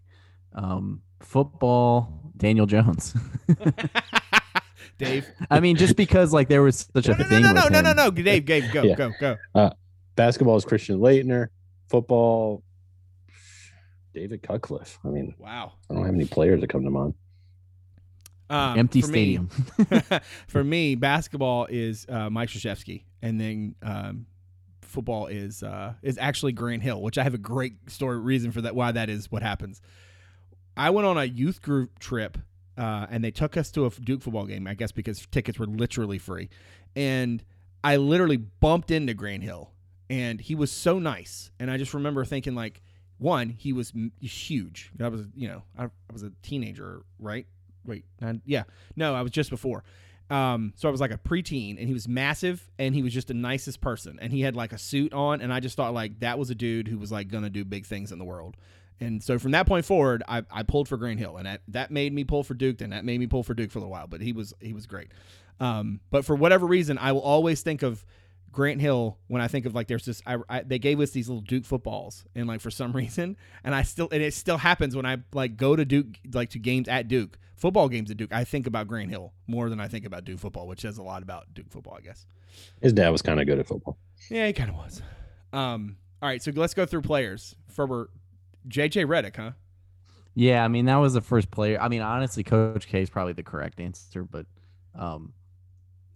Um, 0.55 1.03
football, 1.21 2.21
Daniel 2.37 2.67
Jones. 2.67 3.15
Dave. 4.99 5.27
I 5.51 5.61
mean, 5.61 5.77
just 5.77 5.97
because 5.97 6.33
like 6.33 6.49
there 6.49 6.63
was 6.63 6.89
such 6.95 7.09
No, 7.09 7.15
a 7.15 7.17
no, 7.19 7.23
no, 7.25 7.29
thing. 7.29 7.43
no, 7.43 7.53
no, 7.53 7.63
with 7.65 7.73
no, 7.73 7.81
no, 7.81 7.91
him. 7.91 7.97
no. 7.97 8.11
Dave, 8.11 8.45
Dave, 8.45 8.73
go, 8.73 8.83
Yeah. 8.83 8.95
go, 8.95 9.11
go. 9.55 9.71
Basketball 10.15 10.57
is 10.57 10.65
Christian 10.65 10.99
Laettner. 10.99 11.49
Football, 11.89 12.63
David 14.15 14.43
Cutcliffe. 14.43 14.99
I 15.05 15.09
mean, 15.09 15.35
Wow. 15.39 15.73
I 15.91 15.95
don't 15.95 16.05
have 16.05 16.15
any 16.15 16.27
players 16.27 16.61
that 16.61 16.69
come 16.71 16.85
to 16.85 16.91
mind. 16.91 17.15
Um, 18.51 18.79
Empty 18.79 19.01
for 19.01 19.07
me- 19.09 19.13
stadium. 19.13 19.49
for 20.49 20.63
me, 20.63 20.95
basketball 20.95 21.67
is 21.71 22.05
uh, 22.09 22.29
Mike 22.29 22.51
Krzyzewski, 22.51 23.05
and 23.23 23.41
then 23.41 23.75
um, 23.83 24.27
football 24.93 25.27
is 25.27 25.63
uh, 25.63 25.95
is 26.03 26.19
actually 26.19 26.53
Grant 26.53 26.83
Hill, 26.83 27.01
which 27.01 27.19
I 27.19 27.23
have 27.23 27.35
a 27.35 27.39
great 27.39 27.91
story 27.91 28.19
reason 28.19 28.53
for 28.53 28.61
that. 28.63 28.75
Why 28.75 28.93
that 28.93 29.09
is 29.09 29.31
what 29.31 29.43
happens. 29.43 29.81
I 30.77 30.91
went 30.91 31.07
on 31.07 31.19
a 31.19 31.25
youth 31.25 31.61
group 31.61 31.99
trip, 31.99 32.39
uh, 32.79 33.07
and 33.11 33.23
they 33.23 33.31
took 33.31 33.57
us 33.57 33.71
to 33.73 33.87
a 33.87 33.91
Duke 33.91 34.23
football 34.23 34.47
game. 34.47 34.67
I 34.67 34.75
guess 34.75 34.93
because 34.93 35.27
tickets 35.31 35.59
were 35.59 35.67
literally 35.67 36.19
free, 36.19 36.49
and 36.95 37.43
I 37.83 37.97
literally 37.97 38.37
bumped 38.37 38.91
into 38.91 39.15
Grant 39.15 39.43
Hill, 39.43 39.71
and 40.09 40.41
he 40.41 40.55
was 40.55 40.71
so 40.71 40.99
nice. 40.99 41.51
And 41.59 41.71
I 41.71 41.77
just 41.77 41.95
remember 41.95 42.25
thinking 42.25 42.55
like, 42.55 42.83
one, 43.19 43.49
he 43.49 43.73
was 43.73 43.93
huge. 44.21 44.93
I 45.01 45.09
was 45.09 45.23
you 45.35 45.49
know 45.49 45.63
I, 45.77 45.85
I 45.85 46.13
was 46.13 46.23
a 46.23 46.33
teenager, 46.43 47.03
right? 47.19 47.47
Wait, 47.85 48.05
nine, 48.21 48.43
yeah, 48.45 48.65
no, 48.97 49.15
I 49.15 49.23
was 49.23 49.33
just 49.33 49.51
before. 49.51 49.83
Um, 50.33 50.73
so 50.77 50.89
I 50.89 50.91
was 50.91 51.01
like 51.01 51.11
a 51.11 51.19
preteen, 51.19 51.79
and 51.79 51.87
he 51.87 51.93
was 51.93 52.09
massive, 52.09 52.67
and 52.79 52.95
he 52.95 53.03
was 53.03 53.13
just 53.13 53.29
the 53.29 53.35
nicest 53.35 53.83
person, 53.83 54.19
and 54.23 54.33
he 54.33 54.41
had 54.41 54.57
like 54.57 54.73
a 54.73 54.79
suit 54.79 55.13
on, 55.13 55.43
and 55.43 55.53
I 55.53 55.61
just 55.61 55.77
thought 55.77 55.93
like 55.93 56.21
that 56.21 56.39
was 56.39 56.49
a 56.49 56.55
dude 56.55 56.89
who 56.89 56.97
was 56.97 57.13
like 57.13 57.29
gonna 57.29 57.51
do 57.51 57.67
big 57.67 57.85
things 57.85 58.13
in 58.13 58.19
the 58.19 58.25
world. 58.25 58.57
And 58.99 59.23
so 59.23 59.39
from 59.39 59.51
that 59.51 59.67
point 59.67 59.85
forward, 59.85 60.23
I, 60.27 60.43
I 60.51 60.63
pulled 60.63 60.89
for 60.89 60.97
Green 60.97 61.19
Hill, 61.19 61.37
and 61.37 61.47
that, 61.47 61.61
that 61.69 61.91
made 61.91 62.15
me 62.15 62.25
pull 62.25 62.45
for 62.45 62.55
Duke, 62.55 62.81
and 62.81 62.95
that 62.95 63.05
made 63.05 63.21
me 63.21 63.27
pull 63.27 63.43
for 63.43 63.53
Duke 63.53 63.71
for 63.71 63.79
a 63.79 63.83
little 63.83 63.93
while. 63.93 64.07
But 64.07 64.23
he 64.23 64.33
was 64.33 64.55
he 64.59 64.73
was 64.73 64.87
great. 64.87 65.09
Um, 65.61 66.01
but 66.11 66.25
for 66.25 66.35
whatever 66.35 66.67
reason, 66.67 66.97
I 66.97 67.13
will 67.13 67.21
always 67.21 67.61
think 67.61 67.83
of 67.83 68.03
Grant 68.53 68.81
Hill 68.81 69.19
when 69.27 69.43
I 69.43 69.49
think 69.49 69.67
of 69.67 69.75
like 69.75 69.87
there's 69.87 70.07
this. 70.07 70.23
I, 70.25 70.39
I, 70.49 70.63
they 70.63 70.79
gave 70.79 70.99
us 70.99 71.11
these 71.11 71.29
little 71.29 71.43
Duke 71.43 71.67
footballs, 71.67 72.25
and 72.35 72.47
like 72.47 72.63
for 72.63 72.71
some 72.71 72.93
reason, 72.97 73.37
and 73.65 73.75
I 73.75 73.83
still 73.83 74.09
and 74.11 74.23
it 74.23 74.33
still 74.33 74.57
happens 74.59 74.97
when 74.97 75.05
I 75.05 75.19
like 75.35 75.59
go 75.59 75.77
to 75.77 75.85
Duke 75.85 76.07
like 76.33 76.51
to 76.51 76.59
games 76.59 76.89
at 76.89 77.07
Duke 77.07 77.39
football 77.63 77.89
games 77.89 78.11
at 78.11 78.17
Duke. 78.17 78.33
I 78.33 78.43
think 78.43 78.67
about 78.67 78.89
Grant 78.89 79.09
Hill 79.09 79.33
more 79.47 79.71
than 79.71 79.79
I 79.79 79.87
think 79.87 80.05
about 80.05 80.25
Duke 80.25 80.41
football, 80.41 80.67
which 80.67 80.81
says 80.81 80.99
a 80.99 81.03
lot 81.03 81.23
about 81.23 81.55
Duke 81.55 81.71
football, 81.71 81.97
I 81.97 82.01
guess. 82.01 82.27
His 82.83 82.93
dad 82.93 83.11
was 83.11 83.23
kind 83.23 83.41
of 83.41 83.47
good 83.47 83.61
at 83.61 83.69
football. 83.69 83.97
Yeah, 84.29 84.49
he 84.49 84.53
kind 84.53 84.69
of 84.69 84.75
was. 84.75 85.01
Um, 85.53 85.97
all 86.21 86.29
right, 86.29 86.43
so 86.43 86.51
let's 86.57 86.75
go 86.75 86.85
through 86.85 87.03
players. 87.03 87.55
Ferber, 87.69 88.11
JJ 88.69 89.07
Redick, 89.07 89.37
huh? 89.37 89.53
Yeah, 90.35 90.65
I 90.65 90.69
mean 90.69 90.87
that 90.87 90.97
was 90.97 91.15
the 91.15 91.21
first 91.21 91.53
player. 91.53 91.81
I 91.81 91.89
mean, 91.89 92.03
honestly, 92.03 92.43
Coach 92.43 92.89
K 92.89 93.01
is 93.01 93.11
probably 93.11 93.35
the 93.35 93.45
correct 93.45 93.79
answer, 93.79 94.25
but 94.25 94.47
um, 94.99 95.33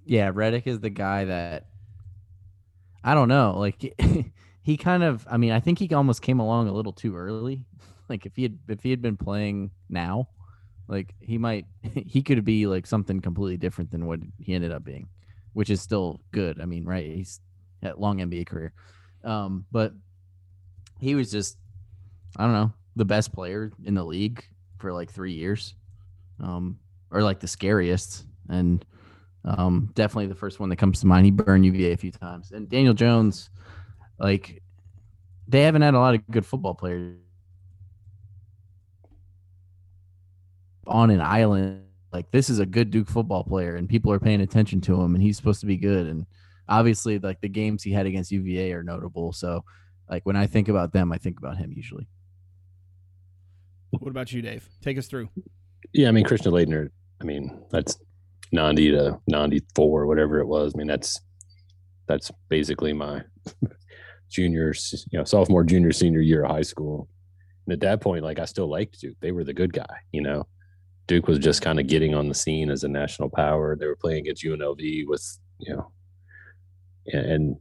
yeah, 0.04 0.32
Redick 0.32 0.66
is 0.66 0.80
the 0.80 0.90
guy 0.90 1.26
that 1.26 1.66
I 3.04 3.14
don't 3.14 3.28
know. 3.28 3.54
Like 3.56 3.94
he 4.62 4.76
kind 4.76 5.04
of. 5.04 5.24
I 5.30 5.37
mean, 5.37 5.52
I 5.52 5.61
think 5.61 5.78
he 5.78 5.94
almost 5.94 6.22
came 6.22 6.40
along 6.40 6.66
a 6.66 6.72
little 6.72 6.92
too 6.92 7.16
early. 7.16 7.64
Like 8.09 8.24
if 8.24 8.37
he 8.37 8.44
had 8.44 8.59
if 8.68 8.85
he 8.85 8.90
had 8.90 9.02
been 9.02 9.16
playing 9.16 9.72
now, 9.88 10.28
like 10.88 11.14
he 11.20 11.38
might 11.38 11.66
he 11.94 12.22
could 12.22 12.44
be 12.44 12.66
like 12.66 12.87
something 12.87 13.20
completely 13.20 13.57
different 13.57 13.90
than 13.90 14.07
what 14.07 14.20
he 14.38 14.55
ended 14.55 14.72
up 14.72 14.85
being, 14.85 15.09
which 15.53 15.70
is 15.70 15.81
still 15.81 16.20
good. 16.33 16.61
I 16.61 16.64
mean, 16.64 16.85
right? 16.85 17.07
He's 17.07 17.40
had 17.83 17.96
long 17.96 18.18
NBA 18.18 18.46
career, 18.46 18.72
um, 19.25 19.66
but 19.70 19.92
he 20.99 21.14
was 21.14 21.31
just 21.31 21.59
I 22.37 22.44
don't 22.44 22.53
know, 22.53 22.72
the 22.96 23.05
best 23.05 23.33
player 23.33 23.72
in 23.85 23.94
the 23.94 24.05
league 24.05 24.44
for 24.79 24.92
like 24.92 25.11
three 25.11 25.33
years, 25.33 25.75
um, 26.42 26.79
or 27.11 27.22
like 27.22 27.40
the 27.40 27.49
scariest, 27.49 28.27
and 28.49 28.85
um, 29.44 29.90
definitely 29.94 30.27
the 30.27 30.35
first 30.35 30.61
one 30.61 30.68
that 30.70 30.77
comes 30.77 31.01
to 31.01 31.07
mind. 31.07 31.25
He 31.25 31.31
burned 31.31 31.64
UVA 31.64 31.92
a 31.92 31.96
few 31.96 32.11
times, 32.12 32.53
and 32.53 32.68
Daniel 32.68 32.94
Jones, 32.94 33.51
like 34.18 34.62
they 35.49 35.62
haven't 35.62 35.83
had 35.83 35.94
a 35.94 35.99
lot 36.01 36.14
of 36.14 36.27
good 36.31 36.44
football 36.44 36.75
players 36.75 37.16
on 40.87 41.11
an 41.11 41.20
island. 41.20 41.83
Like 42.12 42.31
this 42.31 42.49
is 42.49 42.59
a 42.59 42.66
good 42.66 42.90
Duke 42.90 43.09
football 43.09 43.44
player, 43.44 43.77
and 43.77 43.88
people 43.88 44.12
are 44.12 44.20
paying 44.20 44.40
attention 44.40 44.81
to 44.83 45.01
him, 45.01 45.14
and 45.14 45.22
he's 45.22 45.37
supposed 45.37 45.61
to 45.61 45.66
be 45.66 45.77
good. 45.77 46.07
And 46.07 46.27
obviously, 46.68 47.18
like 47.18 47.40
the 47.40 47.49
games 47.49 47.83
he 47.83 47.92
had 47.92 48.07
against 48.07 48.33
UVA 48.33 48.72
are 48.72 48.83
notable. 48.83 49.33
So, 49.33 49.64
like 50.09 50.25
when 50.25 50.37
I 50.37 50.46
think 50.46 50.68
about 50.68 50.92
them, 50.92 51.12
I 51.12 51.18
think 51.18 51.38
about 51.38 51.59
him 51.59 51.72
usually. 51.72 52.09
What 53.90 54.11
about 54.11 54.33
you, 54.33 54.42
Dave? 54.42 54.68
Take 54.83 54.99
us 54.99 55.07
through. 55.07 55.29
Yeah, 55.92 56.09
I 56.09 56.12
mean 56.12 56.25
Christian 56.25 56.53
Laettner. 56.53 56.90
I 57.20 57.25
mean 57.25 57.62
that's 57.70 57.96
ninety 58.53 58.90
to 58.90 59.20
ninety 59.27 59.62
four, 59.75 60.07
whatever 60.07 60.38
it 60.38 60.46
was. 60.46 60.72
I 60.75 60.79
mean 60.79 60.87
that's 60.87 61.20
that's 62.07 62.31
basically 62.49 62.92
my 62.92 63.22
junior, 64.31 64.75
you 65.11 65.18
know, 65.18 65.25
sophomore, 65.25 65.64
junior, 65.64 65.92
senior 65.92 66.20
year 66.20 66.44
of 66.44 66.51
high 66.51 66.62
school. 66.62 67.09
And 67.66 67.72
at 67.72 67.81
that 67.81 68.01
point, 68.01 68.25
like 68.25 68.38
I 68.38 68.44
still 68.44 68.68
liked 68.68 69.01
Duke. 69.01 69.16
They 69.20 69.33
were 69.33 69.44
the 69.44 69.55
good 69.55 69.72
guy, 69.72 69.96
you 70.12 70.22
know. 70.22 70.46
Duke 71.07 71.29
was 71.29 71.38
just 71.38 71.62
kind 71.62 71.79
of 71.79 71.87
getting 71.87 72.14
on 72.14 72.29
the 72.29 72.35
scene 72.35 72.71
as 72.71 72.85
a 72.85 72.88
national 72.88 73.31
power. 73.31 73.77
They 73.77 73.87
were 73.87 73.97
playing 73.97 74.21
against 74.21 74.45
UNLV 74.45 75.05
with, 75.07 75.38
you 75.59 75.75
know, 75.75 75.90
and, 77.07 77.27
and 77.27 77.57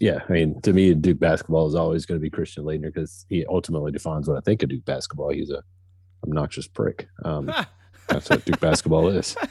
yeah, 0.00 0.20
I 0.28 0.32
mean, 0.32 0.60
to 0.62 0.72
me, 0.72 0.94
Duke 0.94 1.20
basketball 1.20 1.68
is 1.68 1.74
always 1.74 2.06
going 2.06 2.18
to 2.18 2.22
be 2.22 2.30
Christian 2.30 2.64
Laettner 2.64 2.92
because 2.92 3.26
he 3.28 3.44
ultimately 3.46 3.92
defines 3.92 4.26
what 4.26 4.38
I 4.38 4.40
think 4.40 4.62
of 4.62 4.70
Duke 4.70 4.84
basketball. 4.86 5.30
He's 5.30 5.50
a 5.50 5.62
obnoxious 6.24 6.66
prick. 6.66 7.08
Um, 7.24 7.52
that's 8.08 8.30
what 8.30 8.44
Duke 8.44 8.60
basketball 8.60 9.08
is. 9.08 9.36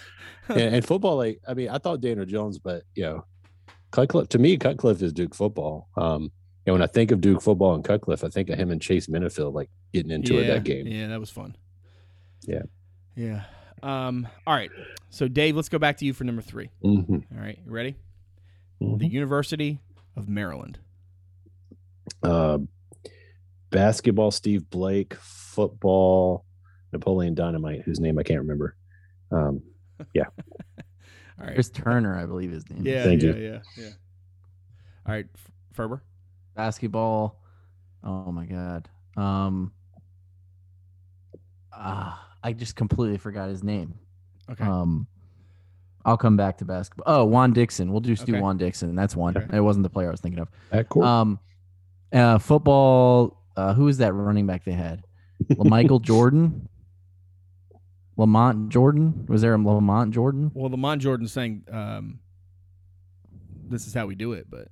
And, 0.49 0.73
and 0.77 0.83
football, 0.83 1.15
like 1.15 1.39
I 1.47 1.53
mean, 1.53 1.69
I 1.69 1.77
thought 1.77 2.01
Daniel 2.01 2.25
Jones, 2.25 2.57
but 2.57 2.81
you 2.95 3.03
know, 3.03 3.23
Cutcliffe 3.91 4.29
to 4.29 4.39
me, 4.39 4.57
Cutcliffe 4.57 4.99
is 5.03 5.13
Duke 5.13 5.35
football. 5.35 5.89
Um, 5.95 6.31
and 6.65 6.73
when 6.73 6.81
I 6.81 6.87
think 6.87 7.11
of 7.11 7.21
Duke 7.21 7.43
football 7.43 7.75
and 7.75 7.83
Cutcliffe, 7.83 8.23
I 8.23 8.29
think 8.29 8.49
of 8.49 8.57
him 8.57 8.71
and 8.71 8.81
Chase 8.81 9.05
Minnifield 9.05 9.53
like 9.53 9.69
getting 9.93 10.09
into 10.09 10.33
yeah, 10.33 10.41
it 10.41 10.47
that 10.47 10.63
game. 10.63 10.87
Yeah, 10.87 11.05
that 11.09 11.19
was 11.19 11.29
fun. 11.29 11.55
Yeah. 12.47 12.63
Yeah. 13.19 13.43
Um, 13.83 14.27
all 14.47 14.53
right. 14.55 14.71
So 15.09 15.27
Dave, 15.27 15.55
let's 15.55 15.67
go 15.67 15.77
back 15.77 15.97
to 15.97 16.05
you 16.05 16.13
for 16.13 16.23
number 16.23 16.41
three. 16.41 16.69
Mhm, 16.83 17.23
All 17.35 17.41
right. 17.41 17.59
You 17.65 17.71
ready? 17.71 17.95
mhm. 18.81 18.97
The 18.99 19.07
University 19.07 19.79
of 20.15 20.29
Maryland. 20.29 20.79
Uh, 22.23 22.59
basketball, 23.71 24.31
Steve 24.31 24.69
Blake, 24.69 25.15
football, 25.15 26.45
Napoleon 26.93 27.35
Dynamite, 27.35 27.81
whose 27.81 27.99
name 27.99 28.17
I 28.17 28.23
can't 28.23 28.39
remember. 28.39 28.75
Um, 29.31 29.61
yeah. 30.13 30.25
All 31.39 31.45
right. 31.45 31.53
Chris 31.55 31.69
Turner, 31.69 32.17
I 32.17 32.25
believe 32.25 32.51
his 32.51 32.69
name. 32.69 32.79
is. 32.79 32.85
Yeah, 32.85 33.03
Thank 33.03 33.21
yeah, 33.21 33.33
you. 33.33 33.43
yeah, 33.43 33.59
yeah. 33.77 33.89
All 35.05 35.13
right, 35.13 35.25
F- 35.33 35.51
Ferber. 35.73 36.03
Basketball. 36.55 37.41
Oh 38.03 38.31
my 38.31 38.45
god. 38.45 38.87
Um. 39.17 39.71
Ah, 41.73 42.28
I 42.43 42.53
just 42.53 42.75
completely 42.75 43.17
forgot 43.17 43.49
his 43.49 43.63
name. 43.63 43.95
Okay. 44.49 44.63
Um, 44.63 45.07
I'll 46.05 46.17
come 46.17 46.37
back 46.37 46.57
to 46.59 46.65
basketball. 46.65 47.03
Oh, 47.07 47.25
Juan 47.25 47.51
Dixon. 47.53 47.91
We'll 47.91 48.01
just 48.01 48.23
Okay. 48.23 48.31
do 48.33 48.41
Juan 48.41 48.57
Dixon. 48.57 48.95
That's 48.95 49.15
one. 49.15 49.37
Okay. 49.37 49.57
It 49.57 49.61
wasn't 49.61 49.83
the 49.83 49.89
player 49.89 50.07
I 50.07 50.11
was 50.11 50.21
thinking 50.21 50.39
of. 50.39 50.47
at 50.71 50.87
court. 50.89 51.05
Um, 51.05 51.39
uh, 52.13 52.37
football. 52.39 53.37
Uh, 53.55 53.73
who 53.73 53.85
was 53.85 53.97
that 53.97 54.13
running 54.13 54.47
back 54.47 54.63
they 54.63 54.71
had? 54.71 55.03
Michael 55.57 55.99
Jordan. 56.11 56.67
Lamont 58.17 58.69
Jordan. 58.69 59.25
Was 59.27 59.41
there 59.41 59.53
a 59.53 59.57
Lamont 59.57 60.13
Jordan? 60.13 60.51
well, 60.53 60.69
Lamont 60.69 61.01
Jordan 61.01 61.27
saying 61.27 61.63
um, 61.71 62.19
this 63.69 63.87
is 63.87 63.93
how 63.93 64.05
we 64.07 64.15
do 64.15 64.33
it, 64.33 64.47
but 64.49 64.67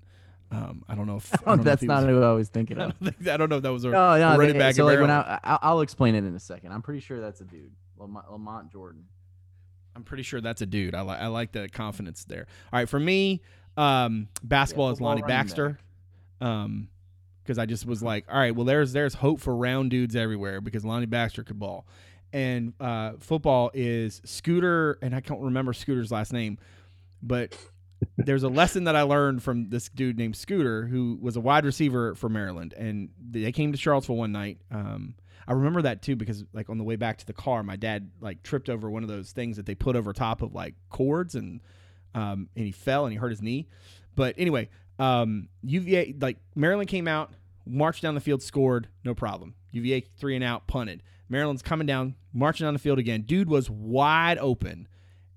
um, 0.51 0.83
I 0.87 0.95
don't 0.95 1.07
know 1.07 1.17
if 1.17 1.33
I 1.33 1.37
don't 1.45 1.57
know 1.57 1.61
if 1.61 1.65
That's 1.65 1.81
he 1.81 1.87
not 1.87 2.03
was- 2.03 2.09
who 2.11 2.23
I 2.23 2.31
was 2.31 2.49
thinking 2.49 2.77
I 2.81 2.85
of. 2.85 2.99
don't, 2.99 3.13
think, 3.15 3.27
I 3.29 3.37
don't 3.37 3.49
know 3.49 3.57
if 3.57 3.63
that 3.63 3.71
was 3.73 3.83
a, 3.85 3.89
No, 3.89 4.17
no, 4.17 4.37
running 4.37 4.53
they- 4.53 4.59
back. 4.59 4.75
So 4.75 4.85
like 4.85 4.99
when 4.99 5.09
I, 5.11 5.39
I, 5.43 5.59
I'll 5.61 5.81
explain 5.81 6.15
it 6.15 6.23
in 6.23 6.35
a 6.35 6.39
second. 6.39 6.71
I'm 6.71 6.81
pretty 6.81 6.99
sure 7.01 7.19
that's 7.19 7.41
a 7.41 7.45
dude, 7.45 7.71
Lamont, 7.97 8.31
Lamont 8.31 8.71
Jordan. 8.71 9.05
I'm 9.95 10.03
pretty 10.03 10.23
sure 10.23 10.39
that's 10.41 10.61
a 10.61 10.65
dude. 10.67 10.93
I 10.95 11.01
like 11.01 11.19
I 11.19 11.27
like 11.27 11.51
the 11.53 11.67
confidence 11.69 12.23
there. 12.25 12.45
All 12.71 12.79
right, 12.79 12.87
for 12.87 12.99
me, 12.99 13.41
um, 13.77 14.27
basketball 14.43 14.87
Yeah, 14.87 14.93
is 14.93 15.01
Lonnie 15.01 15.23
Baxter. 15.23 15.79
Um, 16.39 16.89
because 17.43 17.57
I 17.57 17.65
just 17.65 17.85
was 17.85 18.03
like, 18.03 18.25
all 18.29 18.37
right, 18.37 18.53
well, 18.55 18.65
there's 18.65 18.91
there's 18.93 19.13
hope 19.15 19.39
for 19.39 19.55
round 19.55 19.89
dudes 19.89 20.15
everywhere 20.17 20.59
because 20.61 20.83
Lonnie 20.85 21.05
Baxter 21.07 21.43
could 21.43 21.57
ball, 21.57 21.87
and 22.33 22.73
uh, 22.79 23.13
football 23.19 23.71
is 23.73 24.21
Scooter, 24.25 24.99
and 25.01 25.15
I 25.15 25.21
can't 25.21 25.39
remember 25.39 25.71
Scooter's 25.73 26.11
last 26.11 26.31
name, 26.33 26.59
but 27.23 27.57
there's 28.17 28.43
a 28.43 28.49
lesson 28.49 28.85
that 28.85 28.95
I 28.95 29.03
learned 29.03 29.43
from 29.43 29.69
this 29.69 29.89
dude 29.89 30.17
named 30.17 30.35
Scooter 30.35 30.85
who 30.85 31.17
was 31.21 31.35
a 31.35 31.41
wide 31.41 31.65
receiver 31.65 32.15
for 32.15 32.29
Maryland, 32.29 32.73
and 32.73 33.09
they 33.19 33.51
came 33.51 33.71
to 33.71 33.77
Charlottesville 33.77 34.17
one 34.17 34.31
night. 34.31 34.59
Um, 34.71 35.15
I 35.47 35.53
remember 35.53 35.83
that 35.83 36.01
too 36.01 36.15
because 36.15 36.43
like 36.53 36.69
on 36.69 36.77
the 36.77 36.83
way 36.83 36.97
back 36.97 37.17
to 37.19 37.25
the 37.25 37.33
car, 37.33 37.63
my 37.63 37.75
dad 37.75 38.11
like 38.19 38.43
tripped 38.43 38.69
over 38.69 38.89
one 38.89 39.03
of 39.03 39.09
those 39.09 39.31
things 39.31 39.57
that 39.57 39.65
they 39.65 39.75
put 39.75 39.95
over 39.95 40.13
top 40.13 40.41
of 40.41 40.53
like 40.53 40.75
cords, 40.89 41.35
and 41.35 41.61
um, 42.13 42.49
and 42.55 42.65
he 42.65 42.71
fell 42.71 43.05
and 43.05 43.13
he 43.13 43.17
hurt 43.17 43.29
his 43.29 43.41
knee. 43.41 43.67
But 44.15 44.35
anyway, 44.37 44.69
um, 44.99 45.47
UVA 45.63 46.15
like 46.19 46.37
Maryland 46.55 46.89
came 46.89 47.07
out, 47.07 47.31
marched 47.65 48.01
down 48.01 48.15
the 48.15 48.21
field, 48.21 48.43
scored, 48.43 48.89
no 49.03 49.15
problem. 49.15 49.55
UVA 49.71 50.01
three 50.17 50.35
and 50.35 50.43
out, 50.43 50.67
punted. 50.67 51.03
Maryland's 51.29 51.61
coming 51.61 51.87
down, 51.87 52.15
marching 52.33 52.65
down 52.65 52.73
the 52.73 52.79
field 52.79 52.99
again. 52.99 53.21
Dude 53.21 53.49
was 53.49 53.69
wide 53.69 54.37
open, 54.37 54.87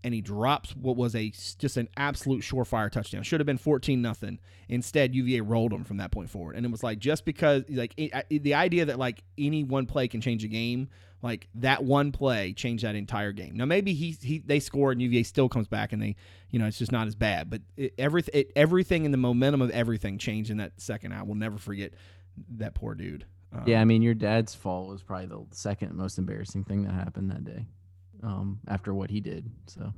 and 0.03 0.15
he 0.15 0.21
drops 0.21 0.75
what 0.77 0.97
was 0.97 1.15
a 1.15 1.31
just 1.59 1.77
an 1.77 1.89
absolute 1.97 2.43
surefire 2.43 2.91
touchdown. 2.91 3.23
Should 3.23 3.41
have 3.41 3.47
been 3.47 3.59
fourteen 3.59 4.03
nothing. 4.03 4.39
Instead, 4.69 5.15
UVA 5.15 5.41
rolled 5.41 5.73
them 5.73 5.85
from 5.85 5.97
that 5.99 6.11
point 6.11 6.31
forward, 6.31 6.57
and 6.57 6.65
it 6.65 6.71
was 6.71 6.83
like 6.83 6.99
just 6.99 7.25
because 7.25 7.65
like 7.69 7.93
it, 7.97 8.15
I- 8.15 8.25
the 8.31 8.55
idea 8.55 8.85
that 8.87 8.99
like 8.99 9.23
any 9.39 9.65
one 9.65 9.87
play 9.87 10.09
can 10.09 10.21
change 10.21 10.45
a 10.45 10.49
game. 10.49 10.89
Like 11.23 11.49
that 11.57 11.85
one 11.85 12.13
play 12.13 12.55
changed 12.55 12.83
that 12.83 12.95
entire 12.95 13.33
game. 13.33 13.55
Now 13.55 13.67
maybe 13.67 13.93
he 13.93 14.17
he 14.23 14.39
they 14.39 14.59
score 14.59 14.91
and 14.91 15.03
UVA 15.03 15.23
still 15.25 15.51
comes 15.51 15.69
back 15.69 15.93
and 15.93 16.01
they 16.01 16.17
you 16.49 16.59
know 16.59 16.65
it's 16.67 16.79
just 16.79 16.93
not 16.93 17.07
as 17.09 17.15
bad. 17.15 17.51
But 17.51 17.61
it, 17.77 17.93
everything 17.99 18.33
it, 18.41 18.53
everything 18.57 19.05
in 19.05 19.11
the 19.11 19.19
momentum 19.19 19.61
of 19.61 19.71
everything 19.71 20.17
changed 20.17 20.51
in 20.51 20.57
that 20.57 20.73
second. 20.81 21.13
I 21.13 21.23
will 21.25 21.35
never 21.35 21.59
forget 21.59 21.93
that 22.57 22.73
poor 22.75 22.95
dude. 22.95 23.27
Um, 23.53 23.65
Yeah, 23.67 23.83
I 23.83 23.85
mean, 23.85 24.01
your 24.01 24.15
dad's 24.15 24.55
fall 24.55 24.87
was 24.87 25.03
probably 25.03 25.27
the 25.27 25.45
second 25.51 25.95
most 25.95 26.17
embarrassing 26.17 26.65
thing 26.65 26.85
that 26.85 26.93
happened 26.95 27.31
that 27.33 27.45
day, 27.45 27.67
um, 28.23 28.61
after 28.69 28.95
what 28.95 29.11
he 29.11 29.21
did. 29.21 29.51
So 29.67 29.93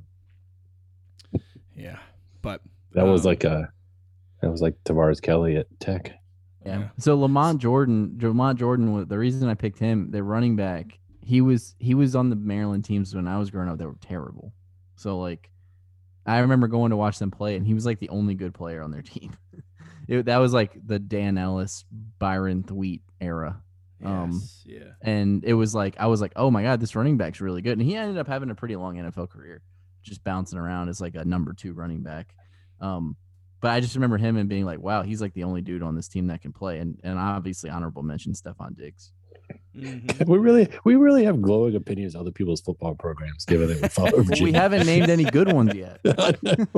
yeah. 1.76 1.98
But 2.42 2.60
that 2.92 3.04
was 3.04 3.24
um, 3.24 3.30
like 3.30 3.44
a 3.44 3.70
that 4.40 4.50
was 4.50 4.60
like 4.60 4.76
Tavares 4.84 5.22
Kelly 5.22 5.56
at 5.56 5.66
Tech. 5.80 6.12
yeah. 6.64 6.78
Yeah. 6.80 6.88
So 6.98 7.16
Lamont 7.16 7.60
Jordan, 7.60 8.18
Lamont 8.20 8.58
Jordan, 8.58 8.92
was 8.92 9.06
the 9.06 9.18
reason 9.18 9.48
I 9.48 9.54
picked 9.54 9.78
him. 9.78 10.10
The 10.10 10.22
running 10.22 10.56
back, 10.56 10.98
he 11.20 11.40
was 11.40 11.74
he 11.78 11.94
was 11.94 12.16
on 12.16 12.30
the 12.30 12.36
Maryland 12.36 12.84
teams 12.84 13.14
when 13.14 13.28
I 13.28 13.38
was 13.38 13.50
growing 13.50 13.68
up. 13.68 13.78
They 13.78 13.86
were 13.86 13.96
terrible. 14.00 14.52
So 14.96 15.18
like, 15.18 15.50
I 16.26 16.38
remember 16.40 16.68
going 16.68 16.90
to 16.90 16.96
watch 16.96 17.18
them 17.18 17.30
play, 17.30 17.56
and 17.56 17.66
he 17.66 17.74
was 17.74 17.86
like 17.86 17.98
the 17.98 18.08
only 18.10 18.34
good 18.34 18.54
player 18.54 18.82
on 18.82 18.90
their 18.90 19.02
team. 19.02 19.36
it, 20.08 20.26
that 20.26 20.38
was 20.38 20.52
like 20.52 20.72
the 20.84 20.98
Dan 20.98 21.38
Ellis, 21.38 21.84
Byron 22.18 22.64
Thweatt 22.64 23.00
era. 23.20 23.62
Um, 24.04 24.32
yes, 24.32 24.62
yeah. 24.66 24.92
and 25.02 25.44
it 25.44 25.54
was 25.54 25.74
like 25.74 25.96
I 25.98 26.06
was 26.06 26.20
like, 26.20 26.32
oh 26.36 26.50
my 26.50 26.62
god, 26.62 26.80
this 26.80 26.96
running 26.96 27.16
back's 27.16 27.40
really 27.40 27.62
good, 27.62 27.78
and 27.78 27.82
he 27.82 27.96
ended 27.96 28.18
up 28.18 28.26
having 28.26 28.50
a 28.50 28.54
pretty 28.54 28.76
long 28.76 28.96
NFL 28.96 29.30
career, 29.30 29.62
just 30.02 30.24
bouncing 30.24 30.58
around 30.58 30.88
as 30.88 31.00
like 31.00 31.14
a 31.14 31.24
number 31.24 31.52
two 31.52 31.72
running 31.72 32.02
back. 32.02 32.34
Um, 32.80 33.16
but 33.60 33.70
I 33.70 33.80
just 33.80 33.94
remember 33.94 34.18
him 34.18 34.36
and 34.36 34.48
being 34.48 34.64
like, 34.64 34.80
wow, 34.80 35.02
he's 35.02 35.20
like 35.20 35.34
the 35.34 35.44
only 35.44 35.60
dude 35.60 35.82
on 35.82 35.94
this 35.94 36.08
team 36.08 36.26
that 36.28 36.42
can 36.42 36.52
play, 36.52 36.78
and 36.78 36.98
and 37.04 37.18
obviously 37.18 37.70
honorable 37.70 38.02
mention 38.02 38.32
Stefon 38.32 38.76
Diggs. 38.76 39.12
Mhm. 39.76 40.26
We 40.26 40.38
really 40.38 40.68
we 40.84 40.96
really 40.96 41.24
have 41.24 41.40
glowing 41.42 41.76
opinions 41.76 42.14
of 42.14 42.22
other 42.22 42.30
people's 42.30 42.60
football 42.60 42.94
programs, 42.94 43.44
given 43.44 43.68
that 43.68 43.82
we 43.82 43.88
follow 44.10 44.24
we 44.40 44.52
haven't 44.52 44.86
named 44.86 45.10
any 45.10 45.24
good 45.24 45.52
ones 45.52 45.74
yet. 45.74 46.00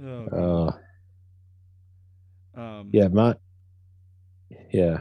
Oh, 0.00 0.70
uh, 2.56 2.60
um, 2.60 2.90
yeah, 2.92 3.08
my 3.08 3.34
yeah, 4.70 5.00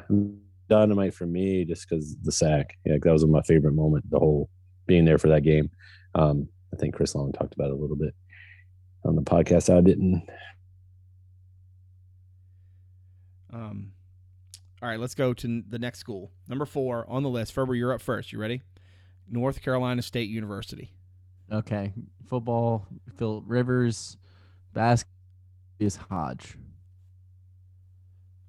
dynamite 0.70 1.14
for 1.14 1.26
me 1.26 1.66
just 1.66 1.88
because 1.88 2.16
the 2.24 2.32
sack. 2.32 2.78
Yeah, 2.86 2.98
that 3.02 3.12
was 3.12 3.26
my 3.26 3.42
favorite 3.42 3.74
moment. 3.74 4.10
The 4.10 4.20
whole 4.20 4.50
being 4.86 5.06
there 5.06 5.18
for 5.18 5.30
that 5.30 5.44
game. 5.44 5.70
Um, 6.16 6.48
I 6.74 6.78
think 6.78 6.96
Chris 6.96 7.16
Long 7.16 7.32
talked 7.32 7.54
about 7.54 7.70
it 7.70 7.74
a 7.74 7.78
little 7.78 7.96
bit 7.96 8.14
on 9.06 9.16
the 9.16 9.22
podcast. 9.22 9.76
I 9.76 9.82
didn't. 9.82 10.28
Um, 13.52 13.92
all 14.82 14.90
right, 14.90 15.00
let's 15.00 15.16
go 15.16 15.34
to 15.34 15.64
the 15.68 15.80
next 15.80 16.00
school. 16.00 16.32
Number 16.48 16.66
four 16.66 17.06
on 17.10 17.24
the 17.24 17.30
list. 17.30 17.54
Ferber, 17.54 17.76
you're 17.76 17.94
up 17.94 18.02
first. 18.02 18.32
You 18.32 18.40
ready? 18.40 18.62
North 19.30 19.62
Carolina 19.62 20.02
State 20.02 20.30
University. 20.30 20.92
Okay, 21.52 21.94
football, 22.28 22.86
Phil 23.18 23.42
Rivers, 23.42 24.18
basketball 24.74 25.14
is 25.80 25.96
Hodge. 25.96 26.58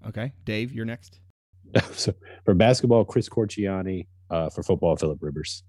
Okay, 0.09 0.33
Dave, 0.45 0.73
you're 0.73 0.85
next. 0.85 1.21
so 1.93 2.15
for 2.45 2.55
basketball, 2.55 3.05
Chris 3.05 3.29
Corchiani. 3.29 4.07
Uh, 4.31 4.51
for 4.51 4.63
football, 4.63 4.95
Philip 4.95 5.19
Rivers. 5.23 5.63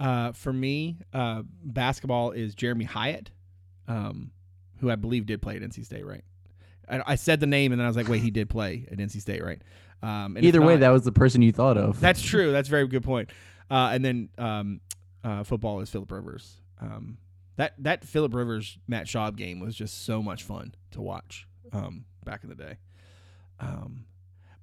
Uh, 0.00 0.32
for 0.32 0.52
me, 0.52 0.98
uh, 1.12 1.42
basketball 1.62 2.32
is 2.32 2.52
Jeremy 2.54 2.84
Hyatt, 2.84 3.30
um, 3.86 4.32
who 4.80 4.90
I 4.90 4.96
believe 4.96 5.26
did 5.26 5.40
play 5.40 5.54
at 5.54 5.62
NC 5.62 5.84
State, 5.84 6.04
right? 6.04 6.24
I, 6.88 7.02
I 7.06 7.14
said 7.14 7.38
the 7.38 7.46
name 7.46 7.70
and 7.70 7.80
then 7.80 7.84
I 7.86 7.88
was 7.88 7.96
like, 7.96 8.08
wait, 8.08 8.22
he 8.22 8.32
did 8.32 8.50
play 8.50 8.88
at 8.90 8.98
NC 8.98 9.20
State, 9.20 9.44
right? 9.44 9.62
Um, 10.02 10.36
and 10.36 10.38
if 10.38 10.44
Either 10.46 10.60
way, 10.60 10.74
not- 10.74 10.80
that 10.80 10.88
was 10.90 11.04
the 11.04 11.12
person 11.12 11.42
you 11.42 11.52
thought 11.52 11.78
of. 11.78 12.00
That's 12.00 12.20
true. 12.30 12.50
That's 12.50 12.68
a 12.68 12.70
very 12.70 12.88
good 12.88 13.04
point. 13.04 13.30
Uh, 13.70 13.90
and 13.92 14.04
then 14.04 14.28
um, 14.36 14.80
uh, 15.22 15.44
football 15.44 15.80
is 15.80 15.88
Philip 15.90 16.10
Rivers. 16.10 16.56
Um, 16.80 17.18
that 17.56 17.74
that 17.78 18.04
Philip 18.04 18.34
Rivers 18.34 18.78
Matt 18.88 19.06
Schaub 19.06 19.36
game 19.36 19.60
was 19.60 19.76
just 19.76 20.04
so 20.04 20.20
much 20.22 20.42
fun 20.42 20.74
to 20.90 21.00
watch 21.00 21.46
um, 21.72 22.04
back 22.24 22.42
in 22.42 22.48
the 22.48 22.56
day. 22.56 22.78
Um, 23.60 24.06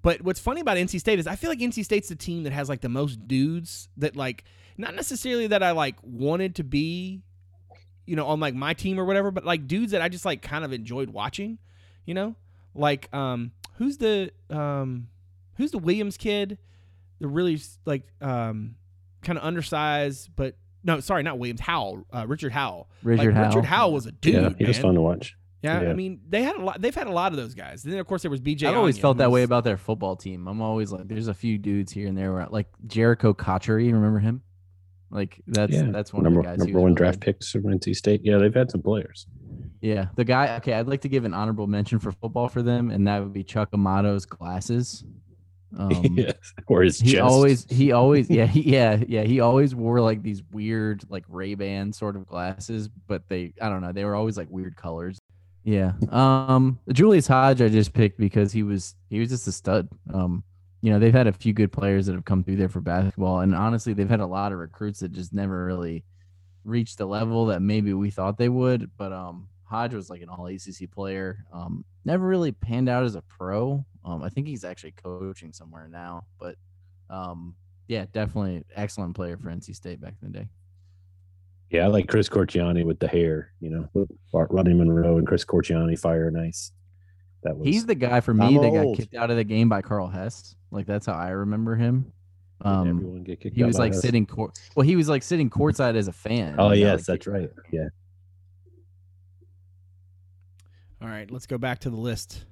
but 0.02 0.22
what's 0.22 0.40
funny 0.40 0.62
about 0.62 0.78
NC 0.78 1.00
State 1.00 1.20
is 1.20 1.28
I 1.28 1.36
feel 1.36 1.50
like 1.50 1.60
NC 1.60 1.84
State's 1.84 2.10
the 2.10 2.16
team 2.16 2.44
that 2.44 2.54
has 2.54 2.70
like 2.70 2.82
the 2.82 2.90
most 2.90 3.28
dudes 3.28 3.90
that 3.98 4.16
like 4.16 4.44
not 4.78 4.96
necessarily 4.96 5.48
that 5.48 5.62
I 5.62 5.72
like 5.72 5.96
wanted 6.02 6.56
to 6.56 6.64
be, 6.64 7.22
you 8.06 8.16
know, 8.16 8.26
on 8.28 8.40
like 8.40 8.56
my 8.56 8.74
team 8.74 9.00
or 9.00 9.06
whatever, 9.06 9.32
but 9.32 9.46
like 9.46 9.68
dudes 9.68 9.92
that 9.92 10.02
I 10.02 10.10
just 10.10 10.26
like 10.26 10.42
kind 10.42 10.66
of 10.66 10.74
enjoyed 10.74 11.10
watching, 11.10 11.60
you 12.06 12.14
know, 12.14 12.36
like 12.74 13.14
um, 13.14 13.52
who's 13.76 13.98
the 13.98 14.32
um, 14.50 15.08
who's 15.56 15.72
the 15.72 15.78
Williams 15.78 16.18
kid? 16.18 16.58
The 17.20 17.28
really 17.28 17.62
like 17.86 18.08
um, 18.22 18.76
kind 19.22 19.38
of 19.38 19.44
undersized, 19.44 20.30
but 20.36 20.56
no, 20.84 21.00
sorry, 21.00 21.22
not 21.22 21.38
Williams. 21.38 21.62
Howell, 21.62 22.06
uh, 22.12 22.26
Richard 22.28 22.52
Howell. 22.52 22.90
Richard 23.04 23.26
like, 23.26 23.36
Howell. 23.36 23.48
Richard 23.48 23.66
Howell 23.66 23.94
was 23.94 24.06
a 24.08 24.12
dude. 24.12 24.34
yeah, 24.34 24.50
he 24.58 24.66
was 24.66 24.78
man. 24.78 24.82
fun 24.82 24.96
to 24.96 25.02
watch. 25.02 25.36
Yeah, 25.64 25.80
I 25.80 25.94
mean, 25.94 26.22
they 26.28 26.42
had 26.42 26.56
a 26.56 26.62
lot. 26.64 26.82
They've 26.82 26.96
had 26.96 27.08
a 27.08 27.12
lot 27.12 27.32
of 27.32 27.38
those 27.38 27.54
guys. 27.54 27.84
And 27.84 27.94
Then 27.94 28.00
of 28.00 28.08
course 28.08 28.24
there 28.24 28.32
was 28.32 28.42
BJ. 28.42 28.68
I've 28.68 28.76
always 28.76 28.96
Onion, 28.96 29.02
felt 29.02 29.18
that 29.18 29.32
way 29.32 29.44
about 29.44 29.64
their 29.64 29.78
football 29.78 30.16
team. 30.16 30.48
I'm 30.48 30.62
always 30.62 30.92
like, 30.92 31.08
there's 31.08 31.28
a 31.28 31.34
few 31.34 31.58
dudes 31.60 31.92
here 31.92 32.08
and 32.08 32.18
there 32.18 32.34
where, 32.34 32.48
like 32.50 32.68
Jerricho 32.88 33.38
Cotchery, 33.38 33.92
remember 33.92 34.20
him? 34.20 34.42
Like 35.12 35.42
that's 35.46 35.74
yeah, 35.74 35.84
that's 35.92 36.14
one 36.14 36.24
number 36.24 36.40
of 36.40 36.46
the 36.46 36.52
guys. 36.52 36.60
he 36.62 36.72
number 36.72 36.80
one 36.80 36.92
really 36.92 36.96
draft 36.96 37.20
good. 37.20 37.26
picks 37.26 37.52
from 37.52 37.64
NC 37.64 37.96
State. 37.96 38.22
Yeah, 38.24 38.38
they've 38.38 38.54
had 38.54 38.72
some 38.72 38.82
players. 38.82 39.28
Yeah, 39.82 40.06
the 40.16 40.24
guy. 40.24 40.56
Okay, 40.58 40.74
I'd 40.74 40.88
like 40.88 41.02
to 41.02 41.10
give 41.10 41.26
an 41.26 41.34
honorable 41.34 41.68
mention 41.68 42.00
for 42.00 42.12
football 42.12 42.48
for 42.48 42.62
them, 42.62 42.90
and 42.92 43.08
that 43.08 43.22
would 43.22 43.34
be 43.34 43.44
Chuck 43.44 43.70
Amato's 43.74 44.26
glasses. 44.26 45.04
Um, 45.78 46.06
yes, 46.16 46.36
or 46.68 46.82
his 46.84 47.00
he 47.00 47.12
chest. 47.14 47.22
always 47.22 47.66
he 47.70 47.92
always 47.92 48.30
yeah 48.30 48.46
he, 48.46 48.62
yeah 48.62 49.02
yeah 49.08 49.24
he 49.24 49.40
always 49.40 49.74
wore 49.76 50.02
like 50.02 50.22
these 50.22 50.44
weird 50.52 51.04
like 51.10 51.24
Ray 51.28 51.56
Ban 51.56 51.92
sort 51.94 52.16
of 52.16 52.26
glasses, 52.26 52.90
but 53.08 53.28
they 53.28 53.54
I 53.62 53.70
don't 53.70 53.82
know 53.82 53.92
they 53.92 54.06
were 54.06 54.16
always 54.16 54.38
like 54.38 54.50
weird 54.50 54.76
colors. 54.76 55.20
Yeah. 55.64 55.94
Um 56.10 56.80
Julius 56.92 57.28
Hodge 57.28 57.62
I 57.62 57.70
just 57.70 57.94
picked 57.94 58.18
because 58.20 58.52
he 58.52 58.64
was 58.64 58.96
he 59.10 59.20
was 59.20 59.30
just 59.30 59.48
a 59.48 59.52
stud. 59.52 59.88
Um 60.14 60.44
you 60.82 60.92
know 60.92 61.00
they've 61.00 61.14
had 61.14 61.28
a 61.28 61.34
few 61.34 61.54
good 61.54 61.72
players 61.72 62.08
that 62.08 62.14
have 62.14 62.26
come 62.26 62.44
through 62.44 62.56
there 62.56 62.70
for 62.70 62.82
basketball, 62.82 63.42
and 63.42 63.54
honestly 63.54 63.94
they've 63.94 64.10
had 64.10 64.20
a 64.20 64.26
lot 64.26 64.52
of 64.52 64.58
recruits 64.58 65.00
that 65.02 65.12
just 65.12 65.34
never 65.34 65.66
really 65.66 66.04
reached 66.64 66.98
the 66.98 67.06
level 67.06 67.48
that 67.48 67.62
maybe 67.62 67.94
we 67.94 68.10
thought 68.10 68.38
they 68.38 68.50
would. 68.50 68.90
But 68.98 69.14
um 69.14 69.48
Hodge 69.64 69.94
was 69.94 70.10
like 70.10 70.22
an 70.22 70.30
all 70.30 70.48
ACC 70.48 70.90
player. 70.92 71.46
Um 71.54 71.86
never 72.06 72.26
really 72.26 72.52
panned 72.52 72.90
out 72.90 73.04
as 73.04 73.16
a 73.16 73.22
pro. 73.22 73.86
Um 74.04 74.24
I 74.24 74.30
think 74.30 74.48
he's 74.48 74.64
actually 74.64 74.94
coaching 74.94 75.54
somewhere 75.54 75.88
now, 75.88 76.26
but 76.40 76.56
um, 77.12 77.56
yeah, 77.88 78.06
definitely 78.14 78.64
excellent 78.76 79.16
player 79.16 79.38
for 79.38 79.50
NC 79.50 79.76
State 79.76 80.00
back 80.00 80.14
in 80.22 80.32
the 80.32 80.40
day. 80.40 80.48
Yeah, 81.72 81.86
I 81.86 81.88
like 81.88 82.10
Chris 82.10 82.28
Corchiani 82.28 82.86
with 82.86 83.00
the 83.00 83.08
hair. 83.08 83.54
You 83.62 83.70
know, 83.70 83.90
with 83.94 84.12
Rodney 84.34 84.74
Monroe 84.74 85.18
and 85.18 85.26
Chris 85.26 85.46
Corchiani 85.46 85.98
fire 85.98 86.30
nice. 86.30 86.74
That 87.44 87.58
was 87.58 87.66
He's 87.66 87.86
the 87.86 87.96
guy 87.96 88.20
for 88.20 88.34
me 88.34 88.46
I'm 88.46 88.56
that 88.56 88.72
got 88.72 88.98
kicked 88.98 89.16
out 89.16 89.32
of 89.32 89.38
the 89.38 89.44
game 89.44 89.70
by 89.70 89.82
Karl 89.82 90.08
Hess. 90.08 90.56
Like 90.70 90.86
that's 90.86 91.06
how 91.06 91.14
I 91.14 91.30
remember 91.30 91.76
him. 91.76 92.12
Um, 92.64 92.90
everyone 92.90 93.24
get 93.24 93.40
kicked 93.40 93.56
he 93.56 93.64
out 93.64 93.68
was 93.68 93.78
by 93.78 93.86
like 93.86 93.94
us? 93.94 94.02
sitting 94.02 94.26
court. 94.26 94.60
Well, 94.76 94.86
he 94.86 94.96
was 94.96 95.10
like 95.10 95.24
sitting 95.24 95.50
courtside 95.50 95.96
as 95.96 96.08
a 96.08 96.14
fan. 96.14 96.56
Oh 96.60 96.70
and 96.70 96.74
got, 96.74 96.78
yes, 96.78 97.00
like, 97.00 97.06
that's 97.06 97.28
right. 97.28 97.50
Yeah, 97.72 97.88
All 101.02 101.08
right, 101.08 101.32
let's 101.32 101.48
go 101.48 101.58
back 101.58 101.80
to 101.80 101.90
the 101.90 101.96
list. 101.96 102.46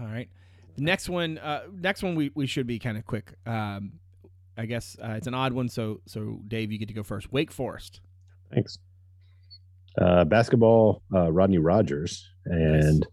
All 0.00 0.06
right, 0.06 0.28
the 0.76 0.82
next 0.82 1.08
one, 1.08 1.38
uh, 1.38 1.64
next 1.72 2.02
one 2.02 2.16
we, 2.16 2.32
we 2.34 2.46
should 2.46 2.66
be 2.66 2.78
kind 2.78 2.98
of 2.98 3.04
quick. 3.04 3.34
Um, 3.46 3.92
I 4.58 4.66
guess 4.66 4.96
uh, 5.00 5.12
it's 5.12 5.26
an 5.26 5.34
odd 5.34 5.52
one, 5.52 5.68
so 5.68 6.00
so 6.06 6.40
Dave, 6.48 6.72
you 6.72 6.78
get 6.78 6.88
to 6.88 6.94
go 6.94 7.02
first. 7.04 7.30
Wake 7.32 7.52
Forest. 7.52 8.00
Thanks. 8.52 8.78
Uh, 10.00 10.24
basketball, 10.24 11.02
uh, 11.14 11.32
Rodney 11.32 11.58
Rogers, 11.58 12.28
and 12.44 13.06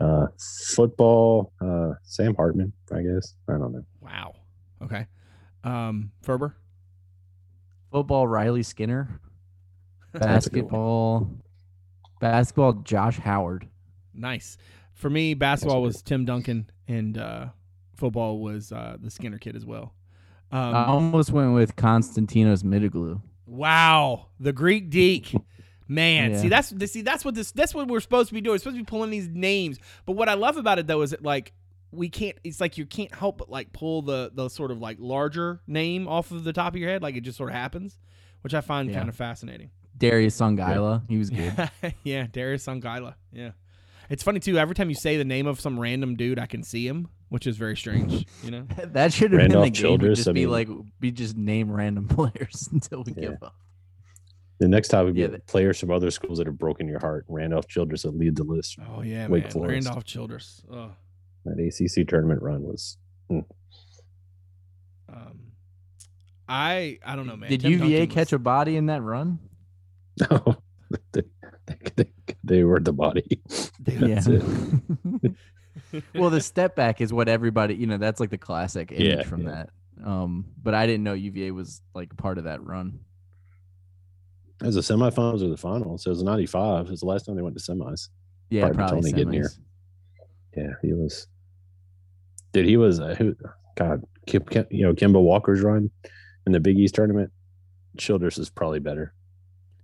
uh, 0.00 0.26
football, 0.74 1.52
uh, 1.60 1.92
Sam 2.02 2.34
Hartman. 2.34 2.72
I 2.92 3.02
guess 3.02 3.34
I 3.48 3.52
don't 3.52 3.72
know. 3.72 3.84
Wow. 4.00 4.34
Okay. 4.82 5.06
Um, 5.64 6.10
Ferber. 6.22 6.56
Football, 7.92 8.26
Riley 8.26 8.62
Skinner. 8.62 9.20
That's 10.12 10.46
a 10.46 10.50
good 10.50 10.64
one. 10.64 10.70
Basketball, 10.70 11.30
basketball, 12.20 12.72
Josh 12.84 13.18
Howard. 13.18 13.68
Nice. 14.14 14.56
For 14.94 15.10
me, 15.10 15.34
basketball 15.34 15.82
was 15.82 16.02
Tim 16.02 16.24
Duncan, 16.24 16.70
and 16.88 17.18
uh, 17.18 17.46
football 17.94 18.38
was 18.40 18.72
uh, 18.72 18.96
the 19.00 19.10
Skinner 19.10 19.38
kid 19.38 19.54
as 19.54 19.66
well. 19.66 19.94
Um, 20.50 20.74
I 20.74 20.86
almost 20.86 21.32
went 21.32 21.54
with 21.54 21.76
Constantinos 21.76 22.62
Midoglou. 22.62 23.20
Wow, 23.46 24.26
the 24.40 24.52
Greek 24.52 24.90
Deke. 24.90 25.34
Man, 25.88 26.32
Yeah. 26.32 26.40
see 26.40 26.48
that's 26.48 26.90
see 26.92 27.02
that's 27.02 27.24
what 27.24 27.34
this 27.36 27.52
that's 27.52 27.72
what 27.72 27.86
we're 27.86 28.00
supposed 28.00 28.28
to 28.28 28.34
be 28.34 28.40
doing. 28.40 28.54
We're 28.54 28.58
supposed 28.58 28.76
to 28.76 28.82
be 28.82 28.86
pulling 28.86 29.10
these 29.10 29.28
names. 29.28 29.78
But 30.04 30.12
what 30.14 30.28
I 30.28 30.34
love 30.34 30.56
about 30.56 30.80
it 30.80 30.88
though 30.88 31.02
is 31.02 31.10
that 31.10 31.22
like 31.22 31.52
we 31.92 32.08
can't 32.08 32.36
it's 32.42 32.60
like 32.60 32.76
you 32.76 32.84
can't 32.86 33.14
help 33.14 33.38
but 33.38 33.48
like 33.48 33.72
pull 33.72 34.02
the 34.02 34.32
the 34.34 34.48
sort 34.48 34.72
of 34.72 34.78
like 34.80 34.96
larger 34.98 35.60
name 35.68 36.08
off 36.08 36.32
of 36.32 36.42
the 36.42 36.52
top 36.52 36.74
of 36.74 36.80
your 36.80 36.90
head 36.90 37.02
like 37.02 37.14
it 37.14 37.20
just 37.20 37.38
sort 37.38 37.50
of 37.50 37.54
happens, 37.54 37.98
which 38.40 38.52
I 38.52 38.60
find 38.62 38.90
Yeah. 38.90 38.96
kind 38.96 39.08
of 39.08 39.14
fascinating. 39.14 39.70
Darius 39.96 40.36
Songaila. 40.36 41.08
He 41.08 41.16
was 41.18 41.30
good. 41.30 41.70
yeah, 42.02 42.26
Darius 42.32 42.66
Sangila. 42.66 43.14
Yeah. 43.32 43.52
It's 44.10 44.24
funny 44.24 44.40
too. 44.40 44.58
Every 44.58 44.74
time 44.74 44.88
you 44.88 44.96
say 44.96 45.16
the 45.16 45.24
name 45.24 45.46
of 45.46 45.60
some 45.60 45.78
random 45.78 46.16
dude, 46.16 46.38
I 46.40 46.46
can 46.46 46.64
see 46.64 46.86
him, 46.86 47.08
which 47.28 47.46
is 47.46 47.56
very 47.56 47.76
strange. 47.76 48.26
You 48.42 48.50
know. 48.50 48.66
that 48.92 49.12
should 49.12 49.32
have 49.32 49.40
been 49.40 49.50
the 49.50 49.56
Randolph 49.58 49.64
game. 49.64 49.72
Childress, 49.74 50.18
Just 50.18 50.28
I 50.28 50.32
be 50.32 50.40
mean- 50.42 50.50
like, 50.50 50.68
be 51.00 51.10
just 51.12 51.36
name 51.36 51.70
random 51.70 52.08
players 52.08 52.68
until 52.72 53.02
we 53.04 53.12
Yeah. 53.16 53.30
give 53.30 53.42
up. 53.42 53.54
The 54.58 54.68
next 54.68 54.88
topic 54.88 55.06
would 55.06 55.14
be 55.16 55.20
Yeah, 55.20 55.26
the- 55.28 55.38
players 55.40 55.78
from 55.78 55.90
other 55.90 56.10
schools 56.10 56.38
that 56.38 56.46
have 56.46 56.58
broken 56.58 56.88
your 56.88 56.98
heart. 57.00 57.26
Randolph 57.28 57.66
Childress 57.68 58.04
would 58.04 58.14
lead 58.14 58.36
the 58.36 58.44
list. 58.44 58.78
Oh 58.88 59.02
yeah, 59.02 59.26
Wake 59.28 59.44
man. 59.44 59.52
Forest. 59.52 59.72
Randolph 59.86 60.04
Childress. 60.04 60.62
Oh. 60.70 60.92
That 61.44 61.58
ACC 61.60 62.08
tournament 62.08 62.42
run 62.42 62.62
was. 62.62 62.96
Um, 65.08 65.40
I 66.48 66.98
I 67.04 67.16
don't 67.16 67.26
know, 67.26 67.36
man. 67.36 67.50
Did 67.50 67.60
Tim 67.62 67.72
UVA 67.72 67.98
Duncan 68.00 68.14
catch 68.14 68.26
was- 68.28 68.34
a 68.34 68.38
body 68.38 68.76
in 68.76 68.86
that 68.86 69.02
run? 69.02 69.38
No, 70.30 70.56
they, 71.12 71.22
they, 71.96 72.06
they 72.42 72.64
were 72.64 72.80
the 72.80 72.92
body. 72.92 73.42
That's 73.80 74.26
it. 74.28 74.42
Well, 76.14 76.30
the 76.30 76.40
step 76.40 76.74
back 76.76 77.00
is 77.00 77.12
what 77.12 77.28
everybody, 77.28 77.74
you 77.74 77.86
know, 77.86 77.98
that's 77.98 78.20
like 78.20 78.30
the 78.30 78.38
classic 78.38 78.92
image 78.92 79.02
Yeah, 79.18 79.22
from 79.24 79.42
yeah. 79.44 79.64
that. 80.02 80.06
Um, 80.08 80.46
but 80.62 80.74
I 80.74 80.86
didn't 80.86 81.04
know 81.04 81.14
UVA 81.14 81.50
was 81.52 81.80
like 81.94 82.14
part 82.16 82.38
of 82.38 82.44
that 82.44 82.62
run. 82.64 83.00
It 84.62 84.66
was 84.66 84.74
the 84.74 84.80
semifinals 84.80 85.42
or 85.42 85.48
the 85.48 85.56
finals. 85.56 86.06
It 86.06 86.10
was 86.10 86.22
'95. 86.22 86.86
It 86.86 86.90
was 86.90 87.00
the 87.00 87.06
last 87.06 87.26
time 87.26 87.36
they 87.36 87.42
went 87.42 87.58
to 87.58 87.62
semis. 87.62 88.08
Yeah, 88.50 88.62
Hard 88.62 88.74
probably 88.76 89.00
Tony 89.10 89.12
getting 89.12 89.32
here. 89.32 89.44
semis. 89.44 89.58
Yeah, 90.56 90.72
he 90.82 90.92
was. 90.94 91.26
Dude, 92.52 92.66
he 92.66 92.76
was. 92.76 93.00
Uh, 93.00 93.14
who? 93.18 93.36
God, 93.76 94.02
Kim, 94.26 94.42
Kim, 94.44 94.64
you 94.70 94.84
know, 94.86 94.94
Kemba 94.94 95.20
Walker's 95.22 95.60
run 95.60 95.90
in 96.46 96.52
the 96.52 96.60
Big 96.60 96.78
East 96.78 96.94
tournament. 96.94 97.30
Childress 97.98 98.38
is 98.38 98.48
probably 98.48 98.78
better. 98.80 99.12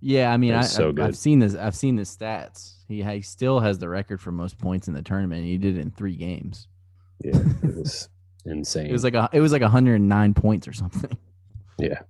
Yeah, 0.05 0.33
I 0.33 0.35
mean, 0.37 0.53
I, 0.53 0.57
was 0.57 0.71
so 0.71 0.89
I've. 0.89 0.99
I've 0.99 1.17
seen 1.17 1.39
this. 1.39 1.55
I've 1.55 1.77
seen 1.77 1.95
the 1.95 2.03
stats. 2.03 2.73
He, 2.89 3.01
he 3.01 3.21
still 3.21 3.61
has 3.61 3.79
the 3.79 3.87
record 3.87 4.19
for 4.19 4.33
most 4.33 4.57
points 4.57 4.89
in 4.89 4.93
the 4.93 5.01
tournament. 5.01 5.45
He 5.45 5.57
did 5.57 5.77
it 5.77 5.79
in 5.79 5.91
three 5.91 6.17
games. 6.17 6.67
Yeah, 7.23 7.37
it 7.63 7.75
was 7.77 8.09
insane. 8.45 8.87
It 8.87 8.91
was 8.91 9.05
like 9.05 9.13
a, 9.13 9.29
it 9.31 9.39
was 9.39 9.53
like 9.53 9.61
109 9.61 10.33
points 10.33 10.67
or 10.67 10.73
something. 10.73 11.17
yeah, 11.77 12.01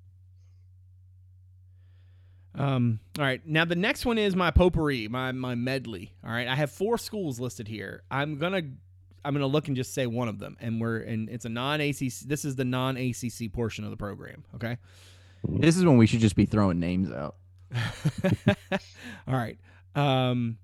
Um. 2.56 3.00
All 3.20 3.26
right. 3.26 3.46
Now 3.46 3.64
the 3.64 3.76
next 3.76 4.08
one 4.08 4.18
is 4.18 4.36
my 4.36 4.50
potpourri, 4.50 5.08
my 5.08 5.32
my 5.32 5.54
medley. 5.54 6.14
All 6.26 6.32
right. 6.32 6.48
I 6.48 6.56
have 6.56 6.72
four 6.72 6.98
schools 6.98 7.40
listed 7.40 7.68
here. 7.68 8.02
I'm 8.10 8.40
gonna 8.40 8.64
I'm 9.24 9.36
gonna 9.36 9.46
look 9.46 9.68
and 9.68 9.78
just 9.78 9.94
say 9.94 10.08
one 10.08 10.30
of 10.30 10.40
them, 10.40 10.58
and 10.60 10.82
we're 10.82 10.98
and 10.98 11.30
it's 11.30 11.46
a 11.46 11.50
non 11.50 11.80
ACC. 11.80 12.22
This 12.26 12.44
is 12.44 12.56
the 12.56 12.66
non 12.66 12.98
ACC 12.98 13.54
portion 13.54 13.84
of 13.86 13.92
the 13.92 13.98
program. 13.98 14.46
Okay. 14.56 14.78
This 15.48 15.78
is 15.78 15.86
when 15.86 15.98
we 15.98 16.08
should 16.08 16.22
just 16.22 16.36
be 16.36 16.48
throwing 16.48 16.80
names 16.80 17.12
out. 17.12 17.36
All 19.28 19.34
right. 19.36 19.58
Um. 19.96 20.58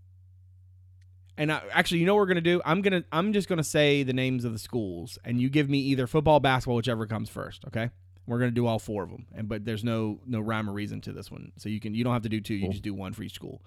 And 1.38 1.54
I, 1.54 1.62
actually, 1.72 2.00
you 2.00 2.06
know 2.06 2.16
what 2.16 2.20
we're 2.22 2.26
gonna 2.28 2.42
do? 2.42 2.62
I'm 2.66 2.82
gonna 2.82 3.04
I'm 3.14 3.32
just 3.32 3.48
gonna 3.48 3.64
say 3.64 4.04
the 4.04 4.12
names 4.14 4.44
of 4.44 4.52
the 4.52 4.60
schools, 4.60 5.18
and 5.24 5.40
you 5.40 5.50
give 5.50 5.70
me 5.70 5.80
either 5.80 6.06
football, 6.06 6.40
basketball, 6.42 6.76
whichever 6.76 7.08
comes 7.08 7.30
first. 7.30 7.64
Okay. 7.68 7.90
We're 8.28 8.40
gonna 8.40 8.52
do 8.52 8.68
all 8.68 8.78
four 8.78 9.04
of 9.04 9.10
them, 9.10 9.26
and 9.34 9.48
but 9.48 9.64
there's 9.64 9.84
no 9.84 10.20
no 10.26 10.42
rhyme 10.42 10.70
or 10.70 10.74
reason 10.74 11.00
to 11.02 11.14
this 11.14 11.32
one, 11.32 11.54
so 11.58 11.70
you 11.70 11.80
can 11.80 11.96
you 11.96 12.04
don't 12.04 12.12
have 12.14 12.24
to 12.24 12.30
do 12.30 12.42
two. 12.42 12.56
You 12.56 12.64
Cool. 12.64 12.72
just 12.72 12.84
do 12.84 12.94
one 12.94 13.14
for 13.14 13.24
each 13.24 13.34
school. 13.36 13.62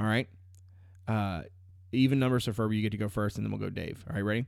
All 0.00 0.04
right. 0.04 0.28
Uh, 1.06 1.42
even 1.92 2.18
numbers 2.18 2.44
so 2.44 2.52
Ferber, 2.52 2.74
you 2.74 2.82
get 2.82 2.90
to 2.90 2.96
go 2.98 3.08
first, 3.08 3.36
and 3.36 3.46
then 3.46 3.52
we'll 3.52 3.60
go 3.60 3.70
Dave. 3.70 4.04
All 4.10 4.16
right, 4.16 4.22
ready? 4.24 4.46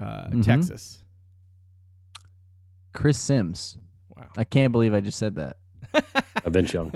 Uh, 0.00 0.28
Mhm. 0.28 0.44
Texas. 0.44 1.02
Chris 2.92 3.18
Simms. 3.18 3.76
Wow. 4.16 4.28
I 4.36 4.44
can't 4.44 4.70
believe 4.72 4.94
I 4.94 5.00
just 5.00 5.18
said 5.18 5.34
that. 5.36 5.56
Uh, 5.92 6.50
Vince 6.50 6.72
Young. 6.72 6.92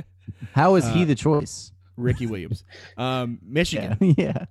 How 0.53 0.75
is 0.77 0.87
he 0.89 1.03
Uh, 1.03 1.07
the 1.07 1.15
choice? 1.15 1.73
Ricky 1.97 2.27
Williams. 2.27 2.65
Um, 2.97 3.39
Michigan. 3.43 3.97
Yeah. 4.01 4.15
yeah. 4.17 4.45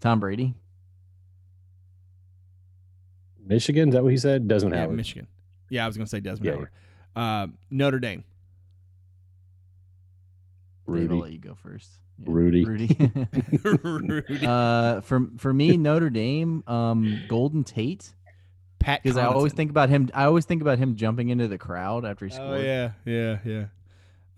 Tom 0.00 0.20
Brady. 0.20 0.54
Michigan. 3.44 3.88
Is 3.88 3.94
that 3.94 4.02
what 4.02 4.10
he 4.12 4.18
said? 4.18 4.48
Desmond 4.48 4.74
Yeah, 4.74 4.80
Howard. 4.82 4.96
Michigan. 4.96 5.26
Yeah, 5.68 5.84
I 5.84 5.86
was 5.86 5.96
gonna 5.96 6.06
say 6.06 6.20
Desmond 6.20 6.46
Yeah, 6.46 6.52
Howard. 7.16 7.42
Um, 7.44 7.58
Notre 7.70 7.98
Dame. 7.98 8.24
Dave, 10.86 10.86
I'll 10.88 10.94
Rudy. 10.94 11.14
let 11.22 11.32
you 11.32 11.38
go 11.38 11.54
first. 11.54 11.90
Yeah. 12.18 12.24
Rudy. 12.28 12.64
Rudy. 12.64 12.96
Rudy. 13.82 14.22
uh, 14.46 15.00
for 15.00 15.28
for 15.38 15.52
me, 15.52 15.76
Notre 15.76 16.10
Dame, 16.10 16.62
um, 16.66 17.20
Golden 17.28 17.64
Tate, 17.64 18.12
Pat. 18.78 19.02
because 19.02 19.16
I 19.16 19.24
always 19.26 19.52
think 19.52 19.70
about 19.70 19.88
him. 19.88 20.10
I 20.14 20.24
always 20.24 20.44
think 20.44 20.60
about 20.62 20.78
him 20.78 20.96
jumping 20.96 21.30
into 21.30 21.48
the 21.48 21.58
crowd 21.58 22.04
after 22.04 22.26
he 22.26 22.32
scored. 22.32 22.60
Oh 22.60 22.62
yeah, 22.62 22.92
yeah, 23.04 23.38
yeah. 23.44 23.64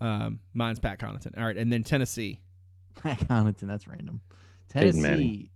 Um, 0.01 0.39
mine's 0.53 0.79
Pat 0.79 0.99
Connaughton. 0.99 1.37
All 1.37 1.45
right, 1.45 1.57
and 1.57 1.71
then 1.71 1.83
Tennessee. 1.83 2.39
Pat 2.95 3.19
Connaughton, 3.19 3.67
that's 3.67 3.87
random. 3.87 4.21
Tennessee. 4.69 5.51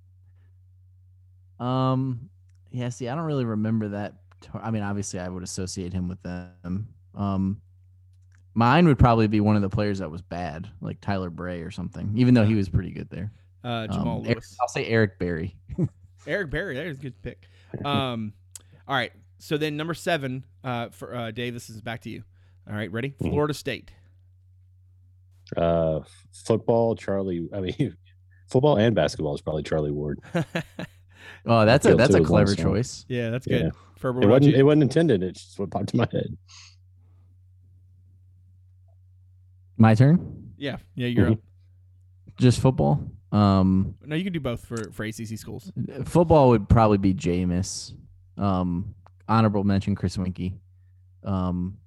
Um, 1.60 2.30
yeah. 2.72 2.90
See, 2.90 3.08
I 3.10 3.16
don't 3.16 3.26
really 3.26 3.46
remember 3.46 3.90
that. 3.90 4.16
I 4.54 4.72
mean, 4.72 4.84
obviously, 4.84 5.20
I 5.20 5.28
would 5.28 5.44
associate 5.44 5.92
him 5.94 6.08
with 6.08 6.22
them. 6.24 6.88
Um, 7.16 7.62
Mine 8.56 8.88
would 8.88 9.00
probably 9.00 9.28
be 9.28 9.40
one 9.42 9.56
of 9.56 9.62
the 9.62 9.70
players 9.70 10.00
that 10.00 10.10
was 10.10 10.22
bad, 10.22 10.68
like 10.82 11.00
Tyler 11.02 11.30
Bray 11.30 11.62
or 11.62 11.72
something. 11.72 12.12
Even 12.16 12.34
though 12.34 12.46
he 12.46 12.56
was 12.56 12.68
pretty 12.68 12.92
good 12.92 13.10
there. 13.10 13.32
Uh, 13.64 13.88
Um, 13.90 13.92
Jamal 13.92 14.22
Eric- 14.26 14.38
Lewis. 14.38 14.58
I'll 14.62 14.68
say 14.68 14.86
Eric 14.88 15.20
Berry. 15.20 15.56
Eric 16.28 16.50
Berry, 16.50 16.76
That 16.76 16.86
is 16.88 16.98
a 16.98 17.02
good 17.02 17.22
pick. 17.22 17.44
Um, 17.86 18.34
all 18.88 18.96
right. 18.96 19.12
So 19.38 19.58
then 19.58 19.78
number 19.78 19.94
seven, 19.94 20.44
uh, 20.64 20.90
for 20.90 21.14
uh, 21.16 21.32
Dave, 21.32 21.54
this 21.54 21.70
is 21.70 21.82
back 21.82 22.02
to 22.02 22.10
you. 22.10 22.24
All 22.68 22.76
right, 22.76 22.92
ready? 22.92 23.10
Mhm. 23.22 23.30
Florida 23.30 23.54
State. 23.54 23.92
Uh, 25.58 26.02
football, 26.46 26.96
Charlie. 26.96 27.48
I 27.54 27.60
mean, 27.62 27.96
football 28.50 28.78
and 28.78 28.96
basketball 28.96 29.36
is 29.36 29.42
probably 29.42 29.64
Charlie 29.64 29.92
Ward. 29.92 30.20
Oh, 31.46 31.66
that's 31.66 31.86
a 31.86 31.96
that's 31.96 32.14
a 32.16 32.22
clever 32.22 32.48
one 32.52 32.56
song. 32.58 32.66
choice. 32.66 33.06
yeah, 33.08 33.30
that's 33.30 33.46
good. 33.46 33.62
Yeah. 33.66 33.70
Ferber, 33.98 34.24
It 34.24 34.28
wasn't. 34.28 34.54
you? 34.56 34.60
It 34.60 34.64
wasn't 34.64 34.84
intended. 34.84 35.24
It's 35.24 35.44
just 35.46 35.60
what 35.60 35.70
popped 35.72 35.94
in 35.94 36.00
my 36.00 36.08
head. 36.12 36.36
My 39.78 39.96
turn. 39.96 40.52
yeah, 40.58 40.78
yeah, 40.96 41.08
you're 41.08 41.28
Mhm. 41.28 41.32
up. 41.34 41.40
Just 42.38 42.60
football. 42.60 43.10
Um, 43.32 43.96
No, 44.06 44.16
you 44.16 44.24
can 44.24 44.34
do 44.34 44.40
both 44.40 44.66
for 44.66 44.92
for 44.92 45.06
ACC 45.06 45.38
schools. 45.38 45.72
football 46.06 46.50
would 46.50 46.68
probably 46.68 46.98
be 46.98 47.14
Jameis. 47.14 47.94
Um, 48.38 48.96
honorable 49.28 49.64
mention 49.64 49.96
Chris 49.96 50.18
Weinke. 50.18 50.54
Um, 51.24 51.78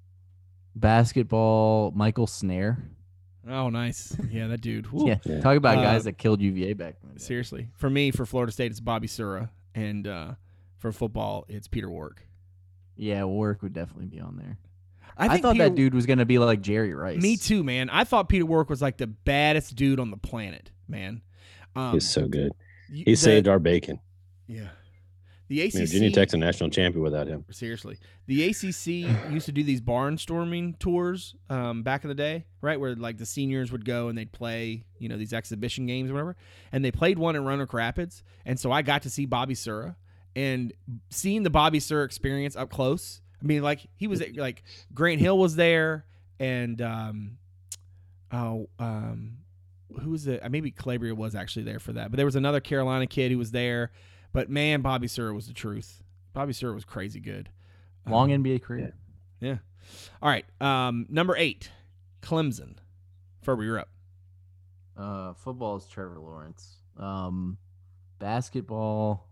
basketball 0.75 1.91
Michael 1.91 2.27
Snaer. 2.27 2.81
Oh, 3.47 3.69
nice. 3.69 4.15
Yeah, 4.31 4.47
that 4.47 4.61
dude. 4.61 4.85
Whew. 4.87 5.07
Yeah, 5.09 5.17
Yeah. 5.25 5.41
talk 5.41 5.57
about 5.57 5.77
Uh, 5.77 5.83
guys 5.83 6.05
that 6.05 6.17
killed 6.17 6.41
UVA 6.41 6.73
back 6.73 6.95
then. 7.03 7.17
Seriously, 7.19 7.69
for 7.75 7.89
me, 7.89 8.11
for 8.11 8.25
Florida 8.25 8.51
State, 8.51 8.71
it's 8.71 8.79
Bobby 8.79 9.07
Sura, 9.07 9.51
and 9.75 10.07
uh, 10.07 10.33
for 10.77 10.91
football, 10.91 11.45
it's 11.49 11.67
Peter 11.67 11.89
Warrick. 11.89 12.27
Yeah, 12.95 13.23
Warrick 13.25 13.61
would 13.61 13.73
definitely 13.73 14.05
be 14.05 14.19
on 14.19 14.37
there. 14.37 14.57
I, 15.17 15.27
think 15.27 15.41
thought 15.43 15.53
Peter- 15.53 15.65
that 15.69 15.75
dude 15.75 15.93
was 15.93 16.05
gonna 16.05 16.25
be 16.25 16.39
like 16.39 16.61
Jerry 16.61 16.93
Rice. 16.93 17.21
Me 17.21 17.37
too, 17.37 17.63
man. 17.63 17.89
I 17.89 18.03
thought 18.03 18.29
Peter 18.29 18.45
Warrick 18.45 18.69
was 18.69 18.81
like 18.81 18.97
the 18.97 19.07
baddest 19.07 19.75
dude 19.75 19.99
on 19.99 20.09
the 20.09 20.17
planet, 20.17 20.71
man. 20.87 21.21
Um, 21.75 21.93
He's 21.93 22.09
so 22.09 22.27
good. 22.27 22.51
He 22.91 23.03
the- 23.03 23.15
saved 23.15 23.47
our 23.47 23.59
bacon. 23.59 23.99
Yeah. 24.47 24.69
The 25.49 25.61
ACC. 25.61 25.73
Virginia 25.73 26.11
Tech's 26.11 26.33
a 26.33 26.37
national 26.37 26.69
champion 26.69 27.03
without 27.03 27.27
him. 27.27 27.45
Seriously, 27.51 27.97
the 28.27 28.49
ACC 28.49 29.31
used 29.31 29.45
to 29.45 29.51
do 29.51 29.63
these 29.63 29.81
barnstorming 29.81 30.79
tours 30.79 31.35
um, 31.49 31.83
back 31.83 32.03
in 32.03 32.07
the 32.07 32.15
day, 32.15 32.45
right? 32.61 32.79
Where 32.79 32.95
like 32.95 33.17
the 33.17 33.25
seniors 33.25 33.71
would 33.71 33.85
go 33.85 34.07
and 34.07 34.17
they'd 34.17 34.31
play, 34.31 34.85
you 34.99 35.09
know, 35.09 35.17
these 35.17 35.33
exhibition 35.33 35.85
games 35.85 36.09
or 36.09 36.13
whatever. 36.13 36.35
And 36.71 36.83
they 36.83 36.91
played 36.91 37.19
one 37.19 37.35
in 37.35 37.43
Roanoke 37.43 37.73
Rapids, 37.73 38.23
and 38.45 38.59
so 38.59 38.71
I 38.71 38.81
got 38.81 39.01
to 39.03 39.09
see 39.09 39.25
Bobby 39.25 39.55
Sura 39.55 39.97
and 40.35 40.73
seeing 41.09 41.43
the 41.43 41.49
Bobby 41.49 41.79
Sura 41.79 42.05
experience 42.05 42.55
up 42.55 42.69
close. 42.69 43.21
I 43.41 43.45
mean, 43.45 43.61
like 43.61 43.87
he 43.95 44.07
was 44.07 44.23
like 44.35 44.63
Grant 44.93 45.19
Hill 45.19 45.37
was 45.37 45.55
there, 45.55 46.05
and 46.39 46.81
um, 46.81 47.37
oh, 48.31 48.69
um, 48.79 49.37
who 50.01 50.11
was 50.11 50.27
it? 50.27 50.41
Maybe 50.49 50.71
Calabria 50.71 51.13
was 51.13 51.35
actually 51.35 51.63
there 51.63 51.79
for 51.79 51.93
that, 51.93 52.11
but 52.11 52.17
there 52.17 52.25
was 52.25 52.35
another 52.35 52.59
Carolina 52.59 53.07
kid 53.07 53.31
who 53.31 53.37
was 53.37 53.51
there. 53.51 53.91
But 54.33 54.49
man, 54.49 54.81
Bobby 54.81 55.07
Sura 55.07 55.33
was 55.33 55.47
the 55.47 55.53
truth. 55.53 56.01
Bobby 56.33 56.53
Sura 56.53 56.73
was 56.73 56.83
crazy 56.83 57.19
good. 57.19 57.49
long 58.07 58.33
Um, 58.33 58.43
NBA 58.43 58.63
career. 58.63 58.95
Yeah. 59.39 59.57
All 60.21 60.29
right. 60.29 60.45
Um, 60.59 61.05
number 61.09 61.35
eight, 61.37 61.69
Clemson. 62.21 62.77
Ferber, 63.41 63.63
you're 63.63 63.79
up. 63.79 63.89
Uh, 64.97 65.33
football 65.33 65.77
is 65.77 65.85
Trevor 65.85 66.19
Lawrence. 66.19 66.77
Um, 66.97 67.57
basketball. 68.19 69.27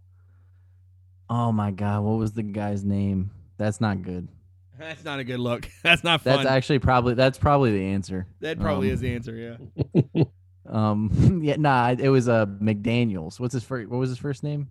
Oh 1.29 1.51
my 1.51 1.71
God, 1.71 2.03
what 2.03 2.17
was 2.17 2.33
the 2.33 2.43
guy's 2.43 2.83
name? 2.83 3.31
That's 3.57 3.79
not 3.79 4.01
good. 4.01 4.27
That's 4.79 5.03
not 5.03 5.19
a 5.19 5.23
good 5.23 5.39
look. 5.39 5.67
That's 5.83 6.03
not 6.03 6.21
fun. 6.21 6.37
That's 6.37 6.49
actually 6.49 6.79
probably 6.79 7.13
that's 7.13 7.37
probably 7.37 7.71
the 7.71 7.85
answer. 7.85 8.27
that 8.39 8.59
probably 8.59 8.89
um, 8.89 8.93
is 8.93 8.99
the 8.99 9.13
answer. 9.13 9.57
Yeah. 10.15 10.23
Um, 10.71 11.41
yeah, 11.43 11.55
nah, 11.57 11.95
it 11.97 12.07
was 12.09 12.29
uh 12.29 12.45
McDaniels. 12.45 13.39
What's 13.39 13.53
his 13.53 13.63
first? 13.63 13.89
What 13.89 13.97
was 13.97 14.09
his 14.09 14.19
first 14.19 14.41
name? 14.41 14.69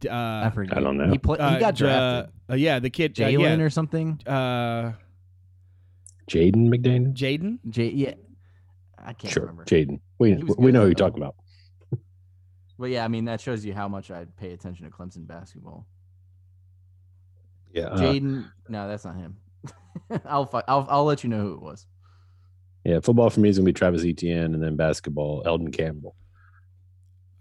D- 0.00 0.08
Uh, 0.08 0.46
I 0.46 0.50
forget. 0.54 0.76
I 0.76 0.80
don't 0.80 0.96
know. 0.96 1.10
He 1.10 1.18
played. 1.18 1.40
uh, 1.40 1.50
he 1.54 1.58
got 1.60 1.74
drafted. 1.76 2.32
Uh, 2.50 2.54
yeah, 2.54 2.78
the 2.78 2.90
kid. 2.90 3.12
Uh, 3.20 3.24
Jalen 3.24 3.58
yeah. 3.58 3.64
or 3.64 3.70
something. 3.70 4.20
Uh, 4.26 4.92
Jaden 6.30 6.68
McDaniel. 6.68 7.12
Jaden. 7.14 7.58
J. 7.68 7.88
Yeah, 7.90 8.14
I 8.98 9.12
can't 9.12 9.32
Sure, 9.32 9.42
remember. 9.42 9.64
Jaden. 9.64 10.00
We 10.18 10.34
we 10.36 10.42
good, 10.42 10.74
know 10.74 10.80
who 10.82 10.86
you're 10.86 10.94
talking 10.94 11.18
about. 11.22 11.36
But 12.78 12.86
yeah, 12.90 13.04
I 13.04 13.08
mean 13.08 13.26
that 13.26 13.40
shows 13.40 13.64
you 13.64 13.74
how 13.74 13.88
much 13.88 14.10
I 14.10 14.24
pay 14.38 14.52
attention 14.52 14.86
to 14.86 14.90
Clemson 14.90 15.26
basketball. 15.26 15.86
Yeah. 17.74 17.84
uh, 17.88 17.98
Jaden, 17.98 18.50
no, 18.68 18.88
that's 18.88 19.04
not 19.04 19.16
him. 19.16 19.36
I'll, 20.24 20.46
fi- 20.46 20.64
I'll 20.66 20.86
I'll 20.88 21.04
let 21.04 21.22
you 21.22 21.28
know 21.30 21.40
who 21.40 21.52
it 21.54 21.60
was. 21.60 21.86
yeah. 22.84 23.00
Football 23.00 23.28
for 23.30 23.40
me 23.40 23.48
is 23.50 23.58
gonna 23.58 23.66
be 23.66 23.72
Travis 23.72 24.04
Etienne, 24.04 24.54
and 24.54 24.62
then 24.62 24.76
basketball 24.76 25.42
Elden 25.44 25.70
Campbell. 25.72 26.16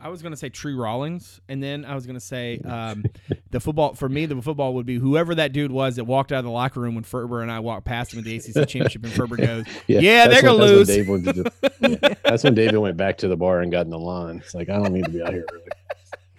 I 0.01 0.09
was 0.09 0.21
gonna 0.21 0.37
say 0.37 0.49
Tree 0.49 0.73
Rollins, 0.73 1.41
and 1.49 1.61
then 1.61 1.83
I 1.83 1.93
was 1.93 2.05
gonna 2.05 2.19
say 2.19 2.59
um, 2.65 3.03
the 3.51 3.59
football. 3.59 3.93
For 3.93 4.07
me, 4.07 4.25
the 4.25 4.41
football 4.41 4.73
would 4.75 4.85
be 4.85 4.97
whoever 4.97 5.35
that 5.35 5.51
dude 5.51 5.71
was 5.71 5.97
that 5.97 6.05
walked 6.05 6.31
out 6.31 6.39
of 6.39 6.45
the 6.45 6.51
locker 6.51 6.79
room 6.79 6.95
when 6.95 7.03
Ferber 7.03 7.41
and 7.41 7.51
I 7.51 7.59
walked 7.59 7.85
past 7.85 8.13
him 8.13 8.19
at 8.19 8.25
the 8.25 8.35
ACC 8.35 8.53
championship, 8.67 9.03
and 9.03 9.11
Ferber 9.11 9.35
goes, 9.37 9.65
Yeah, 9.87 10.27
that's 10.27 10.41
they're 10.41 10.51
gonna 10.51 10.65
that's 10.65 10.69
when 10.69 10.77
lose. 10.77 10.87
Dave 10.87 11.09
went 11.09 11.25
to 11.25 11.51
yeah, 11.81 12.13
that's 12.23 12.43
when 12.43 12.55
David 12.55 12.77
went 12.77 12.97
back 12.97 13.17
to 13.19 13.27
the 13.27 13.37
bar 13.37 13.61
and 13.61 13.71
got 13.71 13.85
in 13.85 13.89
the 13.89 13.99
line. 13.99 14.37
It's 14.37 14.53
like 14.55 14.69
I 14.69 14.77
don't 14.77 14.93
need 14.93 15.05
to 15.05 15.11
be 15.11 15.21
out 15.21 15.33
here. 15.33 15.45
Really. 15.51 15.65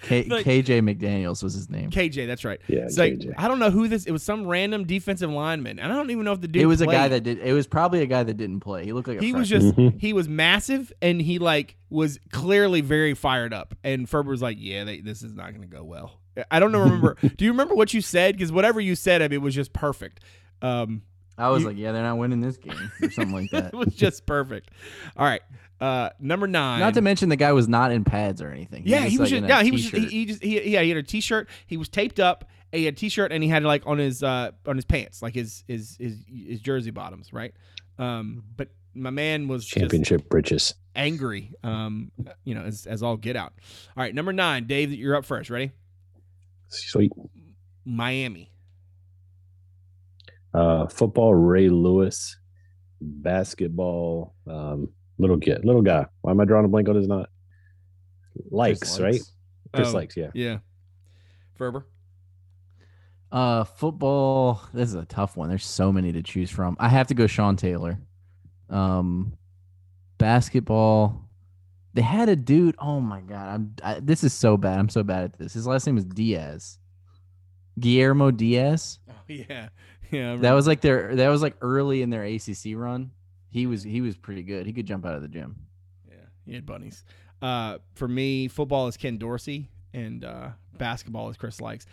K- 0.02 0.24
Like- 0.28 0.44
KJ 0.46 0.80
McDaniels 0.82 1.42
was 1.42 1.54
his 1.54 1.68
name. 1.68 1.90
"KJ, 1.90 2.26
that's 2.26 2.44
right." 2.44 2.60
Yeah. 2.68 2.80
It's 2.80 2.96
like 2.98 3.14
KJ. 3.14 3.34
I 3.36 3.48
don't 3.48 3.58
know 3.58 3.70
who 3.70 3.86
this. 3.88 4.04
It 4.06 4.12
was 4.12 4.22
some 4.22 4.46
random 4.46 4.84
defensive 4.84 5.30
lineman, 5.30 5.78
and 5.78 5.92
I 5.92 5.96
don't 5.96 6.10
even 6.10 6.24
know 6.24 6.32
if 6.32 6.40
the 6.40 6.48
dude. 6.48 6.62
it 6.62 6.66
was 6.66 6.80
a 6.80 6.86
guy 6.86 7.08
that 7.08 7.22
did. 7.22 7.38
It 7.38 7.52
was 7.52 7.66
probably 7.66 8.02
a 8.02 8.06
guy 8.06 8.22
that 8.22 8.34
didn't 8.36 8.60
play. 8.60 8.84
He 8.84 8.92
looked 8.92 9.08
like 9.08 9.18
a 9.18 9.24
he 9.24 9.32
was 9.32 9.48
freshman. 9.48 9.72
just 9.74 9.96
Mhm. 9.96 10.00
he 10.00 10.12
was 10.12 10.28
massive 10.28 10.92
and 11.02 11.20
he 11.20 11.38
like 11.38 11.76
was 11.90 12.18
clearly 12.32 12.80
very 12.80 13.14
fired 13.14 13.52
up 13.52 13.74
and 13.84 14.08
Ferber 14.08 14.30
was 14.30 14.40
like 14.42 14.56
yeah 14.60 14.84
they, 14.84 15.00
this 15.00 15.22
is 15.22 15.34
not 15.34 15.50
going 15.50 15.62
to 15.62 15.66
go 15.76 15.82
well 15.82 16.20
i 16.52 16.60
don't 16.60 16.70
know 16.70 16.78
remember 16.80 17.16
do 17.36 17.44
you 17.44 17.50
remember 17.50 17.74
what 17.74 17.92
you 17.92 18.00
said 18.00 18.36
because 18.36 18.52
whatever 18.52 18.80
you 18.80 18.94
said 18.94 19.20
I 19.22 19.24
mean, 19.26 19.34
it 19.40 19.42
was 19.42 19.54
just 19.56 19.72
perfect 19.72 20.20
um 20.62 21.02
I 21.36 21.48
was 21.48 21.62
you- 21.62 21.68
like, 21.68 21.76
yeah, 21.78 21.90
they're 21.92 22.02
not 22.02 22.16
winning 22.18 22.40
this 22.40 22.56
game 22.58 22.92
or 23.02 23.10
something 23.10 23.32
like 23.34 23.50
that. 23.52 23.72
it 23.72 23.76
was 23.76 23.92
just 23.94 24.24
perfect 24.26 24.70
all 25.16 25.24
right 25.26 25.42
uh 25.80 26.10
number 26.18 26.46
nine 26.46 26.80
Not 26.80 26.94
to 26.94 27.00
mention 27.00 27.28
the 27.28 27.36
guy 27.36 27.52
was 27.52 27.68
not 27.68 27.90
in 27.92 28.04
pads 28.04 28.42
or 28.42 28.50
anything. 28.50 28.82
yeah 28.86 29.00
he 29.04 29.18
was 29.18 29.30
like, 29.30 29.30
just 29.30 29.38
in 29.38 29.44
a 29.44 29.48
yeah 29.48 29.62
he 29.62 29.70
was 29.70 29.82
just, 29.82 29.94
he, 29.94 30.06
he 30.06 30.26
just 30.26 30.42
he, 30.42 30.72
yeah 30.72 30.82
he 30.82 30.88
had 30.90 30.98
a 30.98 31.02
t-shirt 31.02 31.48
he 31.66 31.76
was 31.76 31.88
taped 31.88 32.20
up 32.20 32.44
he 32.72 32.84
had 32.84 32.94
a 32.94 32.96
t-shirt 32.96 33.32
and 33.32 33.42
he 33.42 33.48
had 33.48 33.62
like 33.62 33.86
on 33.86 33.98
his 33.98 34.22
uh 34.22 34.50
on 34.66 34.76
his 34.76 34.84
pants 34.84 35.22
like 35.22 35.34
his 35.34 35.64
his 35.66 35.96
his, 35.98 36.24
his 36.28 36.60
jersey 36.60 36.90
bottoms 36.90 37.32
right 37.32 37.54
um 37.98 38.44
but 38.56 38.68
my 38.94 39.10
man 39.10 39.46
was 39.48 39.64
just 39.64 39.78
Championship 39.78 40.28
britches. 40.28 40.74
angry, 40.96 41.52
um, 41.62 42.10
you 42.42 42.56
know, 42.56 42.62
as, 42.62 42.86
as 42.86 43.04
all 43.04 43.16
get 43.16 43.36
out. 43.36 43.52
All 43.96 44.02
right, 44.02 44.12
number 44.12 44.32
nine, 44.32 44.66
Dave, 44.66 44.92
you're 44.92 45.14
up 45.14 45.24
first. 45.24 45.48
Ready? 45.48 45.70
Sweet. 46.66 47.12
Miami. 47.84 48.50
Uh, 50.52 50.88
football 50.88 51.34
Ray 51.36 51.68
Lewis. 51.68 52.36
Basketball 53.00 54.34
um, 54.46 54.88
little 55.20 55.38
kid, 55.38 55.64
little 55.64 55.82
guy. 55.82 56.06
Why 56.22 56.30
am 56.32 56.40
I 56.40 56.44
drawing 56.44 56.64
a 56.64 56.68
blank 56.68 56.88
on 56.88 56.96
his 56.96 57.08
not? 57.08 57.28
Chris 58.34 58.46
Lykes 58.52 59.00
right? 59.00 59.14
Lykes. 59.14 59.32
Chris 59.72 59.88
Oh, 59.88 59.92
likes. 59.92 60.16
Yeah. 60.16 60.30
Yeah. 60.34 60.58
Ferber. 61.54 61.86
Uh, 63.30 63.64
football. 63.64 64.62
This 64.72 64.88
is 64.88 64.94
a 64.96 65.04
tough 65.04 65.36
one. 65.36 65.48
There's 65.48 65.64
so 65.66 65.92
many 65.92 66.12
to 66.12 66.22
choose 66.22 66.50
from. 66.50 66.76
I 66.80 66.88
have 66.88 67.06
to 67.08 67.14
go 67.14 67.26
Sean 67.26 67.56
Taylor. 67.56 68.00
Um, 68.68 69.34
basketball. 70.18 71.28
They 71.94 72.02
had 72.02 72.28
a 72.28 72.36
dude. 72.36 72.76
Oh 72.78 73.00
my 73.00 73.20
god, 73.20 73.48
I'm. 73.48 73.74
I, 73.82 74.00
this 74.00 74.22
is 74.24 74.32
so 74.32 74.56
bad. 74.56 74.78
I'm 74.78 74.88
so 74.88 75.02
bad 75.02 75.24
at 75.24 75.38
this. 75.38 75.52
His 75.54 75.66
last 75.66 75.86
name 75.86 75.96
was 75.96 76.04
Diaz. 76.04 76.78
Guillermo 77.78 78.30
Diaz. 78.30 78.98
Oh, 79.08 79.14
yeah. 79.28 79.68
Yeah. 80.10 80.36
That 80.36 80.52
was 80.52 80.66
like 80.66 80.80
their. 80.80 81.16
That 81.16 81.28
was 81.28 81.42
like 81.42 81.56
early 81.60 82.02
in 82.02 82.10
their 82.10 82.24
ACC 82.24 82.74
run. 82.74 83.10
He 83.50 83.66
was. 83.66 83.82
He 83.82 84.00
was 84.00 84.16
pretty 84.16 84.42
good. 84.42 84.66
He 84.66 84.72
could 84.72 84.86
jump 84.86 85.04
out 85.04 85.14
of 85.14 85.22
the 85.22 85.28
gym. 85.28 85.56
Yeah. 86.08 86.14
He 86.46 86.54
had 86.54 86.64
bunnies. 86.64 87.04
Uh, 87.42 87.78
for 87.94 88.06
me, 88.08 88.48
football 88.48 88.86
is 88.88 88.96
Ken 88.96 89.18
Dorsey 89.18 89.68
and 89.92 90.24
uh, 90.24 90.50
basketball 90.78 91.30
is 91.30 91.36
Chris 91.36 91.58
Lykes. 91.60 91.86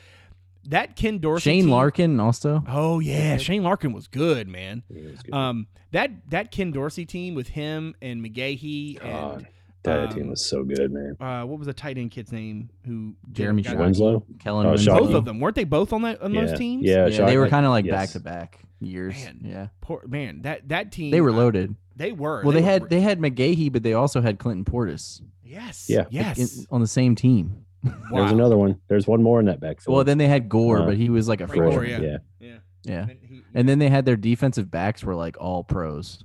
That 0.70 0.96
Ken 0.96 1.20
Dorsey. 1.20 1.50
Shane 1.50 1.64
team- 1.64 1.72
Larkin 1.72 2.20
also. 2.20 2.64
Oh 2.68 3.00
yeah, 3.00 3.38
Shane 3.38 3.64
Larkin 3.64 3.94
was 3.94 4.08
good, 4.08 4.48
man. 4.48 4.84
He 4.94 5.02
was 5.02 5.22
good. 5.22 5.34
Um, 5.34 5.68
that 5.92 6.12
that 6.30 6.52
Ken 6.52 6.72
Dorsey 6.72 7.06
team 7.06 7.36
with 7.36 7.48
him 7.50 7.96
and 8.02 8.24
McGahee 8.24 9.00
God, 9.00 9.36
and 9.38 9.48
that 9.88 10.10
um, 10.10 10.16
team 10.16 10.30
was 10.30 10.46
so 10.46 10.64
good, 10.64 10.92
man. 10.92 11.16
uh, 11.20 11.44
what 11.46 11.58
was 11.60 11.68
the 11.68 11.74
tight 11.74 11.98
end 11.98 12.12
kid's 12.12 12.32
name? 12.32 12.70
Who 12.86 13.16
Jeremy 13.32 13.62
got- 13.64 13.76
Shockey. 13.76 13.80
Winslow. 13.80 14.24
Kellen 14.40 14.66
Oh, 14.68 14.70
Winslow. 14.72 15.00
Both 15.00 15.14
of 15.14 15.26
them 15.26 15.40
weren't 15.40 15.56
they 15.56 15.64
both 15.64 15.94
on 15.94 16.02
that 16.04 16.22
on 16.22 16.34
yeah. 16.34 16.46
those 16.46 16.58
teams? 16.58 16.84
Yeah, 16.84 17.08
Yeah, 17.08 17.26
they 17.26 17.38
were 17.38 17.50
kind 17.50 17.66
of 17.66 17.72
like 17.72 17.90
back 17.90 18.10
to 18.12 18.20
back 18.20 18.60
years. 18.80 19.16
Man. 19.26 19.42
Yeah, 19.44 19.68
Poor, 19.82 20.04
man, 20.08 20.42
that 20.44 20.70
that 20.70 20.92
team 20.92 21.12
they 21.12 21.22
were 21.22 21.32
I- 21.32 21.36
loaded. 21.36 21.76
they 21.96 22.12
were. 22.12 22.44
Well, 22.44 22.52
they, 22.54 22.62
were 22.62 22.66
had 22.68 22.90
they 22.90 23.02
had 23.02 23.20
McGahee, 23.20 23.72
but 23.72 23.84
they 23.84 23.94
also 23.94 24.22
had 24.22 24.38
Clinton 24.40 24.66
Portis 24.66 25.22
yes, 25.44 25.88
Yeah. 25.90 26.06
yes. 26.10 26.38
in- 26.60 26.66
on 26.70 26.82
the 26.82 26.88
same 26.88 27.16
team. 27.16 27.64
There's 28.12 28.32
another 28.32 28.58
one. 28.58 28.80
There's 28.90 29.08
one 29.08 29.24
more 29.24 29.40
in 29.40 29.46
that 29.46 29.60
backfield. 29.62 29.96
Well, 29.96 30.04
then 30.04 30.18
they 30.18 30.28
had 30.28 30.50
Gore, 30.50 30.80
Uh, 30.82 30.86
but 30.88 30.98
he 30.98 31.10
was 31.10 31.28
like 31.30 31.40
a 31.42 31.48
Frank 31.48 31.64
Gore, 31.72 31.80
freshman. 31.80 32.04
yeah. 32.04 32.18
yeah. 32.40 32.48
Yeah. 32.50 32.58
Yeah. 32.84 33.02
And, 33.10 33.18
he- 33.22 33.42
And 33.54 33.70
then 33.70 33.80
they 33.80 33.88
had 33.90 34.06
their 34.06 34.16
defensive 34.18 34.70
backs 34.70 35.04
were 35.04 35.16
like 35.16 35.38
all 35.40 35.64
pros. 35.64 36.24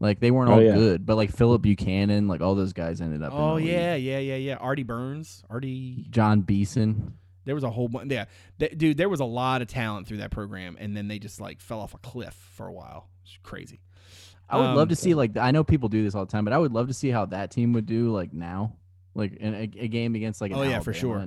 Like 0.00 0.20
they 0.20 0.30
weren't 0.30 0.50
Oh, 0.50 0.54
all 0.54 0.62
yeah. 0.62 0.74
good, 0.74 1.06
but 1.06 1.16
like 1.16 1.30
Phillip 1.32 1.62
Buchanon, 1.62 2.28
like 2.28 2.40
all 2.40 2.54
those 2.54 2.72
guys 2.72 3.00
ended 3.00 3.22
up. 3.22 3.32
in 3.32 3.38
oh 3.38 3.54
league. 3.54 3.66
yeah, 3.66 3.94
yeah, 3.94 4.18
yeah, 4.18 4.36
yeah. 4.36 4.54
Artie 4.56 4.82
Burns, 4.82 5.42
Artie. 5.48 6.06
Jon 6.10 6.40
Beason. 6.42 7.14
There 7.46 7.54
was 7.54 7.64
a 7.64 7.70
whole 7.70 7.88
bunch. 7.88 8.10
Yeah, 8.10 8.24
Th- 8.58 8.76
dude, 8.76 8.96
there 8.96 9.08
was 9.08 9.20
a 9.20 9.24
lot 9.24 9.62
of 9.62 9.68
talent 9.68 10.06
through 10.06 10.16
that 10.18 10.30
program, 10.30 10.76
and 10.80 10.96
then 10.96 11.08
they 11.08 11.18
just 11.18 11.40
like 11.40 11.60
fell 11.60 11.80
off 11.80 11.94
a 11.94 11.98
cliff 11.98 12.34
for 12.54 12.66
a 12.66 12.72
while. 12.72 13.08
It's 13.22 13.38
crazy. 13.42 13.80
I 14.48 14.58
would 14.58 14.66
Um, 14.66 14.76
love 14.76 14.88
to 14.90 14.96
see 14.96 15.14
like 15.14 15.36
I 15.36 15.50
know 15.52 15.64
people 15.64 15.88
do 15.88 16.02
this 16.02 16.14
all 16.14 16.26
the 16.26 16.30
time, 16.32 16.44
but 16.44 16.52
I 16.52 16.58
would 16.58 16.72
love 16.72 16.88
to 16.88 16.94
see 16.94 17.08
how 17.10 17.26
that 17.26 17.50
team 17.50 17.72
would 17.74 17.86
do 17.86 18.10
like 18.12 18.32
now, 18.32 18.76
like 19.14 19.34
in 19.36 19.54
a, 19.54 19.70
a 19.78 19.88
game 19.88 20.14
against 20.14 20.40
like 20.40 20.50
an 20.52 20.58
Oh, 20.58 20.62
yeah, 20.62 20.80
for 20.80 20.92
sure. 20.92 21.24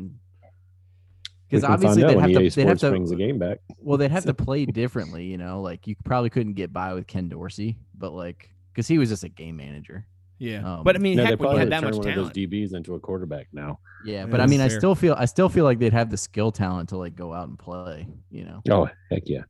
Because 1.50 1.64
obviously 1.64 2.04
they'd 2.04 2.20
have, 2.20 2.30
to, 2.30 2.34
they'd 2.50 2.68
have 2.68 2.78
Sports 2.80 2.82
brings 2.82 3.10
the 3.10 3.16
to 3.16 3.26
game 3.26 3.40
back. 3.40 3.60
well 3.80 3.98
they'd 3.98 4.12
have 4.12 4.26
to 4.26 4.34
play 4.36 4.66
differently, 4.66 5.26
you 5.26 5.38
know. 5.38 5.62
Like 5.62 5.88
you 5.88 5.96
probably 6.04 6.30
couldn't 6.30 6.54
get 6.54 6.74
by 6.74 6.94
with 6.94 7.08
Ken 7.08 7.30
Dorsey, 7.30 7.78
but 7.98 8.12
like 8.12 8.50
because 8.78 8.88
he 8.88 9.00
was 9.00 9.10
just 9.10 9.24
a 9.24 9.30
game 9.30 9.56
manager. 9.56 10.06
Yeah, 10.38 10.76
Um, 10.76 10.84
but 10.84 10.96
I 10.96 11.00
mean, 11.00 11.18
No, 11.18 11.26
heck, 11.26 11.40
when 11.40 11.50
you 11.50 11.58
had 11.58 11.72
that 11.72 11.82
much 11.84 11.96
one 11.96 12.08
of 12.10 12.14
talent, 12.14 12.36
those 12.36 12.46
DBs 12.48 12.76
into 12.76 12.94
a 12.94 13.00
quarterback 13.00 13.48
now. 13.52 13.80
Yeah, 14.06 14.20
Yeah, 14.20 14.26
but 14.28 14.40
I 14.40 14.46
mean, 14.46 14.62
I 14.62 14.68
still 14.68 14.94
feel 14.94 15.16
I 15.18 15.26
still 15.26 15.50
feel 15.50 15.66
like 15.66 15.80
they'd 15.80 15.94
have 15.94 16.12
the 16.12 16.18
skill 16.18 16.52
talent 16.52 16.90
to 16.90 16.98
like 16.98 17.16
go 17.16 17.34
out 17.34 17.48
and 17.48 17.58
play. 17.58 18.08
You 18.30 18.46
know. 18.46 18.62
Oh 18.70 18.88
heck 19.10 19.24
yeah! 19.26 19.42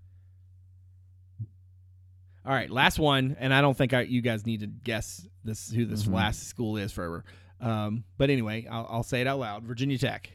All 2.46 2.54
right, 2.54 2.70
last 2.70 3.00
one, 3.00 3.36
and 3.38 3.54
I 3.54 3.60
don't 3.60 3.76
think 3.78 3.94
I, 3.94 4.02
you 4.04 4.22
guys 4.22 4.46
need 4.46 4.62
to 4.62 4.68
guess 4.68 5.28
this 5.44 5.70
who 5.70 5.86
this 5.86 6.04
Mhm. 6.06 6.14
last 6.14 6.48
school 6.48 6.78
is 6.78 6.94
forever. 6.94 7.26
Um, 7.60 8.06
but 8.18 8.30
anyway, 8.30 8.66
I'll, 8.72 8.88
I'll 8.90 9.04
say 9.04 9.20
it 9.20 9.28
out 9.28 9.40
loud: 9.40 9.64
Virginia 9.66 9.98
Tech. 9.98 10.32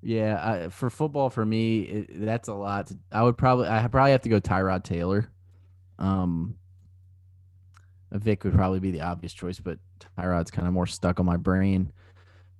Yeah, 0.00 0.64
I, 0.66 0.68
for 0.68 0.90
football, 0.90 1.28
for 1.30 1.44
me, 1.44 1.80
it, 1.80 2.24
that's 2.24 2.46
a 2.48 2.54
lot. 2.54 2.86
To, 2.88 2.98
I 3.10 3.24
would 3.24 3.36
probably, 3.36 3.66
I 3.68 3.86
probably 3.88 4.12
have 4.12 4.22
to 4.22 4.28
go 4.28 4.40
Tyrod 4.40 4.84
Taylor. 4.84 5.28
Um, 5.98 6.54
Vick 8.18 8.44
would 8.44 8.54
probably 8.54 8.80
be 8.80 8.90
the 8.90 9.00
obvious 9.00 9.32
choice, 9.32 9.58
but 9.58 9.78
Tyrod's 10.18 10.50
kind 10.50 10.68
of 10.68 10.74
more 10.74 10.86
stuck 10.86 11.20
on 11.20 11.26
my 11.26 11.36
brain. 11.36 11.92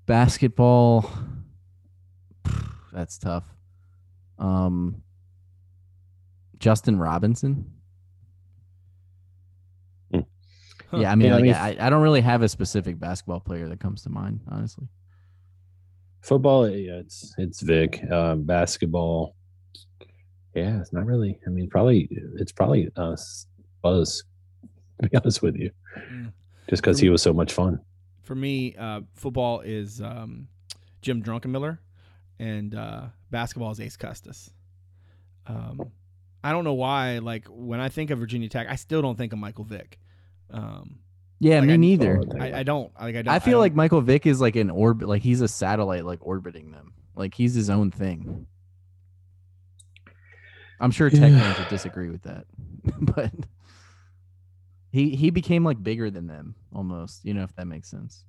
Basketball, 0.06 1.10
that's 2.92 3.18
tough. 3.18 3.44
Um, 4.38 5.02
Justin 6.58 6.98
Robinson. 6.98 7.70
Huh. 10.92 10.98
Yeah, 10.98 11.10
I 11.10 11.14
mean, 11.14 11.28
Yeah, 11.28 11.36
I 11.36 11.42
mean, 11.42 11.54
I, 11.54 11.86
I 11.86 11.90
don't 11.90 12.02
really 12.02 12.20
have 12.20 12.42
a 12.42 12.48
specific 12.48 12.98
basketball 13.00 13.40
player 13.40 13.68
that 13.68 13.80
comes 13.80 14.02
to 14.02 14.10
mind, 14.10 14.40
honestly. 14.50 14.86
Football, 16.20 16.68
yeah, 16.68 16.98
it's 16.98 17.34
it's 17.38 17.62
Vick. 17.62 18.00
Um, 18.10 18.44
basketball, 18.44 19.34
yeah, 20.54 20.80
it's 20.80 20.92
not 20.92 21.06
really. 21.06 21.40
I 21.46 21.50
mean, 21.50 21.68
probably 21.68 22.08
it's 22.36 22.52
probably 22.52 22.90
uh, 22.96 23.16
Buzz. 23.82 24.22
To 25.02 25.08
be 25.08 25.16
honest 25.22 25.42
with 25.42 25.56
you, 25.56 25.70
Mm. 25.98 26.32
just 26.70 26.82
because 26.82 26.98
he 26.98 27.08
was 27.08 27.20
so 27.22 27.32
much 27.32 27.52
fun. 27.52 27.80
For 28.22 28.34
me, 28.34 28.74
uh, 28.76 29.00
football 29.14 29.60
is 29.60 30.00
um, 30.00 30.48
Jim 31.02 31.22
Druckenmiller, 31.22 31.78
and 32.38 32.74
uh, 32.74 33.06
basketball 33.30 33.70
is 33.72 33.80
Ace 33.80 33.96
Custis. 33.96 34.50
Um, 35.46 35.90
I 36.44 36.52
don't 36.52 36.64
know 36.64 36.74
why. 36.74 37.18
Like 37.18 37.46
when 37.48 37.80
I 37.80 37.88
think 37.88 38.10
of 38.10 38.18
Virginia 38.20 38.48
Tech, 38.48 38.68
I 38.70 38.76
still 38.76 39.02
don't 39.02 39.16
think 39.18 39.32
of 39.32 39.38
Michael 39.38 39.64
Vick. 39.64 39.98
Um, 40.50 41.00
Yeah, 41.40 41.58
Like, 41.58 41.66
me 41.68 41.74
I- 41.74 41.76
neither. 41.76 42.20
Oh, 42.24 42.38
I, 42.38 42.60
I 42.60 42.62
don't. 42.62 42.92
Like 43.00 43.16
I 43.16 43.22
don't. 43.22 43.34
I 43.34 43.38
feel 43.40 43.52
don't- 43.54 43.60
like 43.60 43.74
Michael 43.74 44.00
Vick 44.00 44.26
is 44.26 44.40
like 44.40 44.54
an 44.56 44.70
orbit, 44.70 45.08
like 45.08 45.22
he's 45.22 45.40
a 45.40 45.48
satellite, 45.48 46.04
like 46.04 46.20
orbiting 46.22 46.70
them. 46.70 46.92
Like 47.16 47.34
he's 47.34 47.54
his 47.54 47.68
own 47.70 47.90
thing. 47.90 48.46
I'm 50.80 50.90
sure 50.90 51.10
tech 51.10 51.30
Yeah. 51.32 51.40
fans 51.40 51.58
would 51.58 51.68
disagree 51.68 52.08
with 52.10 52.22
that, 52.22 52.46
but 53.00 53.30
he 54.92 55.16
he 55.16 55.30
became 55.30 55.64
like 55.64 55.82
bigger 55.82 56.10
than 56.10 56.26
them 56.26 56.54
almost. 56.74 57.24
You 57.24 57.34
know 57.34 57.42
if 57.42 57.54
that 57.56 57.66
makes 57.66 57.88
sense. 57.88 58.24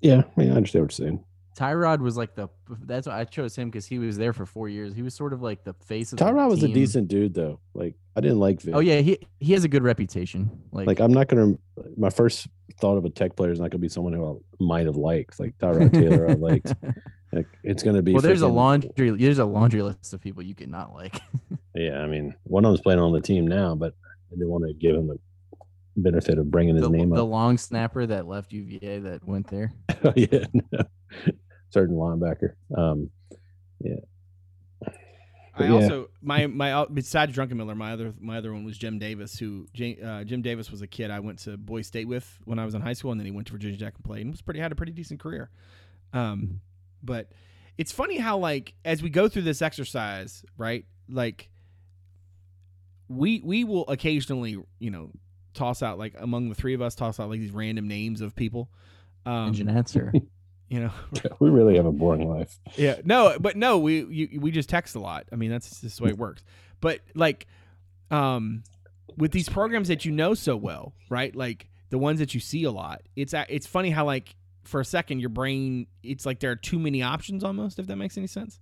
Yeah, 0.00 0.22
I, 0.36 0.40
mean, 0.40 0.52
I 0.52 0.56
understand 0.56 0.84
what 0.84 0.98
you're 0.98 1.06
saying. 1.06 1.24
Tyrod 1.56 2.00
was 2.00 2.16
like 2.16 2.34
the 2.34 2.48
that's 2.82 3.06
why 3.06 3.20
I 3.20 3.24
chose 3.24 3.56
him 3.56 3.70
because 3.70 3.86
he 3.86 3.98
was 3.98 4.18
there 4.18 4.32
for 4.32 4.44
four 4.44 4.68
years. 4.68 4.92
He 4.92 5.02
was 5.02 5.14
sort 5.14 5.32
of 5.32 5.40
like 5.40 5.62
the 5.62 5.72
face 5.72 6.12
of 6.12 6.18
the 6.18 6.24
Tyrod 6.24 6.50
was 6.50 6.64
a 6.64 6.68
decent 6.68 7.06
dude, 7.06 7.32
though. 7.32 7.60
Like 7.72 7.94
I 8.16 8.20
didn't 8.20 8.40
like 8.40 8.60
Vick. 8.60 8.74
Oh 8.74 8.80
yeah, 8.80 9.00
he 9.00 9.18
he 9.38 9.52
has 9.52 9.62
a 9.62 9.68
good 9.68 9.84
reputation. 9.84 10.50
Like, 10.72 10.88
Like 10.88 11.00
I'm 11.00 11.12
not 11.12 11.28
gonna. 11.28 11.54
My 11.96 12.10
first 12.10 12.48
thought 12.80 12.96
of 12.96 13.04
a 13.04 13.10
tech 13.10 13.36
player 13.36 13.52
is 13.52 13.60
not 13.60 13.70
gonna 13.70 13.78
be 13.78 13.88
someone 13.88 14.12
who 14.12 14.42
I 14.60 14.64
might 14.64 14.86
have 14.86 14.96
liked. 14.96 15.38
Like 15.38 15.56
Tyrod 15.58 15.92
Taylor, 15.92 16.28
I 16.28 16.34
liked. 16.34 16.74
Like 17.32 17.48
it's 17.64 17.82
gonna 17.82 18.00
be. 18.00 18.12
well, 18.12 18.22
there's 18.22 18.42
a 18.42 18.46
laundry 18.46 19.10
there's 19.10 19.40
a 19.40 19.44
laundry 19.44 19.82
list 19.82 20.14
of 20.14 20.20
people 20.20 20.40
you 20.42 20.54
cannot 20.54 20.94
like. 20.94 21.20
Yeah, 21.74 21.98
I 21.98 22.06
mean, 22.06 22.36
one 22.44 22.64
of 22.64 22.70
them's 22.70 22.82
playing 22.82 23.00
on 23.00 23.10
the 23.12 23.20
team 23.20 23.48
now, 23.48 23.74
but 23.74 23.94
I 24.34 24.38
didn't 24.38 24.50
want 24.50 24.64
to 24.66 24.74
give 24.74 24.96
him 24.96 25.06
the 25.08 25.18
benefit 25.96 26.38
of 26.38 26.50
bringing 26.50 26.74
his 26.74 26.84
the, 26.84 26.90
name 26.90 27.10
the 27.10 27.14
up. 27.14 27.18
The 27.18 27.24
long 27.24 27.58
snapper 27.58 28.06
that 28.06 28.26
left 28.26 28.52
UVA 28.52 28.98
that 29.00 29.26
went 29.26 29.48
there. 29.48 29.72
yeah, 30.16 30.44
no. 30.72 30.84
certain 31.70 31.96
linebacker. 31.96 32.54
Um, 32.76 33.10
yeah. 33.80 33.96
I 34.84 34.90
But 35.58 35.64
yeah. 35.64 35.72
also 35.72 36.08
my 36.22 36.46
my 36.46 36.72
uh, 36.72 36.86
besides 36.86 37.36
Druckenmiller, 37.36 37.76
my 37.76 37.92
other 37.92 38.12
my 38.18 38.38
other 38.38 38.52
one 38.52 38.64
was 38.64 38.76
Jim 38.76 38.98
Davis, 38.98 39.38
who 39.38 39.66
uh, 40.04 40.24
Jim 40.24 40.42
Davis 40.42 40.70
was 40.70 40.82
a 40.82 40.86
kid 40.86 41.10
I 41.10 41.20
went 41.20 41.38
to 41.40 41.56
Boys 41.56 41.86
State 41.86 42.08
with 42.08 42.40
when 42.44 42.58
I 42.58 42.64
was 42.64 42.74
in 42.74 42.80
high 42.80 42.92
school, 42.92 43.12
and 43.12 43.20
then 43.20 43.26
he 43.26 43.32
went 43.32 43.46
to 43.48 43.52
Virginia 43.52 43.78
Tech 43.78 43.94
and 43.94 44.04
played, 44.04 44.22
and 44.22 44.32
was 44.32 44.42
pretty 44.42 44.60
had 44.60 44.72
a 44.72 44.76
pretty 44.76 44.92
decent 44.92 45.20
career. 45.20 45.50
Um, 46.12 46.60
but 47.02 47.30
it's 47.78 47.92
funny 47.92 48.18
how 48.18 48.38
like 48.38 48.74
as 48.84 49.02
we 49.02 49.10
go 49.10 49.28
through 49.28 49.42
this 49.42 49.62
exercise, 49.62 50.44
right? 50.56 50.86
Like 51.08 51.50
we 53.08 53.40
we 53.44 53.64
will 53.64 53.86
occasionally 53.88 54.56
you 54.78 54.90
know 54.90 55.10
toss 55.52 55.82
out 55.82 55.98
like 55.98 56.14
among 56.18 56.48
the 56.48 56.54
three 56.54 56.74
of 56.74 56.82
us 56.82 56.94
toss 56.94 57.20
out 57.20 57.28
like 57.30 57.40
these 57.40 57.52
random 57.52 57.86
names 57.88 58.20
of 58.20 58.34
people. 58.34 58.68
Um, 59.26 59.48
Engine 59.48 59.68
answer. 59.68 60.12
you 60.68 60.80
know, 60.80 60.90
we 61.40 61.50
really 61.50 61.76
have 61.76 61.86
a 61.86 61.92
boring 61.92 62.28
life. 62.28 62.58
yeah, 62.76 62.96
no, 63.04 63.36
but 63.38 63.56
no, 63.56 63.78
we 63.78 64.04
you, 64.04 64.40
we 64.40 64.50
just 64.50 64.68
text 64.68 64.94
a 64.96 65.00
lot. 65.00 65.26
I 65.32 65.36
mean, 65.36 65.50
that's 65.50 65.80
just 65.80 65.98
the 65.98 66.04
way 66.04 66.10
it 66.10 66.18
works. 66.18 66.42
But 66.80 67.00
like, 67.14 67.46
um, 68.10 68.64
with 69.16 69.32
these 69.32 69.48
programs 69.48 69.88
that 69.88 70.04
you 70.04 70.12
know 70.12 70.34
so 70.34 70.56
well, 70.56 70.92
right? 71.08 71.34
Like 71.34 71.68
the 71.90 71.98
ones 71.98 72.18
that 72.18 72.34
you 72.34 72.40
see 72.40 72.64
a 72.64 72.70
lot. 72.72 73.02
It's 73.14 73.32
a- 73.32 73.46
it's 73.48 73.66
funny 73.66 73.90
how 73.90 74.04
like 74.06 74.34
for 74.64 74.80
a 74.80 74.84
second 74.84 75.20
your 75.20 75.28
brain, 75.28 75.86
it's 76.02 76.26
like 76.26 76.40
there 76.40 76.50
are 76.50 76.56
too 76.56 76.78
many 76.78 77.02
options 77.02 77.44
almost. 77.44 77.78
If 77.78 77.86
that 77.86 77.96
makes 77.96 78.16
any 78.18 78.26
sense. 78.26 78.58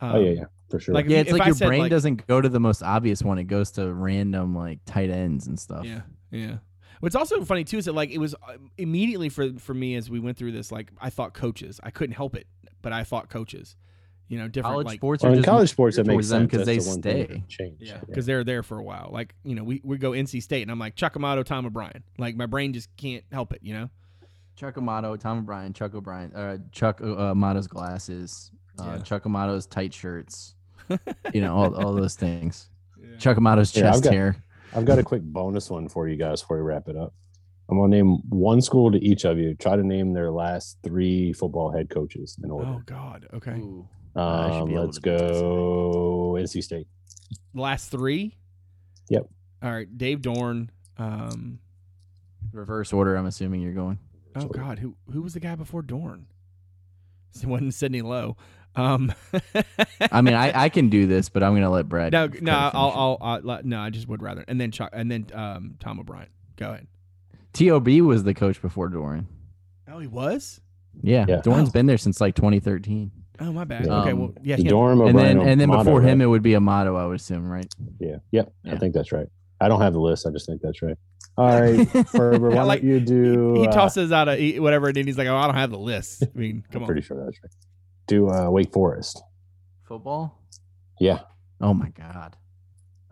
Um, 0.00 0.16
oh 0.16 0.20
yeah, 0.20 0.30
yeah, 0.30 0.44
for 0.70 0.80
sure. 0.80 0.94
like- 0.94 1.06
yeah, 1.08 1.18
if 1.18 1.26
it's 1.28 1.32
like 1.32 1.42
I 1.42 1.46
your 1.46 1.54
said, 1.54 1.66
brain 1.68 1.80
like- 1.82 1.90
doesn't 1.90 2.26
go 2.26 2.40
to 2.40 2.48
the 2.48 2.60
most 2.60 2.82
obvious 2.82 3.22
one; 3.22 3.38
it 3.38 3.44
goes 3.44 3.70
to 3.72 3.92
random 3.92 4.54
like 4.56 4.78
tight 4.86 5.10
ends 5.10 5.46
and 5.46 5.58
stuff. 5.58 5.84
Yeah, 5.84 6.02
yeah. 6.30 6.56
What's 7.00 7.14
also 7.16 7.42
funny 7.44 7.64
too 7.64 7.78
is 7.78 7.86
that 7.86 7.94
like 7.94 8.10
it 8.10 8.18
was 8.18 8.34
uh, 8.34 8.58
immediately 8.76 9.28
for 9.30 9.52
for 9.58 9.74
me 9.74 9.96
as 9.96 10.10
we 10.10 10.20
went 10.20 10.36
through 10.36 10.52
this. 10.52 10.70
Like 10.70 10.90
I 11.00 11.10
thought 11.10 11.32
coaches. 11.34 11.80
I 11.82 11.90
couldn't 11.90 12.14
help 12.14 12.34
it, 12.36 12.46
but 12.82 12.92
I 12.92 13.04
thought 13.04 13.30
coaches. 13.30 13.76
You 14.28 14.38
know, 14.38 14.46
different 14.46 14.74
college 14.74 14.86
like 14.86 14.98
sports 14.98 15.22
Well, 15.24 15.32
in 15.32 15.38
just 15.38 15.48
college 15.48 15.70
sports, 15.70 15.96
that 15.96 16.04
geared 16.04 16.16
makes 16.16 16.28
them 16.28 16.42
sense 16.42 16.50
because 16.52 16.66
they 16.66 16.76
the 16.76 16.82
stay. 16.82 17.26
that 17.26 17.48
changed. 17.48 17.82
Yeah, 17.82 17.98
because 18.06 18.26
they're 18.26 18.44
there 18.44 18.62
for 18.62 18.78
a 18.78 18.82
while. 18.82 19.10
Like 19.12 19.34
you 19.44 19.56
know, 19.56 19.64
we 19.64 19.80
we 19.82 19.98
go 19.98 20.12
NC 20.12 20.40
State, 20.42 20.62
and 20.62 20.70
I'm 20.70 20.78
like 20.78 20.94
Chuck 20.94 21.16
Amato, 21.16 21.42
Tom 21.42 21.66
O'Brien. 21.66 22.04
Like 22.16 22.36
my 22.36 22.46
brain 22.46 22.72
just 22.72 22.94
can't 22.96 23.24
help 23.32 23.52
it. 23.52 23.60
You 23.62 23.74
know. 23.74 23.90
Chuck 24.56 24.76
Amato, 24.76 25.16
Tom 25.16 25.38
O'Brien, 25.38 25.72
Chuck 25.72 25.94
O'Brien, 25.94 26.32
uh, 26.34 26.58
Chuck 26.70 27.00
uh, 27.02 27.30
Amato's 27.30 27.66
glasses, 27.66 28.50
uh, 28.80 28.94
Yeah. 28.96 29.02
Chuck 29.02 29.24
Amato's 29.26 29.66
tight 29.66 29.92
shirts, 29.94 30.54
you 31.34 31.40
know, 31.40 31.54
all, 31.56 31.74
all 31.74 31.94
those 31.94 32.14
things. 32.16 32.68
Yeah. 33.00 33.16
Chuck 33.18 33.36
Amato's 33.36 33.74
Yeah, 33.76 33.88
I've 33.88 33.92
chest 33.94 34.04
got- 34.04 34.12
hair. 34.12 34.36
I've 34.74 34.84
got 34.84 34.98
a 35.00 35.02
quick 35.02 35.22
bonus 35.22 35.68
one 35.68 35.88
for 35.88 36.08
you 36.08 36.16
guys 36.16 36.40
before 36.42 36.56
we 36.58 36.62
wrap 36.62 36.86
it 36.88 36.96
up. 36.96 37.12
I'm 37.68 37.76
gonna 37.78 37.88
name 37.96 38.18
one 38.28 38.60
school 38.60 38.90
to 38.92 38.98
each 38.98 39.24
of 39.24 39.36
you. 39.38 39.54
Try 39.54 39.76
to 39.76 39.82
name 39.84 40.12
their 40.12 40.30
last 40.30 40.78
three 40.82 41.32
football 41.32 41.70
head 41.72 41.88
coaches 41.90 42.36
in 42.42 42.50
order. 42.50 42.68
Oh 42.68 42.82
God. 42.86 43.26
Okay. 43.34 43.52
Ooh. 43.58 43.88
Um, 44.16 44.72
let's 44.74 44.98
to 44.98 45.02
do 45.02 45.10
this. 45.18 45.40
go 45.40 46.36
NC 46.38 46.62
State. 46.64 46.86
Last 47.54 47.90
three. 47.90 48.36
Yep. 49.08 49.26
All 49.62 49.70
right, 49.72 49.98
Dave 49.98 50.20
Doeren. 50.20 50.68
Um. 50.98 51.58
Reverse 52.52 52.92
order. 52.92 53.14
I'm 53.16 53.26
assuming 53.26 53.60
you're 53.60 53.72
going. 53.74 53.98
Oh 54.36 54.46
God, 54.46 54.78
who 54.80 54.96
who 55.12 55.22
was 55.22 55.34
the 55.34 55.40
guy 55.40 55.54
before 55.56 55.82
Doeren? 55.82 56.24
It 57.40 57.46
wasn't 57.46 57.74
Sidney 57.74 58.02
Lowe. 58.02 58.36
Um. 58.76 59.12
I 60.12 60.20
mean, 60.22 60.34
I, 60.34 60.64
I 60.64 60.68
can 60.68 60.88
do 60.88 61.06
this, 61.06 61.28
but 61.28 61.42
I'm 61.42 61.54
gonna 61.54 61.70
let 61.70 61.88
Brad. 61.88 62.12
no, 62.12 62.28
kinda 62.28 62.44
no, 62.44 62.52
I'll. 62.72 63.18
I'll, 63.20 63.40
I'll, 63.44 63.60
no, 63.64 63.80
I 63.80 63.90
just 63.90 64.08
would 64.08 64.22
rather, 64.22 64.44
and 64.46 64.60
then 64.60 64.70
Chuck, 64.70 64.90
and 64.92 65.10
then 65.10 65.26
um, 65.34 65.74
Tom 65.80 65.98
O'Brien. 66.00 66.28
Go 66.56 66.70
ahead. 66.70 66.86
Tob 67.52 67.88
was 67.88 68.22
the 68.24 68.34
coach 68.34 68.62
before 68.62 68.88
Doeren. 68.88 69.26
Oh, 69.90 69.98
he 69.98 70.06
was. 70.06 70.60
Yeah, 71.02 71.24
Yeah. 71.28 71.40
Doeren's 71.40 71.70
Oh. 71.70 71.72
been 71.72 71.86
there 71.86 71.98
since 71.98 72.20
like 72.20 72.34
2013. 72.36 73.10
Oh, 73.40 73.52
my 73.52 73.64
bad. 73.64 73.86
Yeah. 73.86 74.00
okay, 74.02 74.10
Um, 74.10 74.18
well, 74.20 74.34
yeah, 74.42 74.56
The 74.56 74.62
him. 74.62 74.68
Dorm 74.68 75.00
and 75.00 75.18
then 75.18 75.40
and 75.40 75.60
then 75.60 75.70
Amato, 75.70 75.84
before 75.84 76.02
him, 76.02 76.18
right? 76.18 76.24
it 76.24 76.28
would 76.28 76.42
be 76.42 76.54
Amato, 76.54 76.94
I 76.96 77.06
would 77.06 77.16
assume, 77.16 77.48
right? 77.50 77.66
yeah, 77.98 78.16
yep, 78.30 78.52
Yeah. 78.64 78.74
I 78.74 78.76
think 78.76 78.94
that's 78.94 79.10
right. 79.12 79.26
I 79.60 79.68
don't 79.68 79.80
have 79.80 79.94
the 79.94 80.00
list. 80.00 80.26
I 80.26 80.30
just 80.30 80.46
think 80.46 80.60
that's 80.62 80.82
right. 80.82 80.96
All 81.38 81.46
right, 81.60 81.88
Ferber, 82.08 82.50
why 82.54 82.62
like- 82.64 82.82
don't 82.82 82.90
you 82.90 83.00
do? 83.00 83.54
he 83.62 83.66
uh, 83.66 83.72
tosses 83.72 84.12
out 84.12 84.28
a 84.28 84.36
he- 84.36 84.60
whatever, 84.60 84.88
and 84.88 84.96
then 84.96 85.06
he's 85.06 85.16
like, 85.18 85.28
"Oh, 85.28 85.36
I 85.36 85.46
don't 85.46 85.54
have 85.54 85.70
the 85.70 85.78
list." 85.78 86.22
I 86.24 86.38
mean, 86.38 86.62
come 86.70 86.80
I'm 86.80 86.82
on. 86.82 86.86
pretty 86.86 87.00
sure 87.00 87.24
that's 87.24 87.38
right. 87.42 87.52
Do 88.10 88.28
uh, 88.28 88.50
Wake 88.50 88.72
Forest. 88.72 89.22
Football. 89.84 90.36
Yeah, 90.98 91.20
Oh 91.60 91.72
my 91.72 91.90
god. 91.90 92.36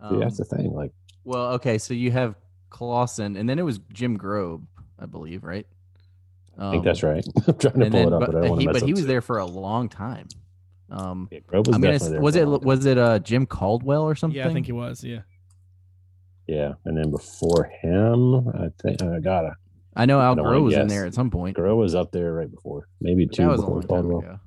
See, 0.01 0.05
Um, 0.07 0.19
that's 0.19 0.37
the 0.37 0.43
thing. 0.43 0.71
Like, 0.73 0.91
well, 1.23 1.53
okay, 1.53 1.77
so 1.77 1.93
you 1.93 2.11
have 2.11 2.35
Clawson, 2.69 3.37
and 3.37 3.47
then 3.49 3.59
it 3.59 3.63
was 3.63 3.79
Jim 3.93 4.17
Grobe, 4.19 4.63
I 4.99 5.05
believe, 5.05 5.43
right? 5.45 5.65
I 6.57 6.71
think 6.71 6.83
that's 6.83 7.01
Um, 7.03 7.09
right. 7.11 7.25
I'm 7.47 7.53
trying 7.57 7.57
to 7.59 7.69
pull 7.71 7.89
then- 7.89 7.95
it 7.95 8.13
up, 8.13 8.19
but, 8.19 8.31
but, 8.31 8.35
I 8.35 8.41
don't 8.41 8.49
want 8.49 8.61
he, 8.61 8.67
to 8.67 8.73
mess 8.73 8.81
but 8.81 8.85
he 8.87 8.91
up 8.91 8.95
was 8.97 9.01
too. 9.03 9.07
there 9.07 9.21
for 9.21 9.37
a 9.37 9.45
long 9.45 9.87
time. 9.87 10.27
Um, 10.91 11.29
Yeah, 11.31 11.39
Grobe 11.47 11.67
was 11.67 11.75
I 11.75 11.79
mean, 11.79 11.91
definitely 11.91 12.11
there 12.11 12.21
was 12.21 12.35
it 12.35 12.45
time. 12.45 12.59
was 12.61 12.85
it 12.85 12.97
uh 12.97 13.19
Jim 13.19 13.45
Caldwell 13.45 14.03
or 14.03 14.15
something? 14.15 14.37
Yeah, 14.37 14.49
I 14.49 14.53
think 14.53 14.65
he 14.65 14.71
was. 14.73 15.01
Yeah. 15.03 15.21
Yeah, 16.47 16.73
and 16.83 16.97
then 16.97 17.11
before 17.11 17.71
him, 17.81 18.49
I 18.49 18.69
think 18.81 19.01
I 19.03 19.19
gotta. 19.19 19.55
I 19.95 20.05
know 20.05 20.19
Al 20.19 20.33
I 20.33 20.35
don't 20.35 20.45
Groh 20.45 20.63
was 20.63 20.73
in 20.75 20.87
there 20.87 21.05
at 21.05 21.13
some 21.13 21.29
point. 21.29 21.55
Grove 21.55 21.77
was 21.77 21.95
up 21.95 22.11
there 22.11 22.33
right 22.33 22.49
before, 22.51 22.87
maybe 22.99 23.25
but 23.25 23.35
two 23.35 23.43
that 23.43 23.49
was 23.49 23.59
a 23.61 23.63
before 23.63 23.75
long 23.75 23.81
time 23.87 24.11
Caldwell. 24.11 24.39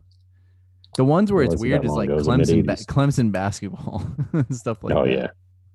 Ago. 0.94 1.04
The 1.04 1.04
ones 1.04 1.32
where 1.32 1.42
it's 1.42 1.56
weird 1.56 1.84
is 1.84 1.90
like 1.92 2.08
ago, 2.08 2.14
it 2.14 2.26
was 2.26 2.26
the 2.26 2.32
Clemson, 2.32 2.66
ba- 2.66 2.92
Clemson 2.92 3.32
basketball 3.32 4.06
and 4.32 4.56
stuff 4.56 4.82
like 4.82 4.94
that. 4.94 5.00
oh 5.00 5.04
that. 5.04 5.12
yeah, 5.12 5.26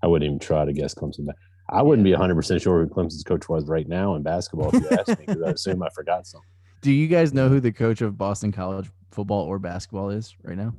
I 0.02 0.08
wouldn't 0.08 0.28
even 0.28 0.40
try 0.40 0.66
to 0.66 0.74
guess 0.74 0.94
Clemson. 0.94 1.26
Ba- 1.26 1.36
I 1.70 1.82
wouldn't 1.82 2.04
be 2.06 2.12
100 2.12 2.36
percent 2.36 2.62
sure 2.62 2.84
who 2.84 2.90
Clemson's 2.90 3.24
coach 3.24 3.50
was 3.50 3.68
right 3.68 3.88
now 3.88 4.16
in 4.16 4.24
basketball 4.24 4.70
if 4.74 4.82
you 4.82 4.90
asked 4.98 5.10
me, 5.20 5.26
because 5.26 5.42
I 5.42 5.50
assume 5.52 5.84
I 5.84 5.90
forgot 5.94 6.26
something. 6.28 6.48
Do 6.82 6.92
you 6.92 7.08
guys 7.08 7.34
know 7.34 7.50
who 7.50 7.60
the 7.60 7.72
coach 7.72 8.02
of 8.02 8.18
Boston 8.18 8.52
College 8.52 8.90
football 9.12 9.44
or 9.44 9.60
basketball 9.60 10.12
is 10.12 10.36
right 10.44 10.58
now? 10.58 10.74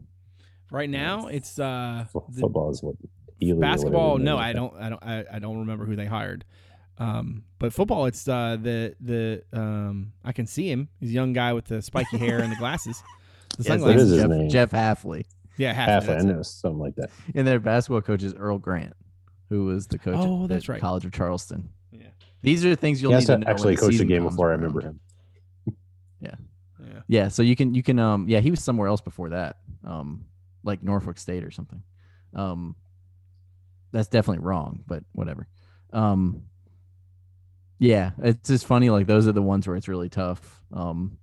Right 0.71 0.89
now, 0.89 1.27
it's 1.27 1.59
uh 1.59 2.07
Fo- 2.13 2.27
Football 2.39 2.71
is 2.71 2.83
what 2.83 2.95
Ely 3.43 3.53
or 3.53 3.57
whatever 3.57 3.73
basketball. 3.73 4.19
No, 4.19 4.37
I 4.39 4.53
don't. 4.53 4.75
I 4.77 4.89
don't. 4.89 5.03
I, 5.03 5.25
I 5.33 5.39
don't 5.39 5.59
remember 5.59 5.85
who 5.85 5.97
they 5.97 6.07
hired. 6.07 6.45
Um, 6.99 7.45
but 7.59 7.73
football, 7.73 8.07
it's 8.07 8.27
uh 8.29 8.57
the 8.61 8.95
the 9.01 9.43
um 9.53 10.13
I 10.25 10.33
can 10.33 10.47
see 10.47 10.71
him. 10.71 10.89
He's 11.01 11.11
a 11.11 11.15
young 11.15 11.33
guy 11.33 11.53
with 11.53 11.67
the 11.67 11.81
spiky 11.83 12.19
hair 12.19 12.41
and 12.41 12.53
the 12.53 12.57
glasses. 12.57 13.03
The 13.59 13.65
Yes, 13.65 13.67
sunglasses. 13.67 14.03
is 14.03 14.11
his 14.11 14.21
Jeff, 14.21 14.31
name. 14.31 14.49
Jeff 14.49 14.71
Hafley. 14.71 15.25
Yeah, 15.57 15.73
half. 15.73 15.89
Half, 15.89 16.03
I 16.05 16.07
that's 16.07 16.25
it. 16.25 16.27
know 16.29 16.43
something 16.43 16.79
like 16.79 16.95
that. 16.97 17.11
And 17.35 17.47
their 17.47 17.59
basketball 17.61 18.01
coach 18.03 18.23
is 18.23 18.33
Earl 18.35 18.59
Grant, 18.59 18.95
who 19.49 19.65
was 19.65 19.87
the 19.89 19.99
coach 19.99 20.15
Oh, 20.17 20.45
at 20.45 20.49
that's 20.51 20.67
the 20.67 20.73
right. 20.73 20.81
College 20.81 21.05
of 21.05 21.13
Charleston. 21.13 21.69
Yeah. 21.91 22.07
These 22.43 22.65
are 22.65 22.71
the 22.71 22.77
things 22.77 23.03
you'll 23.03 23.11
He 23.11 23.17
need 23.17 23.21
has 23.23 23.27
to 23.27 23.33
to 23.33 23.39
know. 23.39 23.51
actually 23.51 23.77
coach 23.77 23.97
the 23.99 24.05
game 24.05 24.23
comes 24.23 24.35
before 24.35 24.49
I 24.51 24.53
remember 24.53 24.81
him. 24.81 25.01
Yeah. 26.21 26.35
Yeah, 27.09 27.29
so 27.29 27.43
you 27.43 27.57
can 27.57 27.75
you 27.75 27.83
can 27.83 27.99
um 27.99 28.29
yeah 28.29 28.41
he 28.41 28.51
was 28.51 28.63
somewhere 28.63 28.87
else 28.89 29.01
before 29.01 29.31
that 29.31 29.57
um 29.85 30.27
like 30.63 30.83
Norfolk 30.83 31.19
State 31.19 31.43
or 31.45 31.51
something. 31.51 31.83
Um, 32.35 32.77
that's 33.93 34.09
definitely 34.09 34.45
wrong, 34.45 34.83
but 34.87 35.03
whatever. 35.13 35.49
Um, 35.93 36.43
yeah, 37.79 38.11
it's 38.23 38.49
just 38.49 38.67
funny. 38.67 38.91
Like 38.91 39.07
those 39.07 39.27
are 39.27 39.33
the 39.33 39.43
ones 39.43 39.67
where 39.67 39.77
it's 39.77 39.89
really 39.89 40.09
tough. 40.11 40.61
Um, 40.73 41.19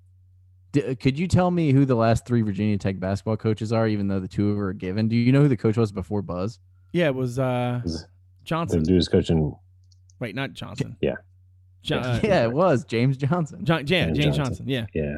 d- 0.82 0.95
could 0.95 1.17
you 1.17 1.28
tell 1.28 1.49
me 1.51 1.71
who 1.71 1.86
the 1.86 1.95
last 1.95 2.26
three 2.26 2.41
Virginia 2.41 2.78
Tech 2.78 2.99
basketball 2.99 3.38
coaches 3.38 3.71
are, 3.73 3.88
even 3.88 4.07
though 4.07 4.19
the 4.19 4.28
two 4.28 4.49
of 4.49 4.55
them 4.57 4.63
are 4.65 4.73
given? 4.73 5.07
Do 5.07 5.15
you 5.15 5.32
know 5.32 5.41
who 5.41 5.47
the 5.47 5.57
coach 5.57 5.78
was 5.78 5.91
before 5.91 6.21
Buzz? 6.21 6.59
Yeah, 6.93 7.07
it 7.07 7.15
was 7.15 7.39
uh 7.39 7.82
Was- 7.84 8.01
The 8.03 8.07
Johnson. 8.45 8.84
dude's 8.84 9.07
coaching. 9.07 9.55
Wait, 10.19 10.36
not 10.36 10.53
Johnson. 10.53 10.95
Yeah. 11.01 11.15
Jo- 11.82 11.97
uh, 11.99 12.19
yeah, 12.23 12.43
it 12.43 12.51
was 12.51 12.84
James 12.86 13.17
Johnson. 13.17 13.63
John, 13.65 13.80
yeah, 13.88 14.05
James 14.05 14.17
James 14.17 14.36
Johnson. 14.38 14.67
Johnson. 14.67 14.69
Yeah. 14.69 14.86
Yeah, 14.93 15.17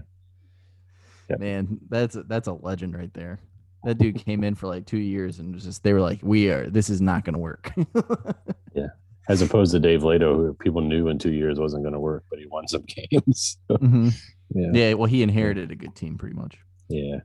Yep. 1.29 1.39
Man, 1.39 1.79
that's 1.89 2.15
a, 2.15 2.23
that's 2.23 2.47
a 2.47 2.53
legend 2.53 2.95
right 2.95 3.13
there. 3.13 3.39
That 3.83 3.97
dude 3.99 4.23
came 4.23 4.43
in 4.43 4.55
for 4.55 4.67
like 4.67 4.85
two 4.85 4.97
years 4.99 5.39
and 5.39 5.53
was 5.53 5.63
just 5.63 5.83
they 5.83 5.93
were 5.93 6.01
like, 6.01 6.19
"We 6.23 6.49
are. 6.49 6.69
This 6.69 6.89
is 6.89 6.99
not 7.01 7.23
going 7.25 7.33
to 7.35 7.39
work." 7.39 7.71
Yeah, 8.75 8.87
as 9.29 9.41
opposed 9.41 9.71
to 9.73 9.79
Dave 9.79 10.01
Lato, 10.01 10.35
who 10.35 10.53
people 10.53 10.81
knew 10.81 11.07
in 11.07 11.17
two 11.19 11.31
years 11.33 11.59
wasn't 11.59 11.83
going 11.83 11.93
to 11.93 11.99
work, 11.99 12.23
but 12.29 12.37
he 12.39 12.45
won 12.47 12.67
some 12.67 12.83
games. 13.11 13.57
So, 13.69 13.77
Mhm. 13.77 14.13
Yeah, 14.53 14.69
Yeah, 14.73 14.93
well, 14.93 15.07
he 15.07 15.21
inherited 15.23 15.71
a 15.71 15.75
good 15.75 15.95
team 15.95 16.17
pretty 16.17 16.35
much. 16.35 16.57
yeah. 16.89 17.19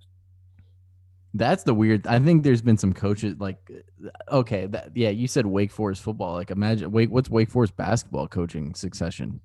That's 1.34 1.62
the 1.62 1.72
weird. 1.72 2.06
I 2.06 2.18
think 2.18 2.42
there's 2.44 2.60
been 2.60 2.76
some 2.76 2.92
coaches 2.92 3.36
like, 3.38 3.56
okay, 4.30 4.66
that 4.66 4.90
yeah, 4.94 5.08
you 5.08 5.26
said 5.26 5.46
Wake 5.46 5.72
Forest 5.72 6.02
football. 6.02 6.34
Like, 6.34 6.50
imagine 6.50 6.90
Wake. 6.92 7.10
What's 7.10 7.30
Wake 7.30 7.48
Forest 7.50 7.74
basketball 7.74 8.28
coaching 8.28 8.74
succession? 8.74 9.40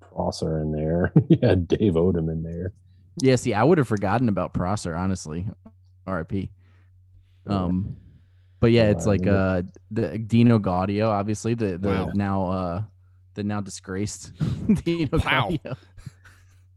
Prosser 0.00 0.60
in 0.62 0.70
there. 0.72 1.12
yeah, 1.28 1.56
Dave 1.56 1.94
Odom 1.94 2.30
in 2.30 2.44
there. 2.44 2.72
Yeah, 3.20 3.34
see, 3.34 3.54
I 3.54 3.64
would 3.64 3.78
have 3.78 3.88
forgotten 3.88 4.28
about 4.28 4.54
Prosser, 4.54 4.94
honestly. 4.94 5.46
R.I.P. 6.06 6.50
Um, 7.48 7.96
but 8.60 8.70
yeah, 8.70 8.84
Yeah, 8.84 8.90
it's 8.90 9.06
like 9.06 9.26
uh, 9.26 9.62
the 9.90 10.16
Dino 10.18 10.60
Gaudio, 10.60 11.08
obviously 11.08 11.54
the 11.54 11.76
the 11.76 11.88
Wow. 11.88 12.10
now 12.14 12.46
uh 12.46 12.82
the 13.38 13.44
now 13.44 13.60
disgraced 13.62 14.32
Dino 14.84 15.08
Wow. 15.12 15.48
Gaudio. 15.64 15.76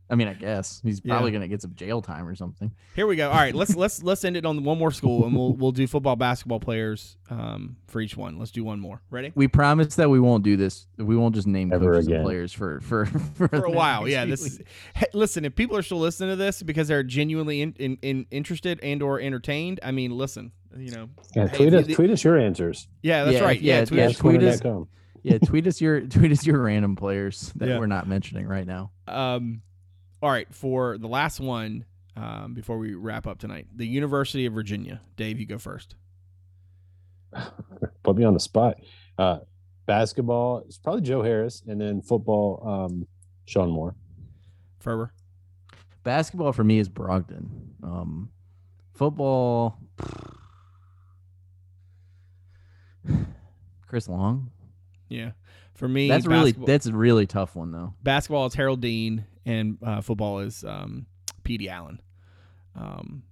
I 0.09 0.16
mean, 0.16 0.28
I 0.28 0.34
guess 0.34 0.82
he's 0.84 0.99
Yeah. 1.05 1.14
probably 1.14 1.32
gonna 1.32 1.47
get 1.47 1.62
some 1.62 1.74
jail 1.74 2.01
time 2.01 2.28
or 2.28 2.36
something. 2.36 2.70
Here 2.97 3.07
we 3.07 3.16
go. 3.16 3.30
All 3.30 3.38
right, 3.38 3.55
let's 3.55 3.78
let's 3.78 4.03
let's 4.03 4.26
end 4.26 4.36
it 4.36 4.45
on 4.45 4.62
one 4.66 4.78
more 4.78 4.91
school, 4.91 5.24
and 5.26 5.34
we'll 5.34 5.53
we'll 5.53 5.72
do 5.72 5.88
football, 5.88 6.18
basketball 6.18 6.59
players 6.59 7.16
um, 7.30 7.78
for 7.88 8.01
each 8.01 8.18
one. 8.18 8.38
Let's 8.38 8.51
do 8.51 8.66
one 8.66 8.82
more. 8.82 9.01
Ready? 9.09 9.32
We 9.36 9.47
promise 9.47 9.95
that 9.95 10.09
we 10.09 10.20
won't 10.20 10.43
do 10.43 10.57
this. 10.57 10.86
We 10.97 11.16
won't 11.16 11.34
just 11.34 11.47
name 11.47 11.72
Ever 11.72 11.93
coaches 11.93 12.07
again. 12.07 12.18
and 12.18 12.26
players 12.26 12.51
for 12.51 12.82
for 12.82 13.05
for, 13.05 13.47
For 13.47 13.64
a 13.66 13.72
while, 13.72 14.05
yeah. 14.05 14.26
This 14.26 14.45
is, 14.45 14.59
hey, 14.95 15.05
listen. 15.14 15.45
If 15.45 15.55
people 15.55 15.78
are 15.78 15.82
still 15.82 15.99
listening 15.99 16.32
to 16.32 16.36
this 16.36 16.62
because 16.62 16.89
they're 16.89 17.03
genuinely 17.03 17.62
in, 17.62 17.74
in, 17.80 17.97
in 18.01 18.26
interested 18.32 18.82
and 18.84 19.01
or 19.01 19.22
entertained, 19.22 19.80
I 19.82 19.91
mean, 19.91 20.12
listen. 20.12 20.51
You 20.78 20.91
know, 20.91 21.09
Yeah, 21.38 21.47
Hey, 21.47 21.55
tweet 21.57 21.74
if 21.74 21.84
us. 21.84 21.88
you- 21.89 21.95
tweet 21.95 22.09
us 22.12 22.24
your 22.26 22.38
answers. 22.38 22.89
yeah, 23.01 23.24
that's 23.24 23.38
Yeah, 23.38 23.43
right. 23.45 23.62
Yeah, 23.62 23.80
yeah, 23.80 23.86
tweet 23.86 23.97
yeah, 23.99 24.05
us. 24.07 24.18
tweet 24.18 24.43
us- 24.43 24.59
Corner.com. 24.62 24.88
yeah. 25.24 25.38
Tweet 25.39 25.67
us 25.67 25.80
your 25.82 26.01
tweet 26.07 26.32
us 26.32 26.45
your 26.45 26.61
random 26.61 26.95
players 26.95 27.51
that 27.55 27.69
Yeah. 27.69 27.80
we're 27.80 27.88
not 27.88 28.07
mentioning 28.07 28.47
right 28.47 28.65
now. 28.65 28.91
Um, 29.07 29.61
all 30.22 30.30
right, 30.32 30.53
for 30.53 30.97
the 30.97 31.07
last 31.07 31.39
one, 31.39 31.86
um, 32.15 32.53
before 32.53 32.78
we 32.78 32.93
wrap 32.93 33.26
up 33.28 33.39
tonight, 33.39 33.67
the 33.76 33.88
University 33.88 34.45
of 34.45 34.53
Virginia. 34.53 35.01
Dave, 35.15 35.39
you 35.39 35.45
go 35.45 35.57
first. 35.57 35.95
Put 38.03 38.17
me 38.17 38.24
on 38.24 38.34
the 38.34 38.39
spot. 38.39 38.78
Uh, 39.17 39.39
basketball 39.86 40.59
it's 40.65 40.78
probably 40.78 41.01
Joe 41.01 41.22
Harris, 41.24 41.63
and 41.67 41.80
then 41.82 42.01
football, 42.01 42.61
um, 42.67 43.07
Sean 43.45 43.69
Moore. 43.69 43.95
Ferber. 44.80 45.13
Basketball 46.03 46.51
for 46.53 46.63
me 46.63 46.80
is 46.80 46.89
Brogdon. 46.89 47.47
Um, 47.84 48.30
football, 48.93 49.78
Chris 53.88 54.07
Long. 54.07 54.51
Yeah, 55.12 55.32
for 55.76 55.88
me, 55.88 56.07
That's 56.07 56.26
really 56.26 56.53
that's 56.53 56.86
a 56.86 56.93
really 56.93 57.28
tough 57.28 57.55
one 57.55 57.72
though. 57.72 57.93
basketball 58.01 58.45
is 58.45 58.53
Harold 58.53 58.80
Deane, 58.82 59.26
and 59.45 59.78
uh, 59.84 59.99
football 60.01 60.39
is 60.39 60.64
um, 60.64 61.05
Petey 61.43 61.68
Allen. 61.70 62.01
Um, 62.76 63.24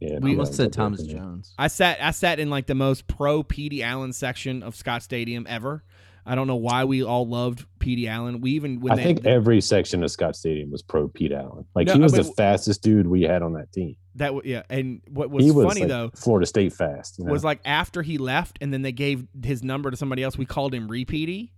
Yeah, 0.00 0.18
We 0.20 0.30
yeah, 0.30 0.36
almost 0.38 0.54
said 0.54 0.72
that's 0.72 0.78
up 0.78 0.92
there 0.92 0.98
Thomas. 0.98 1.02
Jones. 1.04 1.54
I 1.58 1.68
sat 1.68 2.02
I 2.02 2.10
sat 2.10 2.40
in 2.40 2.50
like 2.50 2.66
the 2.66 2.74
most 2.74 3.06
pro 3.06 3.42
Petey 3.44 3.82
Allen 3.82 4.12
section 4.12 4.62
of 4.64 4.74
Scott 4.74 5.02
Stadium 5.04 5.46
ever. 5.48 5.84
I 6.26 6.34
don't 6.34 6.46
know 6.46 6.56
why 6.56 6.84
we 6.84 7.02
all 7.02 7.26
loved 7.28 7.66
Pete 7.78 8.06
Allen. 8.06 8.40
We 8.40 8.52
even 8.52 8.80
when 8.80 8.92
I 8.92 8.96
they, 8.96 9.04
think 9.04 9.26
every 9.26 9.60
section 9.60 10.02
of 10.04 10.10
Scott 10.10 10.36
Stadium 10.36 10.70
was 10.70 10.82
pro 10.82 11.08
Pete 11.08 11.32
Allen. 11.32 11.64
Like 11.74 11.86
No, 11.88 11.94
he 11.94 12.00
was 12.00 12.12
but- 12.12 12.26
the 12.26 12.32
fastest 12.32 12.82
dude 12.82 13.06
we 13.06 13.22
had 13.22 13.42
on 13.42 13.54
that 13.54 13.72
team. 13.72 13.96
that 14.16 14.32
yeah, 14.44 14.62
and 14.68 15.00
what 15.08 15.30
was 15.30 15.44
he 15.44 15.50
was 15.50 15.66
funny 15.66 15.80
like 15.82 15.88
though 15.88 16.10
Florida 16.14 16.46
State 16.46 16.72
fast. 16.72 17.18
You 17.18 17.24
know? 17.24 17.32
was 17.32 17.44
like 17.44 17.60
after 17.64 18.02
he 18.02 18.18
left 18.18 18.58
and 18.60 18.72
then 18.72 18.82
they 18.82 18.92
gave 18.92 19.26
his 19.42 19.62
number 19.62 19.90
to 19.90 19.96
somebody 19.96 20.22
else, 20.22 20.36
we 20.36 20.44
called 20.46 20.74
him 20.74 20.88
Repeaty. 20.88 21.50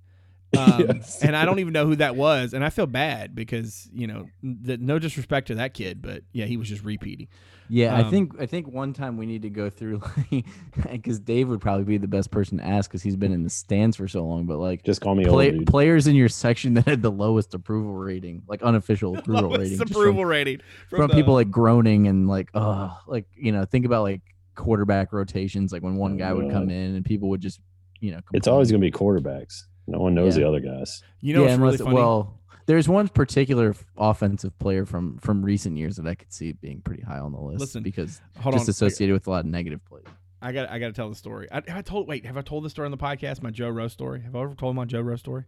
Um, 0.59 0.85
Yes. 0.97 1.23
and 1.23 1.35
I 1.35 1.47
don't 1.47 1.61
even 1.61 1.73
know 1.73 1.87
who 1.87 1.97
that 1.97 2.15
was, 2.15 2.53
and 2.53 2.63
I 2.65 2.69
feel 2.71 2.87
bad 2.87 3.35
because 3.35 3.89
you 3.93 4.07
know, 4.07 4.27
th- 4.67 4.81
no 4.81 4.99
disrespect 4.99 5.47
to 5.49 5.55
that 5.57 5.73
kid, 5.73 6.03
but 6.03 6.25
yeah, 6.33 6.45
he 6.45 6.57
was 6.59 6.69
just 6.69 6.85
repeating. 6.85 7.29
Yeah, 7.71 7.95
I 7.97 8.03
Um, 8.03 8.11
think 8.11 8.33
I 8.39 8.45
think 8.45 8.69
one 8.69 8.93
time 8.93 9.17
we 9.17 9.25
need 9.25 9.43
to 9.43 9.51
go 9.51 9.71
through 9.71 10.03
like 10.31 10.45
because 10.91 11.19
Dave 11.21 11.49
would 11.49 11.63
probably 11.63 11.85
be 11.85 11.97
the 11.97 12.07
best 12.09 12.31
person 12.31 12.59
to 12.59 12.67
ask 12.67 12.91
because 12.91 13.03
he's 13.03 13.17
been 13.17 13.33
in 13.33 13.45
the 13.45 13.49
stands 13.49 13.97
for 13.97 14.07
so 14.09 14.27
long. 14.27 14.45
But 14.45 14.59
like 14.59 14.83
just 14.85 15.01
call 15.01 15.15
me 15.15 15.25
play, 15.25 15.53
old 15.55 15.67
players 15.67 16.07
in 16.07 16.15
your 16.17 16.29
section 16.29 16.75
that 16.75 16.87
had 16.87 17.01
the 17.01 17.11
lowest 17.11 17.55
approval 17.55 17.95
rating, 17.95 18.43
like 18.47 18.63
unofficial 18.63 19.17
approval 19.19 19.51
rating, 19.51 19.79
just 19.79 19.91
approval 19.91 20.27
rating 20.27 20.61
from, 20.91 20.99
from 20.99 21.09
the- 21.09 21.15
people 21.15 21.33
like 21.33 21.51
groaning 21.51 22.09
and 22.09 22.29
like 22.29 22.51
oh, 22.53 22.95
like 23.07 23.25
you 23.35 23.53
know, 23.53 23.65
think 23.65 23.87
about 23.87 24.03
like 24.03 24.21
quarterback 24.55 25.15
rotations, 25.15 25.73
like 25.73 25.83
when 25.83 25.97
one 25.97 26.19
guy 26.19 26.31
would 26.35 26.51
come 26.51 26.69
in 26.69 26.95
and 26.95 27.05
people 27.07 27.31
would 27.31 27.41
just 27.41 27.59
you 28.01 28.11
know. 28.11 28.21
It's 28.35 28.49
always 28.49 28.71
going 28.71 28.83
to 28.83 28.87
be 28.87 28.91
quarterbacks. 28.93 29.63
No 29.93 29.99
one 30.01 30.15
knows 30.15 30.37
Yeah. 30.37 30.43
the 30.45 30.49
other 30.49 30.61
guys. 30.61 31.03
You 31.21 31.35
know, 31.35 31.45
yeah, 31.45 31.51
what's 31.57 31.61
really 31.61 31.79
funny. 31.79 31.95
well, 31.95 32.41
there's 32.67 32.89
one 32.89 33.09
particular 33.09 33.75
offensive 33.97 34.59
player 34.59 34.85
from 34.87 35.19
from 35.19 35.45
recent 35.45 35.77
years 35.77 35.97
that 35.97 36.07
I 36.07 36.15
could 36.15 36.33
see 36.33 36.53
being 36.53 36.81
pretty 36.81 37.03
high 37.03 37.19
on 37.19 37.33
the 37.33 37.41
list 37.41 37.61
Listen, 37.61 37.83
because 37.83 38.21
Hold 38.41 38.55
just 38.55 38.67
on, 38.69 38.71
associated 38.71 39.13
with 39.15 39.27
a 39.27 39.31
lot 39.31 39.41
of 39.45 39.47
negative 39.47 39.85
plays. 39.85 40.05
I 40.41 40.51
got 40.53 40.69
I 40.71 40.79
got 40.81 40.87
to 40.89 40.93
tell 40.93 41.09
the 41.09 41.15
story. 41.15 41.47
I, 41.53 41.57
have 41.69 41.77
I 41.77 41.83
told 41.83 42.09
wait 42.09 42.27
have 42.27 42.37
I 42.37 42.43
told 42.43 42.65
the 42.65 42.71
story 42.71 42.87
on 42.87 42.91
the 42.91 42.97
podcast? 42.99 43.43
My 43.43 43.51
Joe 43.51 43.69
Rowe 43.69 43.89
story. 43.89 44.23
Have 44.23 44.35
I 44.35 44.43
ever 44.43 44.55
told 44.55 44.75
my 44.75 44.85
Joe 44.85 45.01
Rowe 45.01 45.17
story? 45.17 45.45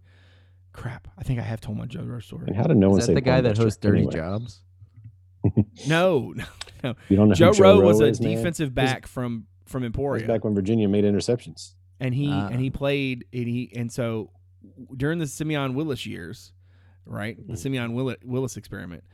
Crap, 0.72 1.08
I 1.18 1.22
think 1.22 1.38
I 1.38 1.42
have 1.42 1.60
told 1.60 1.78
my 1.78 1.86
Joe 1.86 2.02
Rowe 2.02 2.20
story. 2.20 2.44
And 2.48 2.56
how 2.56 2.64
did 2.64 2.76
no 2.76 2.90
one 2.90 2.98
Is 2.98 3.06
say 3.06 3.14
that 3.14 3.20
the 3.24 3.30
guy 3.30 3.40
that 3.40 3.56
hosts 3.58 3.78
Dirty 3.80 3.98
Anyway, 3.98 4.12
Jobs? 4.14 4.60
No, 5.86 6.32
no. 6.36 6.44
no. 6.82 6.94
You 7.08 7.16
don't 7.16 7.28
know 7.28 7.34
Joe, 7.34 7.52
who 7.52 7.62
Rowe 7.62 7.80
was 7.80 8.00
a 8.00 8.04
is, 8.06 8.20
man? 8.20 8.36
defensive 8.36 8.74
back 8.74 9.06
from 9.06 9.46
from 9.66 9.82
That 9.82 9.86
was 9.86 10.22
Emporia. 10.22 10.26
back 10.26 10.44
when 10.44 10.54
Virginia 10.54 10.88
made 10.88 11.04
interceptions. 11.04 11.74
And 12.00 12.14
he 12.14 12.28
Ah. 12.30 12.48
and 12.48 12.60
he 12.60 12.70
played 12.70 13.24
and 13.32 13.46
he 13.48 13.72
and 13.76 13.90
so 13.90 14.30
during 14.96 15.18
the 15.18 15.26
Symmion 15.26 15.74
Willis 15.74 16.04
years, 16.06 16.52
right? 17.06 17.36
The 17.46 17.54
Mhm. 17.54 17.56
Symmion 17.58 17.92
Willis, 17.94 18.16
Willis 18.24 18.56
experiment, 18.56 19.04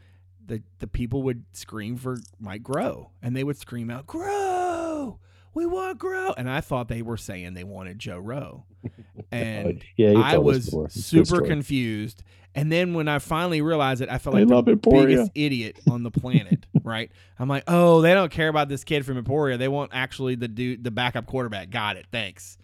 the 0.44 0.62
the 0.78 0.86
people 0.86 1.22
would 1.24 1.44
scream 1.52 1.96
for 1.96 2.18
Mike 2.40 2.62
Groh, 2.62 3.10
and 3.22 3.36
they 3.36 3.44
would 3.44 3.56
scream 3.58 3.90
out, 3.90 4.06
"Groh! 4.06 5.18
we 5.52 5.66
want 5.66 5.98
Groh, 5.98 6.32
and 6.36 6.48
I 6.48 6.60
thought 6.60 6.88
they 6.88 7.02
were 7.02 7.16
saying 7.16 7.54
they 7.54 7.64
wanted 7.64 7.98
Joe 7.98 8.18
Rowe, 8.18 8.64
and 9.32 9.82
yeah, 9.96 10.12
I 10.12 10.38
was 10.38 10.66
before. 10.66 10.86
It's 10.86 11.12
a 11.12 11.16
good 11.16 11.26
super 11.26 11.46
confused. 11.46 12.22
And 12.52 12.72
then 12.72 12.94
when 12.94 13.06
I 13.06 13.20
finally 13.20 13.60
realized 13.62 14.00
it, 14.02 14.08
I 14.08 14.18
felt 14.18 14.34
like 14.34 14.48
the 14.48 14.54
love 14.54 14.64
biggest 14.64 15.30
idiot 15.36 15.78
on 15.88 16.02
the 16.02 16.10
planet. 16.10 16.66
right? 16.82 17.08
I'm 17.38 17.48
like, 17.48 17.62
oh, 17.68 18.00
they 18.00 18.12
don't 18.12 18.32
care 18.32 18.48
about 18.48 18.68
this 18.68 18.82
kid 18.82 19.06
from 19.06 19.18
Emporia. 19.18 19.56
They 19.56 19.68
want 19.68 19.92
actually 19.94 20.34
the 20.34 20.48
dude, 20.48 20.82
the 20.82 20.90
backup 20.90 21.26
quarterback. 21.26 21.70
Got 21.70 21.96
it. 21.96 22.06
Thanks. 22.10 22.58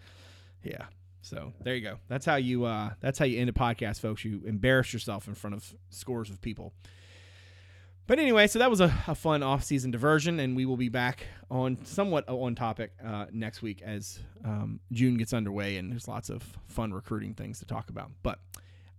Yeah. 0.67 0.85
So 1.21 1.53
there 1.61 1.75
you 1.75 1.81
go. 1.81 1.97
That's 2.07 2.25
how 2.25 2.35
you. 2.35 2.65
uh 2.65 2.91
That's 2.99 3.19
how 3.19 3.25
you 3.25 3.39
end 3.39 3.49
a 3.49 3.53
podcast, 3.53 3.99
folks. 3.99 4.23
You 4.23 4.41
embarrass 4.45 4.93
yourself 4.93 5.27
in 5.27 5.35
front 5.35 5.55
of 5.55 5.73
scores 5.89 6.29
of 6.29 6.41
people. 6.41 6.73
But 8.05 8.19
anyway, 8.19 8.47
so 8.47 8.59
that 8.59 8.69
was 8.69 8.79
a, 8.79 8.93
a 9.07 9.15
fun 9.15 9.43
off-season 9.43 9.91
diversion, 9.91 10.39
and 10.39 10.55
we 10.55 10.65
will 10.65 10.77
be 10.77 10.87
back 10.87 11.25
on 11.51 11.83
somewhat 11.83 12.23
on 12.29 12.55
topic 12.55 12.93
uh, 13.05 13.25
next 13.33 13.61
week 13.61 13.81
as 13.81 14.19
um, 14.45 14.79
June 14.93 15.17
gets 15.17 15.33
underway, 15.33 15.75
and 15.75 15.91
there's 15.91 16.07
lots 16.07 16.29
of 16.29 16.41
fun 16.67 16.93
recruiting 16.93 17.33
things 17.33 17.59
to 17.59 17.65
talk 17.65 17.89
about. 17.89 18.11
But 18.23 18.39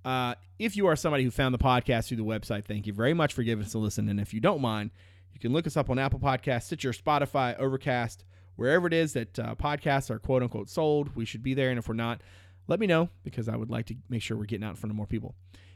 uh, 0.04 0.34
if 0.58 0.76
you 0.76 0.88
are 0.88 0.96
somebody 0.96 1.24
who 1.24 1.30
found 1.30 1.54
the 1.54 1.58
podcast 1.58 2.08
through 2.08 2.18
the 2.18 2.24
website, 2.24 2.66
thank 2.66 2.86
you 2.86 2.92
very 2.92 3.14
much 3.14 3.32
for 3.32 3.42
giving 3.42 3.64
us 3.64 3.72
a 3.72 3.78
listen. 3.78 4.10
And 4.10 4.20
if 4.20 4.34
you 4.34 4.40
don't 4.40 4.60
mind, 4.60 4.90
you 5.32 5.40
can 5.40 5.54
look 5.54 5.66
us 5.66 5.78
up 5.78 5.88
on 5.88 5.98
Apple 5.98 6.20
Podcasts, 6.20 6.64
Stitcher, 6.64 6.92
Spotify, 6.92 7.58
Overcast, 7.58 8.24
wherever 8.59 8.88
it 8.88 8.92
is 8.92 9.12
that 9.12 9.38
uh, 9.38 9.54
podcasts 9.54 10.11
are 10.11 10.18
quote 10.18 10.42
unquote 10.42 10.68
sold. 10.68 11.14
We 11.14 11.24
should 11.24 11.42
be 11.42 11.54
there, 11.54 11.70
and 11.70 11.78
if 11.78 11.88
we're 11.88 11.94
not, 11.94 12.20
let 12.66 12.80
me 12.80 12.86
know 12.86 13.09
because 13.22 13.48
I 13.48 13.56
would 13.56 13.70
like 13.70 13.86
to 13.86 13.94
make 14.09 14.20
sure 14.20 14.36
we're 14.36 14.44
getting 14.44 14.64
out 14.64 14.70
in 14.70 14.76
front 14.76 14.90
of 14.90 14.96
more 14.96 15.06
people. 15.06 15.34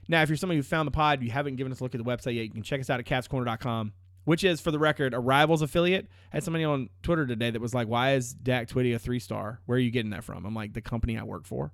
Now, 0.09 0.21
if 0.23 0.29
you're 0.29 0.37
somebody 0.37 0.59
who 0.59 0.65
found 0.65 0.89
the 0.89 0.93
pod, 0.93 1.23
you 1.23 1.31
haven't 1.31 1.57
given 1.57 1.73
us 1.73 1.81
a 1.81 1.85
look 1.85 1.95
at 1.95 2.05
the 2.05 2.11
website 2.11 2.35
yet, 2.35 2.43
you 2.43 2.51
can 2.51 2.63
check 2.65 2.81
us 2.81 2.91
out 2.91 2.99
at 2.99 3.07
cavscorner.com, 3.07 3.93
which 4.25 4.43
is, 4.43 4.61
for 4.61 4.73
the 4.73 4.79
record, 4.81 5.15
a 5.15 5.21
Rivals 5.21 5.63
affiliate. 5.63 6.09
I 6.33 6.37
had 6.37 6.45
somebody 6.45 6.65
on 6.65 6.91
Twitter 7.03 7.25
today 7.25 7.51
that 7.51 7.63
was 7.63 7.73
like, 7.73 7.87
why 7.87 8.15
is 8.15 8.35
Dak 8.35 8.69
Twitty 8.69 8.95
a 8.95 8.99
three 8.99 9.21
star? 9.21 9.61
Where 9.67 9.77
are 9.77 9.81
you 9.81 9.93
getting 9.93 10.11
that 10.11 10.25
from? 10.25 10.45
I'm 10.45 10.55
like, 10.55 10.73
the 10.73 10.83
company 10.83 11.17
I 11.17 11.23
work 11.23 11.47
for. 11.47 11.73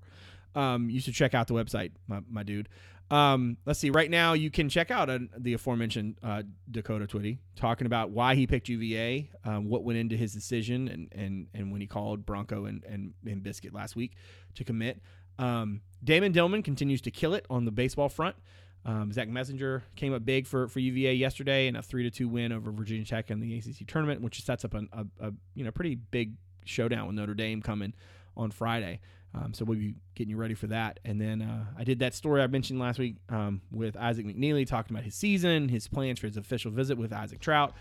Um, 0.54 0.90
you 0.90 1.00
should 1.00 1.14
check 1.14 1.34
out 1.34 1.46
the 1.46 1.54
website, 1.54 1.92
my, 2.06 2.20
my 2.28 2.42
dude. 2.42 2.68
Um, 3.11 3.56
let's 3.64 3.78
see. 3.78 3.90
Right 3.90 4.11
now, 4.11 4.34
you 4.34 4.50
can 4.50 4.68
check 4.68 4.90
out 4.90 5.09
uh, 5.09 5.18
the 5.36 5.54
aforementioned 5.54 6.18
uh, 6.22 6.42
Dakota 6.70 7.06
Twitty 7.06 7.38
talking 7.56 7.86
about 7.86 8.11
why 8.11 8.34
he 8.34 8.46
picked 8.46 8.68
UVA, 8.68 9.30
um, 9.44 9.68
what 9.68 9.82
went 9.82 9.98
into 9.98 10.16
his 10.16 10.32
decision, 10.32 10.88
and 10.88 11.09
and 11.12 11.46
and 11.54 11.72
when 11.72 11.80
he 11.80 11.86
called 11.86 12.26
Bronco 12.26 12.66
and 12.66 12.84
and, 12.84 13.14
and 13.24 13.42
Biscuit 13.42 13.72
last 13.72 13.96
week 13.96 14.12
to 14.56 14.64
commit. 14.64 15.00
Um, 15.38 15.80
Damon 16.02 16.32
Dillman 16.32 16.64
continues 16.64 17.00
to 17.02 17.11
kill 17.11 17.34
it 17.34 17.46
on 17.48 17.64
the 17.64 17.70
baseball 17.70 18.09
front. 18.09 18.36
Um, 18.84 19.12
Zach 19.12 19.28
Messinger 19.28 19.82
came 19.96 20.14
up 20.14 20.24
big 20.24 20.46
for, 20.46 20.68
for 20.68 20.80
UVA 20.80 21.14
yesterday 21.14 21.66
in 21.66 21.76
a 21.76 21.82
three 21.82 22.04
to 22.04 22.11
two 22.11 22.28
win 22.28 22.52
over 22.52 22.70
Virginia 22.70 23.04
Tech 23.04 23.30
in 23.30 23.40
the 23.40 23.59
ACC 23.59 23.86
tournament, 23.86 24.20
which 24.20 24.42
sets 24.42 24.64
up 24.64 24.74
an, 24.74 24.88
a, 24.92 25.28
a 25.28 25.32
you 25.54 25.64
know 25.64 25.70
pretty 25.70 25.94
big 25.94 26.34
showdown 26.64 27.06
with 27.06 27.16
Notre 27.16 27.34
Dame 27.34 27.62
coming 27.62 27.94
on 28.36 28.50
Friday. 28.50 29.00
Um, 29.34 29.52
so 29.52 29.64
we'll 29.64 29.78
be 29.78 29.94
getting 30.14 30.30
you 30.30 30.36
ready 30.36 30.54
for 30.54 30.68
that. 30.68 31.00
And 31.04 31.20
then 31.20 31.42
uh, 31.42 31.64
I 31.78 31.84
did 31.84 31.98
that 31.98 32.14
story 32.14 32.42
I 32.42 32.46
mentioned 32.46 32.80
last 32.80 32.98
week 32.98 33.16
um, 33.28 33.60
with 33.70 33.96
Isaac 33.96 34.26
McKneely 34.26 34.66
talking 34.66 34.96
about 34.96 35.04
his 35.04 35.14
season, 35.14 35.68
his 35.68 35.86
plans 35.86 36.18
for 36.18 36.26
his 36.26 36.36
official 36.36 36.70
visit 36.70 36.96
with 36.96 37.12
Isaac 37.12 37.40
Traudt. 37.40 37.72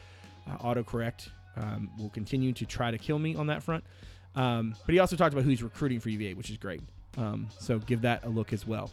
Uh, 0.49 0.57
autocorrect 0.57 1.29
um, 1.55 1.89
will 1.97 2.09
continue 2.09 2.53
to 2.53 2.65
try 2.65 2.91
to 2.91 2.97
kill 2.97 3.19
me 3.19 3.35
on 3.35 3.47
that 3.47 3.63
front. 3.63 3.83
Um, 4.35 4.75
but 4.85 4.93
he 4.93 4.99
also 4.99 5.15
talked 5.15 5.33
about 5.33 5.43
who 5.43 5.49
he's 5.49 5.63
recruiting 5.63 5.99
for 5.99 6.09
UVA, 6.09 6.33
which 6.35 6.49
is 6.49 6.57
great. 6.57 6.81
Um, 7.17 7.47
so 7.59 7.79
give 7.79 8.01
that 8.01 8.23
a 8.25 8.29
look 8.29 8.53
as 8.53 8.67
well. 8.67 8.91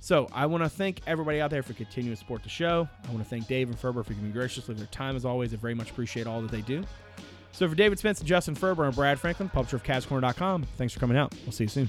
So 0.00 0.28
I 0.32 0.46
want 0.46 0.62
to 0.62 0.68
thank 0.68 1.00
everybody 1.06 1.40
out 1.40 1.50
there 1.50 1.62
for 1.62 1.72
continuing 1.72 2.14
to 2.14 2.20
support 2.20 2.42
the 2.42 2.48
show. 2.48 2.88
I 3.04 3.10
want 3.10 3.24
to 3.24 3.28
thank 3.28 3.48
Dave 3.48 3.68
and 3.68 3.78
Ferber 3.78 4.02
for 4.02 4.10
giving 4.10 4.26
me 4.26 4.32
graciously 4.32 4.74
their 4.74 4.86
time 4.86 5.16
as 5.16 5.24
always. 5.24 5.54
I 5.54 5.56
very 5.56 5.74
much 5.74 5.90
appreciate 5.90 6.26
all 6.26 6.42
that 6.42 6.50
they 6.50 6.60
do. 6.60 6.84
So 7.56 7.66
for 7.66 7.74
David 7.74 7.98
Spence 7.98 8.18
and 8.18 8.28
Justin 8.28 8.54
Ferber 8.54 8.84
and 8.84 8.94
Brad 8.94 9.18
Franklin, 9.18 9.48
publisher 9.48 9.76
of 9.76 9.82
CavsCorner.com, 9.82 10.64
thanks 10.76 10.92
for 10.92 11.00
coming 11.00 11.16
out. 11.16 11.34
We'll 11.46 11.52
see 11.52 11.64
you 11.64 11.68
soon. 11.68 11.88